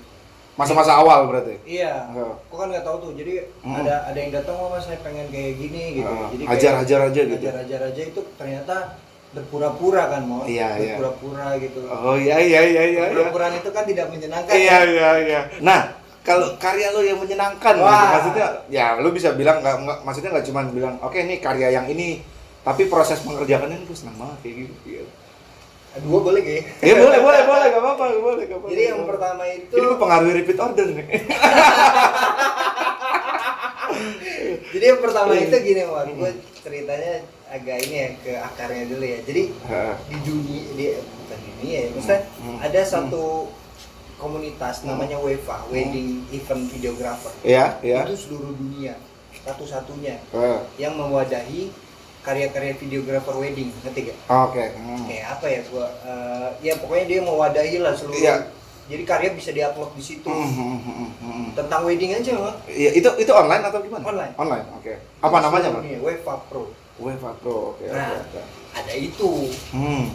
Masa-masa 0.52 0.92
awal 0.94 1.24
berarti. 1.24 1.56
iya 1.64 2.04
Oh. 2.12 2.36
gue 2.36 2.56
kan 2.56 2.68
nggak 2.68 2.84
tahu 2.84 2.96
tuh 3.00 3.12
jadi 3.14 3.48
Hmm. 3.58 3.80
ada 3.80 4.04
ada 4.04 4.18
yang 4.18 4.30
datang 4.30 4.54
oh 4.54 4.68
mas 4.68 4.84
saya 4.84 5.00
pengen 5.00 5.26
kayak 5.26 5.56
gini 5.56 5.82
gitu 5.96 6.06
Ah, 6.06 6.28
jadi 6.28 6.44
hajar-hajar 6.46 7.00
aja 7.02 7.20
gitu. 7.24 7.34
hajar-hajar 7.34 7.80
aja 7.86 8.02
itu 8.04 8.20
ternyata 8.36 8.76
berpura-pura 9.30 10.02
kan 10.08 10.22
mau 10.22 10.42
Iya, 10.42 10.68
iya. 10.76 10.94
berpura-pura 10.94 11.54
gitu 11.56 11.80
Oh 11.86 12.14
iya 12.14 12.36
iya 12.36 12.60
iya 12.62 12.82
iya. 12.84 13.04
iya. 13.04 13.04
pura-puraan 13.10 13.54
itu 13.56 13.70
kan 13.70 13.84
tidak 13.84 14.06
menyenangkan 14.08 14.52
Iya 14.52 14.76
ya. 14.76 14.78
iya 14.86 15.10
iya. 15.20 15.40
Nah, 15.60 15.80
kalau 16.20 16.52
karya 16.56 16.90
lo 16.90 17.00
yang 17.00 17.16
menyenangkan 17.16 17.74
gitu, 17.74 17.88
maksudnya 18.12 18.46
ya 18.68 18.96
lo 18.96 19.08
bisa 19.08 19.32
bilang 19.32 19.58
nggak 19.58 19.76
nggak 19.78 19.98
maksudnya 20.02 20.30
nggak 20.30 20.46
cuma 20.46 20.60
bilang 20.66 20.94
oke 21.00 21.16
ini 21.16 21.38
karya 21.38 21.72
yang 21.72 21.86
ini 21.86 22.20
tapi 22.60 22.86
proses 22.86 23.24
mengerjakannya 23.24 23.82
gue 23.82 23.96
senang 23.96 24.16
banget 24.16 24.38
kayak 24.42 24.54
gitu. 24.60 24.74
gitu. 24.84 25.08
dua 26.02 26.18
boleh 26.20 26.40
kayak 26.40 26.62
Ya 26.80 26.94
boleh 26.94 27.18
boleh 27.18 27.40
boleh 27.42 27.66
gak 27.66 27.80
apa-apa 27.80 28.04
gak 28.06 28.22
boleh 28.22 28.44
gak 28.44 28.52
apa-apa. 28.54 28.70
jadi 28.70 28.82
yang 28.86 29.02
pertama 29.04 29.42
itu 29.44 29.74
ini 29.74 29.86
gue 29.86 29.98
pengaruhi 29.98 30.32
repeat 30.36 30.58
order 30.60 30.86
nih. 30.86 31.06
jadi 34.70 34.84
yang 34.86 35.00
pertama 35.00 35.32
itu 35.34 35.56
gini 35.56 35.82
Wan, 35.84 36.06
gue 36.08 36.30
ceritanya 36.60 37.14
agak 37.50 37.76
ini 37.82 37.96
ya 37.96 38.08
ke 38.22 38.32
akarnya 38.38 38.84
dulu 38.86 39.04
ya. 39.04 39.18
Jadi 39.24 39.42
di 40.06 40.16
dunia 40.22 40.62
di 40.70 40.84
bukan 40.94 41.38
dunia 41.42 41.78
ya, 41.80 41.88
maksudnya 41.90 42.20
Hmm. 42.38 42.58
ada 42.60 42.80
satu 42.82 43.24
komunitas 44.20 44.84
Hmm. 44.84 44.92
namanya 44.92 45.16
WEVA, 45.16 45.56
Wedding 45.66 46.28
Event 46.28 46.68
Videographer. 46.68 47.32
Iya 47.40 47.80
iya. 47.80 48.04
Itu 48.04 48.14
seluruh 48.20 48.52
dunia 48.52 48.94
satu-satunya 49.40 50.20
yang 50.76 50.94
mewadahi 50.94 51.72
karya-karya 52.20 52.76
videographer 52.76 53.32
wedding, 53.34 53.72
ngerti 53.80 54.12
gak? 54.12 54.18
Oke. 54.28 54.60
hmm. 54.70 55.08
Kayak 55.08 55.26
apa 55.32 55.46
ya 55.48 55.60
gua 55.66 55.86
eh, 56.04 56.48
ya 56.60 56.76
pokoknya 56.76 57.04
dia 57.08 57.20
mewadahi 57.20 57.76
lah 57.80 57.96
seluruh 57.96 58.20
Iya. 58.20 58.44
jadi 58.86 59.02
karya 59.02 59.30
bisa 59.32 59.50
diupload 59.50 59.96
di 59.96 60.04
situ 60.04 60.28
Hmm, 60.28 60.44
hmm, 60.44 60.76
hmm, 60.76 60.84
hmm, 60.84 61.10
hmm. 61.16 61.46
tentang 61.54 61.80
wedding 61.82 62.12
aja 62.12 62.36
mah 62.36 62.52
Iya 62.66 62.92
itu 62.92 63.08
itu 63.16 63.32
online 63.32 63.64
atau 63.64 63.80
gimana? 63.80 64.04
Online. 64.04 64.32
Online. 64.36 64.66
Oke. 64.76 64.92
Apa 65.18 65.36
namanya 65.40 65.68
pak? 65.70 65.80
Ini 65.82 65.96
WEVA 65.98 66.34
Pro 66.46 66.68
UEFA 67.00 67.32
Pro. 67.40 67.72
Oke. 67.72 67.88
Nah. 67.88 68.12
oke, 68.12 68.36
oke. 68.36 68.40
ada 68.70 68.92
itu 68.92 69.30
Hmm. 69.72 70.12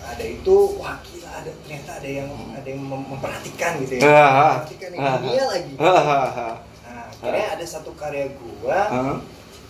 ada 0.00 0.22
itu 0.22 0.54
wah 0.78 0.94
ada 1.38 1.50
ternyata 1.62 1.90
ada 1.96 2.08
yang 2.08 2.28
ada 2.50 2.66
yang 2.66 2.82
mem- 2.82 3.08
memperhatikan 3.08 3.72
gitu 3.80 3.92
ya 3.96 4.02
Ah, 4.04 4.32
memperhatikan 4.58 4.88
ah, 4.88 4.96
yang 4.96 5.16
dunia 5.20 5.44
lagi 5.46 5.72
ah, 5.74 5.86
ah, 5.86 6.02
ah. 6.02 6.54
nah 6.82 7.02
akhirnya 7.08 7.46
ada 7.54 7.64
satu 7.64 7.90
karya 7.94 8.26
gua 8.34 8.80
Ah, 8.86 9.16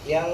yang 0.05 0.29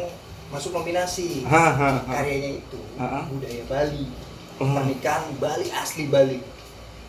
masuk 0.48 0.70
nominasi 0.72 1.42
ah, 1.44 1.56
ah, 1.68 1.72
ah. 1.74 1.94
karyanya 2.08 2.50
itu 2.58 2.80
Ah, 2.94 3.20
ah. 3.20 3.24
budaya 3.26 3.62
Bali 3.66 4.06
Hmm. 4.54 4.70
pernikahan 4.70 5.34
Bali 5.36 5.66
asli 5.68 6.06
Bali 6.06 6.38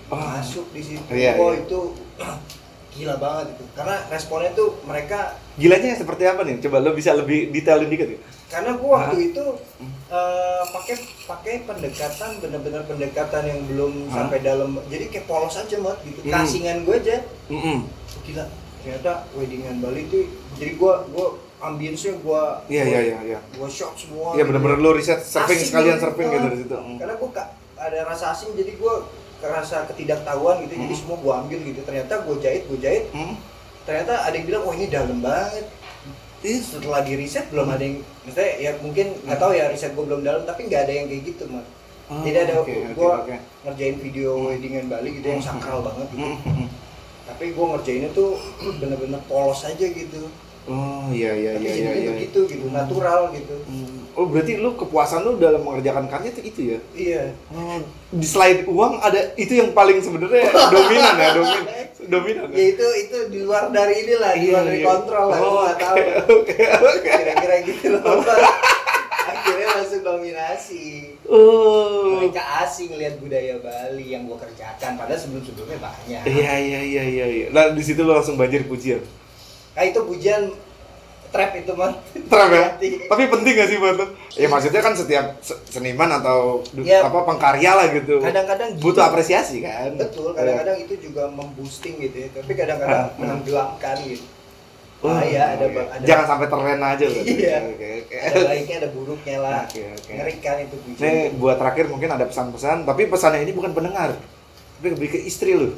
Oh. 0.06 0.18
masuk 0.18 0.70
di 0.70 0.82
situ 0.82 1.02
oh 1.36 1.50
itu 1.52 1.80
gila 2.94 3.18
banget 3.18 3.54
itu 3.54 3.66
karena 3.74 3.98
responnya 4.08 4.54
tuh 4.54 4.78
mereka 4.82 5.34
Gilanya 5.56 5.96
seperti 5.96 6.24
apa 6.26 6.44
nih? 6.44 6.60
Coba 6.60 6.78
lo 6.80 6.92
bisa 6.92 7.12
lebih 7.12 7.48
detailin 7.50 7.88
dikit 7.88 8.08
ya? 8.08 8.20
Karena 8.46 8.72
gua 8.76 8.90
waktu 9.00 9.16
Hah? 9.18 9.28
itu 9.28 9.46
eh, 10.08 10.64
pakai 10.68 10.96
pakai 11.26 11.54
pendekatan 11.64 12.30
benar-benar 12.38 12.82
pendekatan 12.84 13.44
yang 13.44 13.60
belum 13.66 13.94
Hah? 14.06 14.14
sampai 14.22 14.40
dalam 14.40 14.78
jadi 14.86 15.06
kayak 15.08 15.26
polos 15.26 15.56
aja 15.56 15.78
mat 15.78 15.98
gitu 16.02 16.20
Hmm. 16.22 16.32
kasingan 16.32 16.78
gue 16.82 16.96
aja 16.96 17.18
Mm-mm. 17.48 17.78
Oh, 17.84 18.22
gila 18.24 18.46
ternyata 18.80 19.12
weddingan 19.34 19.76
Bali 19.80 20.06
itu 20.06 20.30
jadi 20.56 20.72
gua 20.76 21.04
gua 21.08 21.28
ambience-nya 21.58 22.14
gua 22.20 22.62
Iya 22.68 22.84
iya 22.86 23.00
iya 23.04 23.18
iya. 23.26 23.40
gua 23.52 23.66
shot 23.68 23.96
semua 23.96 24.34
Iya 24.34 24.42
gitu. 24.42 24.50
benar-benar 24.52 24.78
lo 24.78 24.92
riset 24.92 25.20
surfing 25.20 25.58
Asing 25.58 25.68
sekalian 25.68 25.98
surfing 25.98 26.28
gitu 26.30 26.48
di 26.48 26.58
situ. 26.60 26.76
Mm. 26.76 26.98
karena 26.98 27.14
gua 27.16 27.30
ka- 27.32 27.52
ada 27.76 28.00
rasa 28.04 28.32
asing 28.32 28.54
jadi 28.54 28.72
gua 28.76 29.04
kerasa 29.36 29.84
ketidaktahuan 29.86 30.64
gitu 30.64 30.74
jadi 30.76 30.88
Hmm. 30.88 31.02
semua 31.02 31.18
gua 31.18 31.34
ambil 31.42 31.60
gitu 31.60 31.82
ternyata 31.82 32.14
gua 32.22 32.36
jahit 32.38 32.64
gua 32.66 32.78
jahit 32.78 33.10
Hmm. 33.10 33.36
ternyata 33.84 34.22
ada 34.22 34.34
yang 34.34 34.46
bilang 34.46 34.64
oh 34.64 34.72
ini 34.72 34.86
dalam 34.88 35.18
banget 35.20 35.66
Ih, 36.46 36.62
setelah 36.62 37.02
di 37.02 37.14
riset 37.16 37.50
belum 37.50 37.66
ada 37.68 37.82
yang 37.82 37.98
misalnya 38.22 38.54
ya 38.56 38.72
mungkin 38.78 39.18
nggak 39.20 39.36
tahu 39.36 39.52
ya 39.52 39.66
riset 39.66 39.92
gue 39.92 40.06
belum 40.06 40.22
dalam 40.22 40.46
tapi 40.46 40.66
nggak 40.66 40.82
ada 40.84 40.94
yang 40.94 41.06
kayak 41.08 41.24
gitu 41.26 41.44
mah 41.48 41.66
ah, 42.06 42.22
Jadi 42.22 42.38
ada 42.40 42.54
oke, 42.56 42.74
gua- 42.94 43.20
oke. 43.20 43.34
ngerjain 43.64 43.98
video 43.98 44.30
weddingan 44.46 44.86
Bali 44.86 45.10
gitu 45.12 45.26
yang 45.28 45.42
Hmm. 45.42 45.50
sakral 45.52 45.82
banget 45.82 46.06
gitu. 46.08 46.22
Mm, 46.24 46.38
mm, 46.38 46.54
mm. 46.56 46.68
tapi 47.26 47.44
gue 47.50 47.66
ngerjainnya 47.68 48.10
tuh 48.12 48.30
bener-bener 48.78 49.22
polos 49.26 49.62
aja 49.64 49.82
gitu 49.84 50.22
Oh 50.66 51.10
iya 51.12 51.34
iya 51.34 51.52
tapi 51.56 51.66
iya 51.66 51.74
iya. 51.76 51.92
iya. 51.96 52.10
begitu 52.12 52.40
gitu 52.46 52.66
natural 52.70 53.30
gitu 53.32 53.58
Hmm. 53.66 54.05
Oh 54.16 54.26
berarti 54.26 54.56
lu 54.56 54.74
kepuasan 54.74 55.22
lu 55.22 55.36
dalam 55.36 55.60
mengerjakan 55.60 56.08
karya 56.08 56.30
itu 56.30 56.42
itu 56.42 56.62
ya? 56.66 56.80
iya 56.94 57.24
Oh, 57.50 57.84
di 58.10 58.24
slide 58.24 58.64
uang 58.64 59.00
ada 59.00 59.36
itu 59.36 59.54
yang 59.54 59.72
paling 59.72 60.00
sebenarnya 60.00 60.48
dominan 60.72 61.16
ya 61.16 61.30
domin 61.34 61.64
dominan 62.14 62.48
ya 62.50 62.64
itu 62.70 62.86
itu 62.98 63.18
di 63.28 63.40
luar 63.42 63.68
dari 63.70 63.94
inilah 64.02 64.32
di 64.34 64.48
luar 64.48 64.64
dari 64.64 64.72
Iya, 64.74 64.80
iya. 64.80 64.88
kontrol 64.88 65.26
lah 65.28 65.38
Oh, 65.38 65.68
tahu 65.70 65.96
Oke 66.34 66.56
oke. 66.64 67.12
kira-kira 67.12 67.56
gitu 67.62 67.86
loh 67.94 68.04
akhirnya 69.26 69.68
masuk 69.76 70.02
nominasi 70.02 70.86
Oh. 71.26 72.22
mereka 72.22 72.38
asing 72.62 72.94
lihat 72.94 73.18
budaya 73.18 73.58
Bali 73.58 74.06
yang 74.08 74.24
gue 74.24 74.38
kerjakan 74.38 74.94
padahal 74.94 75.18
sebelum-sebelumnya 75.18 75.78
banyak 75.78 76.22
Iya 76.24 76.54
iya 76.56 76.80
iya 76.82 77.04
iya 77.04 77.26
iya. 77.28 77.46
Nah 77.50 77.74
di 77.74 77.82
situ 77.82 78.00
lu 78.00 78.14
langsung 78.14 78.38
banjir 78.38 78.62
pujian. 78.64 79.02
Nah 79.74 79.84
itu 79.84 80.00
pujian 80.00 80.54
trap 81.28 81.52
itu 81.54 81.72
mah. 81.72 81.92
Trap 82.26 82.50
ya? 82.50 82.66
Hati. 82.70 82.88
Tapi 83.06 83.24
penting 83.28 83.54
gak 83.54 83.70
sih 83.70 83.78
buat 83.78 83.96
lu? 83.96 84.06
Ya 84.34 84.48
maksudnya 84.48 84.80
kan 84.80 84.94
setiap 84.94 85.26
se- 85.40 85.60
seniman 85.66 86.10
atau 86.12 86.60
Ya. 86.78 87.02
apa 87.02 87.24
pengkarya 87.24 87.72
lah 87.74 87.88
gitu. 87.90 88.20
Kadang-kadang 88.20 88.74
gitu. 88.74 88.84
butuh 88.84 89.04
apresiasi 89.04 89.60
kan. 89.60 89.94
Betul, 89.94 90.32
kadang-kadang 90.32 90.78
itu 90.80 90.94
juga 91.02 91.28
memboosting 91.28 91.98
gitu 92.00 92.18
ya. 92.18 92.28
Tapi 92.32 92.52
kadang-kadang 92.52 92.98
Ah, 92.98 93.06
ah. 93.06 93.18
menenggelamkan 93.18 93.98
gitu. 94.04 94.26
Oh, 95.00 95.12
Ah, 95.12 95.22
iya, 95.22 95.54
ada, 95.54 95.66
oke. 95.66 95.78
ada 95.78 96.02
Jangan 96.02 96.26
sampai 96.26 96.48
terlena 96.48 96.88
aja 96.92 97.06
loh. 97.06 97.22
Iya. 97.22 97.58
Oke 97.68 97.88
oke. 98.02 98.16
ada 98.16 98.38
baiknya 98.44 98.76
ada 98.80 98.90
buruknya 98.90 99.38
lah. 99.38 99.62
Oke, 99.64 99.82
oke. 99.88 100.12
Ngerikan 100.12 100.56
itu. 100.62 100.76
Ini 100.96 101.12
buat 101.36 101.56
terakhir 101.56 101.86
mungkin 101.86 102.10
ada 102.10 102.26
pesan-pesan, 102.26 102.78
tapi 102.84 103.06
pesannya 103.06 103.44
ini 103.44 103.52
bukan 103.52 103.72
pendengar, 103.72 104.18
tapi 104.76 104.88
lebih 104.92 105.08
ke 105.16 105.20
istri 105.24 105.56
lu. 105.56 105.72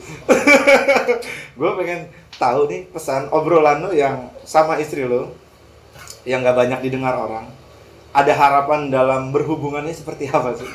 gue 1.57 1.71
pengen 1.77 2.09
tahu 2.41 2.65
nih 2.69 2.89
pesan 2.89 3.29
obrolan 3.29 3.85
lu 3.85 3.93
yang 3.93 4.33
sama 4.41 4.77
istri 4.81 5.05
lu 5.05 5.29
yang 6.25 6.41
nggak 6.41 6.57
banyak 6.57 6.79
didengar 6.83 7.15
orang. 7.15 7.47
Ada 8.11 8.33
harapan 8.33 8.89
dalam 8.89 9.29
berhubungannya 9.29 9.93
seperti 9.93 10.27
apa 10.33 10.57
sih? 10.57 10.65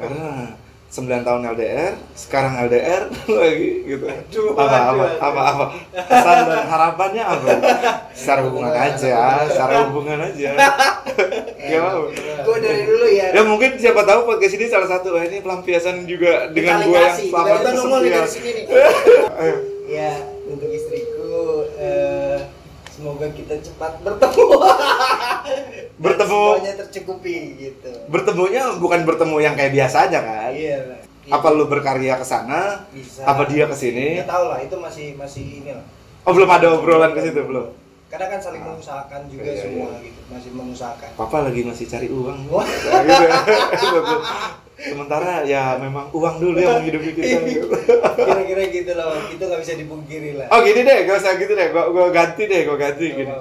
Karena 0.00 0.50
9 0.96 1.28
tahun 1.28 1.42
LDR, 1.52 1.92
sekarang 2.16 2.56
LDR 2.64 3.12
lagi 3.44 3.70
gitu. 3.84 4.04
Aduh, 4.08 4.56
apa, 4.56 4.64
apa, 4.64 5.04
aduh, 5.04 5.08
apa, 5.20 5.40
apa, 5.44 5.64
Pesan 5.92 6.36
dan 6.48 6.64
harapannya 6.72 7.20
apa? 7.20 7.48
Secara 8.16 8.40
hubungan 8.48 8.72
aja, 8.72 9.44
secara 9.44 9.74
hubungan 9.92 10.18
aja. 10.24 10.50
Gimana? 11.68 12.00
Gue 12.48 12.56
dari 12.64 12.82
dulu 12.88 13.06
ya. 13.12 13.28
Ya 13.36 13.42
mungkin 13.44 13.76
siapa 13.76 14.08
tahu 14.08 14.24
podcast 14.24 14.56
ini 14.56 14.72
salah 14.72 14.88
satu, 14.88 15.12
wah, 15.12 15.24
ini 15.28 15.44
pelampiasan 15.44 16.08
juga 16.08 16.48
dengan 16.48 16.80
gua 16.88 17.12
yang 17.12 17.16
selama 17.20 17.56
tiba-tiba 17.60 18.24
ini 18.40 18.62
semoga 23.06 23.30
kita 23.30 23.54
cepat 23.62 24.02
bertemu. 24.02 24.46
Bertemu. 26.02 26.42
Semuanya 26.58 26.74
tercukupi 26.82 27.54
gitu. 27.54 27.90
Bertemunya 28.10 28.74
bukan 28.82 29.06
bertemu 29.06 29.36
yang 29.38 29.54
kayak 29.54 29.78
biasa 29.78 30.10
aja 30.10 30.26
kan? 30.26 30.50
Iya. 30.50 31.06
Apa 31.30 31.54
lu 31.54 31.70
berkarya 31.70 32.18
ke 32.18 32.26
sana? 32.26 32.82
bisa? 32.90 33.22
Apa 33.22 33.46
dia 33.46 33.70
ke 33.70 33.78
sini? 33.78 34.18
Nggak 34.18 34.26
tahu 34.26 34.44
lah, 34.50 34.58
itu 34.58 34.74
masih 34.74 35.14
masih 35.14 35.62
ini 35.62 35.70
lah. 35.70 35.86
Oh, 36.26 36.34
belum 36.34 36.50
ada 36.50 36.66
obrolan 36.74 37.14
ke 37.14 37.22
situ 37.22 37.46
belum. 37.46 37.70
Karena 38.10 38.26
kan 38.26 38.42
saling 38.42 38.62
mengusahakan 38.66 39.30
juga 39.30 39.54
Iya, 39.54 39.62
semua 39.62 39.90
iya. 39.98 40.06
gitu, 40.10 40.20
masih 40.30 40.50
mengusahakan. 40.50 41.10
Papa 41.14 41.38
lagi 41.46 41.62
masih 41.62 41.86
cari 41.86 42.10
uang. 42.10 42.38
Gitu. 42.42 42.58
Sementara 44.76 45.40
ya 45.48 45.80
memang 45.80 46.12
uang 46.12 46.36
dulu 46.36 46.60
yang 46.60 46.84
menghidupi 46.84 47.16
kita. 47.16 47.40
gitu. 47.48 47.66
Kira-kira 48.28 48.62
gitu 48.68 48.92
loh, 48.92 49.16
itu 49.32 49.40
nggak 49.40 49.60
bisa 49.64 49.72
dipungkiri 49.72 50.30
lah. 50.36 50.46
Oh 50.52 50.60
gini 50.60 50.84
deh, 50.84 50.98
gak 51.08 51.16
usah 51.16 51.32
gitu 51.40 51.52
deh. 51.56 51.72
Gua, 51.72 51.88
gua 51.88 52.06
ganti 52.12 52.44
deh, 52.44 52.68
gua 52.68 52.76
ganti 52.76 53.06
gini. 53.08 53.32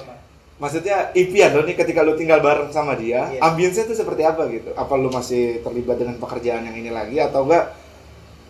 Maksudnya 0.56 1.12
impian 1.12 1.52
lo 1.52 1.68
nih 1.68 1.76
ketika 1.76 2.00
lo 2.00 2.16
tinggal 2.16 2.40
bareng 2.40 2.72
sama 2.72 2.96
dia, 2.96 3.28
Iya. 3.28 3.44
ambience 3.44 3.84
tuh 3.84 3.92
seperti 3.92 4.24
apa 4.24 4.48
gitu? 4.48 4.72
Apa 4.72 4.96
lo 4.96 5.12
masih 5.12 5.60
terlibat 5.60 6.00
dengan 6.00 6.16
pekerjaan 6.16 6.64
yang 6.64 6.76
ini 6.80 6.96
lagi 6.96 7.20
atau 7.20 7.44
enggak? 7.44 7.76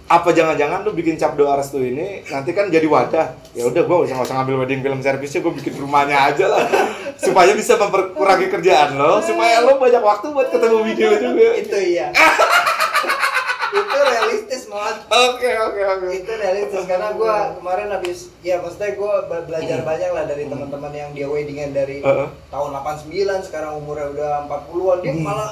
Apa 0.06 0.30
jangan-jangan 0.30 0.86
lo 0.86 0.94
bikin 0.94 1.18
cap 1.18 1.34
doa 1.34 1.58
restu 1.58 1.82
ini 1.82 2.22
nanti 2.30 2.54
kan 2.54 2.70
jadi 2.70 2.86
wadah? 2.86 3.34
Ya 3.58 3.66
udah 3.66 3.82
gua 3.90 4.06
usah 4.06 4.22
usah 4.22 4.38
ngambil 4.38 4.62
wedding 4.62 4.86
film 4.86 5.02
service 5.02 5.34
gua 5.42 5.50
bikin 5.50 5.74
rumahnya 5.82 6.30
aja 6.30 6.46
lah 6.46 6.62
supaya 7.26 7.58
bisa 7.58 7.74
memperkurangi 7.74 8.54
kerjaan 8.54 8.94
lo, 8.94 9.18
supaya 9.26 9.66
lo 9.66 9.82
banyak 9.82 10.06
waktu 10.06 10.30
buat 10.30 10.54
ketemu 10.54 10.78
video 10.86 11.10
juga. 11.18 11.48
Itu 11.58 11.78
iya. 11.82 12.14
itu 13.78 13.97
realistis 13.99 14.63
banget. 14.65 14.95
Oke 15.05 15.49
oke 15.51 15.82
oke. 15.86 16.07
itu 16.09 16.32
realistis 16.34 16.84
karena 16.86 17.09
gue 17.11 17.34
kemarin 17.55 17.88
habis 17.89 18.17
ya 18.39 18.55
maksudnya 18.57 18.91
gue 18.93 19.11
belajar 19.43 19.80
banyak 19.82 20.09
lah 20.09 20.23
dari 20.23 20.43
teman-teman 20.45 20.91
yang 20.91 21.09
dia 21.11 21.28
weddingan 21.28 21.71
dari 21.71 21.99
Heeh. 21.99 22.28
tahun 22.47 22.69
89 22.73 23.11
sekarang 23.43 23.71
umurnya 23.76 24.07
udah 24.09 24.32
40-an 24.47 24.97
dia 24.99 25.11
Hmm. 25.11 25.23
malah 25.23 25.49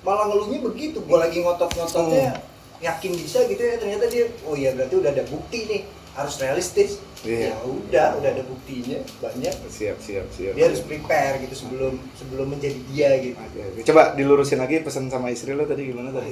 malah 0.00 0.24
ngeluhnya 0.26 0.58
begitu 0.62 0.98
gue 0.98 1.18
lagi 1.18 1.38
ngotot-ngototnya 1.38 2.38
yakin 2.78 3.12
bisa 3.12 3.42
gitu 3.44 3.58
ya 3.58 3.76
ternyata 3.76 4.06
dia 4.06 4.24
oh 4.42 4.54
iya 4.54 4.70
berarti 4.70 4.94
udah 4.94 5.10
ada 5.10 5.24
bukti 5.24 5.58
nih 5.66 5.82
harus 6.14 6.34
realistis 6.36 7.02
Iya. 7.18 7.50
ya 7.50 7.54
udah 7.60 8.06
udah 8.14 8.30
ada 8.30 8.42
buktinya 8.42 8.94
banyak 9.18 9.50
Siap 9.66 9.98
siap 9.98 10.26
siap. 10.30 10.54
dia 10.54 10.64
harus 10.64 10.78
prepare 10.80 11.42
gitu 11.42 11.54
sebelum 11.56 11.98
sebelum 12.14 12.46
menjadi 12.48 12.78
dia 12.86 13.10
gitu 13.18 13.34
Oke, 13.34 13.58
oke. 13.60 13.80
Coba 13.82 14.14
dilurusin 14.14 14.56
lagi 14.56 14.78
pesan 14.80 15.10
sama 15.10 15.26
istri 15.28 15.50
lo 15.50 15.66
tadi 15.66 15.82
gimana 15.84 16.14
tadi? 16.14 16.30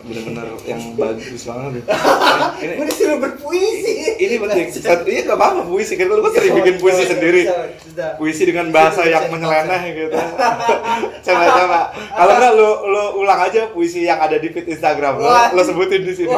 Bener-bener 0.00 0.46
yang 0.64 0.82
bagus 0.96 1.42
banget. 1.44 1.84
Ini, 2.64 2.72
gue 2.80 2.86
disuruh 2.88 3.18
berpuisi 3.20 3.90
ini 4.20 4.34
penting. 4.36 4.66
Satu, 4.84 5.08
iya 5.08 5.24
gak 5.24 5.36
apa-apa 5.36 5.60
puisi. 5.68 5.96
Kan 5.96 6.12
lo 6.12 6.28
sering 6.32 6.56
bikin 6.60 6.76
puisi 6.80 7.04
sendiri. 7.08 7.42
Puisi 8.20 8.42
dengan 8.48 8.68
bahasa 8.72 9.04
yang 9.08 9.28
menyeleneh 9.32 9.82
gitu. 9.96 10.16
coba 11.26 11.44
coba. 11.52 11.80
Kalau 11.92 12.32
enggak 12.36 12.52
lo 12.56 12.70
lo 12.88 13.04
ulang 13.20 13.40
aja 13.44 13.68
puisi 13.72 14.04
yang 14.04 14.20
ada 14.20 14.36
di 14.36 14.48
feed 14.52 14.68
Instagram 14.72 15.20
lo. 15.20 15.28
Lo 15.28 15.62
sebutin 15.64 16.04
di 16.04 16.12
sini. 16.16 16.36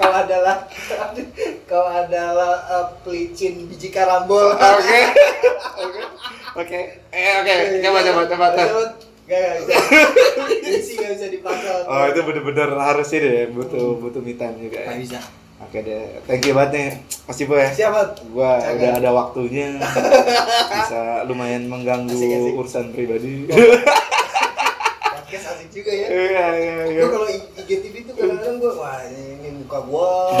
Kau 0.00 0.12
adalah 0.16 0.64
kau 1.68 1.86
adalah 1.86 2.54
eh, 2.70 2.86
pelicin 3.02 3.68
biji 3.68 3.92
karambol. 3.92 4.56
Oke. 4.56 5.00
Oke. 5.78 6.02
Oke. 6.56 6.80
Eh 7.14 7.32
oke. 7.42 7.54
Coba 7.82 7.98
coba 8.02 8.22
coba. 8.30 8.46
Gak, 9.30 9.38
gak 9.38 9.54
bisa. 9.60 9.74
Puisi 10.60 10.92
gak 10.96 11.10
bisa 11.14 11.26
dipasang. 11.28 11.82
Oh 11.86 12.02
itu 12.04 12.20
bener-bener 12.20 12.68
harus 12.74 13.08
ini 13.10 13.22
deh. 13.22 13.46
Butuh 13.48 13.94
butuh 13.96 14.18
me 14.18 14.34
time 14.34 14.58
juga. 14.58 14.82
Gak 14.82 14.90
Ya. 14.90 14.98
bisa. 14.98 15.18
Oke 15.60 15.78
deh. 15.80 16.18
Thank 16.24 16.42
you 16.42 16.52
banget 16.52 16.70
nih. 16.72 16.88
Mas 17.24 17.38
Ipo 17.38 17.54
ya. 17.54 17.70
Siapa? 17.70 18.00
gua 18.28 18.58
Jangan. 18.58 18.74
udah 18.74 18.90
ada 18.96 19.10
waktunya 19.12 19.66
bisa 20.74 21.00
lumayan 21.24 21.62
mengganggu 21.64 22.10
Asik, 22.10 22.26
asik. 22.28 22.52
urusan 22.56 22.84
pribadi 22.90 23.46
Podcast 25.12 25.46
asik 25.48 25.68
juga 25.70 25.92
ya. 25.92 26.06
iya 26.08 26.46
iya 26.52 26.74
iya 26.88 27.00
Gue 27.00 27.10
kalau 27.12 27.28
IGTV 27.56 27.94
tuh 28.02 28.14
kadang-kadang 28.16 28.56
gue, 28.58 28.72
wah 28.74 28.98
ini, 29.04 29.22
ini 29.38 29.48
muka 29.60 29.78
gua. 29.80 30.34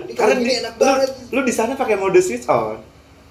Ini 0.00 0.12
karena 0.12 0.34
gini 0.34 0.52
enak 0.58 0.72
lu, 0.72 0.82
banget. 0.82 1.10
lu 1.30 1.40
di 1.40 1.54
sana 1.54 1.72
pakai 1.74 1.94
mode 1.94 2.18
switch 2.18 2.48
on 2.48 2.82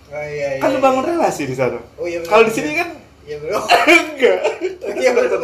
Oh 0.08 0.22
iya 0.22 0.56
iya. 0.56 0.62
kan 0.62 0.70
lu 0.70 0.78
iya. 0.78 0.86
bangun 0.86 1.04
relasi 1.04 1.44
di 1.44 1.56
sana 1.58 1.82
Oh 1.98 2.06
iya. 2.06 2.22
kalau 2.22 2.46
di 2.46 2.54
sini 2.54 2.72
kan 2.74 2.90
Iya 3.24 3.36
bro. 3.40 3.58
enggak 3.88 4.40
Iya 4.94 5.12
bener. 5.12 5.40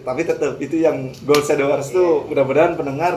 tapi 0.00 0.20
tetap 0.22 0.54
itu 0.56 0.76
yang 0.76 0.96
goal 1.22 1.40
doers 1.40 1.88
tuh 1.88 2.22
Iya. 2.22 2.28
mudah-mudahan 2.28 2.72
pendengar 2.74 3.16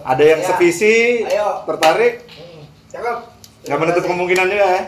ada 0.00 0.24
yang 0.24 0.40
Ya. 0.40 0.46
sevisi 0.48 1.26
tertarik 1.66 2.24
Hmm, 2.30 2.62
Cakep. 2.88 3.16
nggak 3.62 3.78
menutup 3.78 4.04
kemungkinan 4.06 4.46
juga 4.46 4.66
ya 4.66 4.82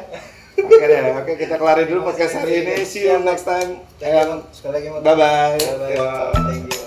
oke 0.57 0.85
deh 0.85 1.01
oke 1.13 1.33
kita 1.37 1.55
kelarin 1.57 1.87
dulu 1.87 2.01
podcast 2.07 2.35
hari 2.37 2.63
ini 2.63 2.75
see 2.83 3.05
you 3.05 3.19
next 3.21 3.45
time. 3.45 3.83
Sekali 4.51 4.73
lagi 4.73 4.87
Mon. 4.89 5.03
bye 5.03 5.15
bye 5.15 5.59
Bye 5.59 5.97
bye. 5.97 6.33
Thank 6.33 6.71
you. 6.73 6.84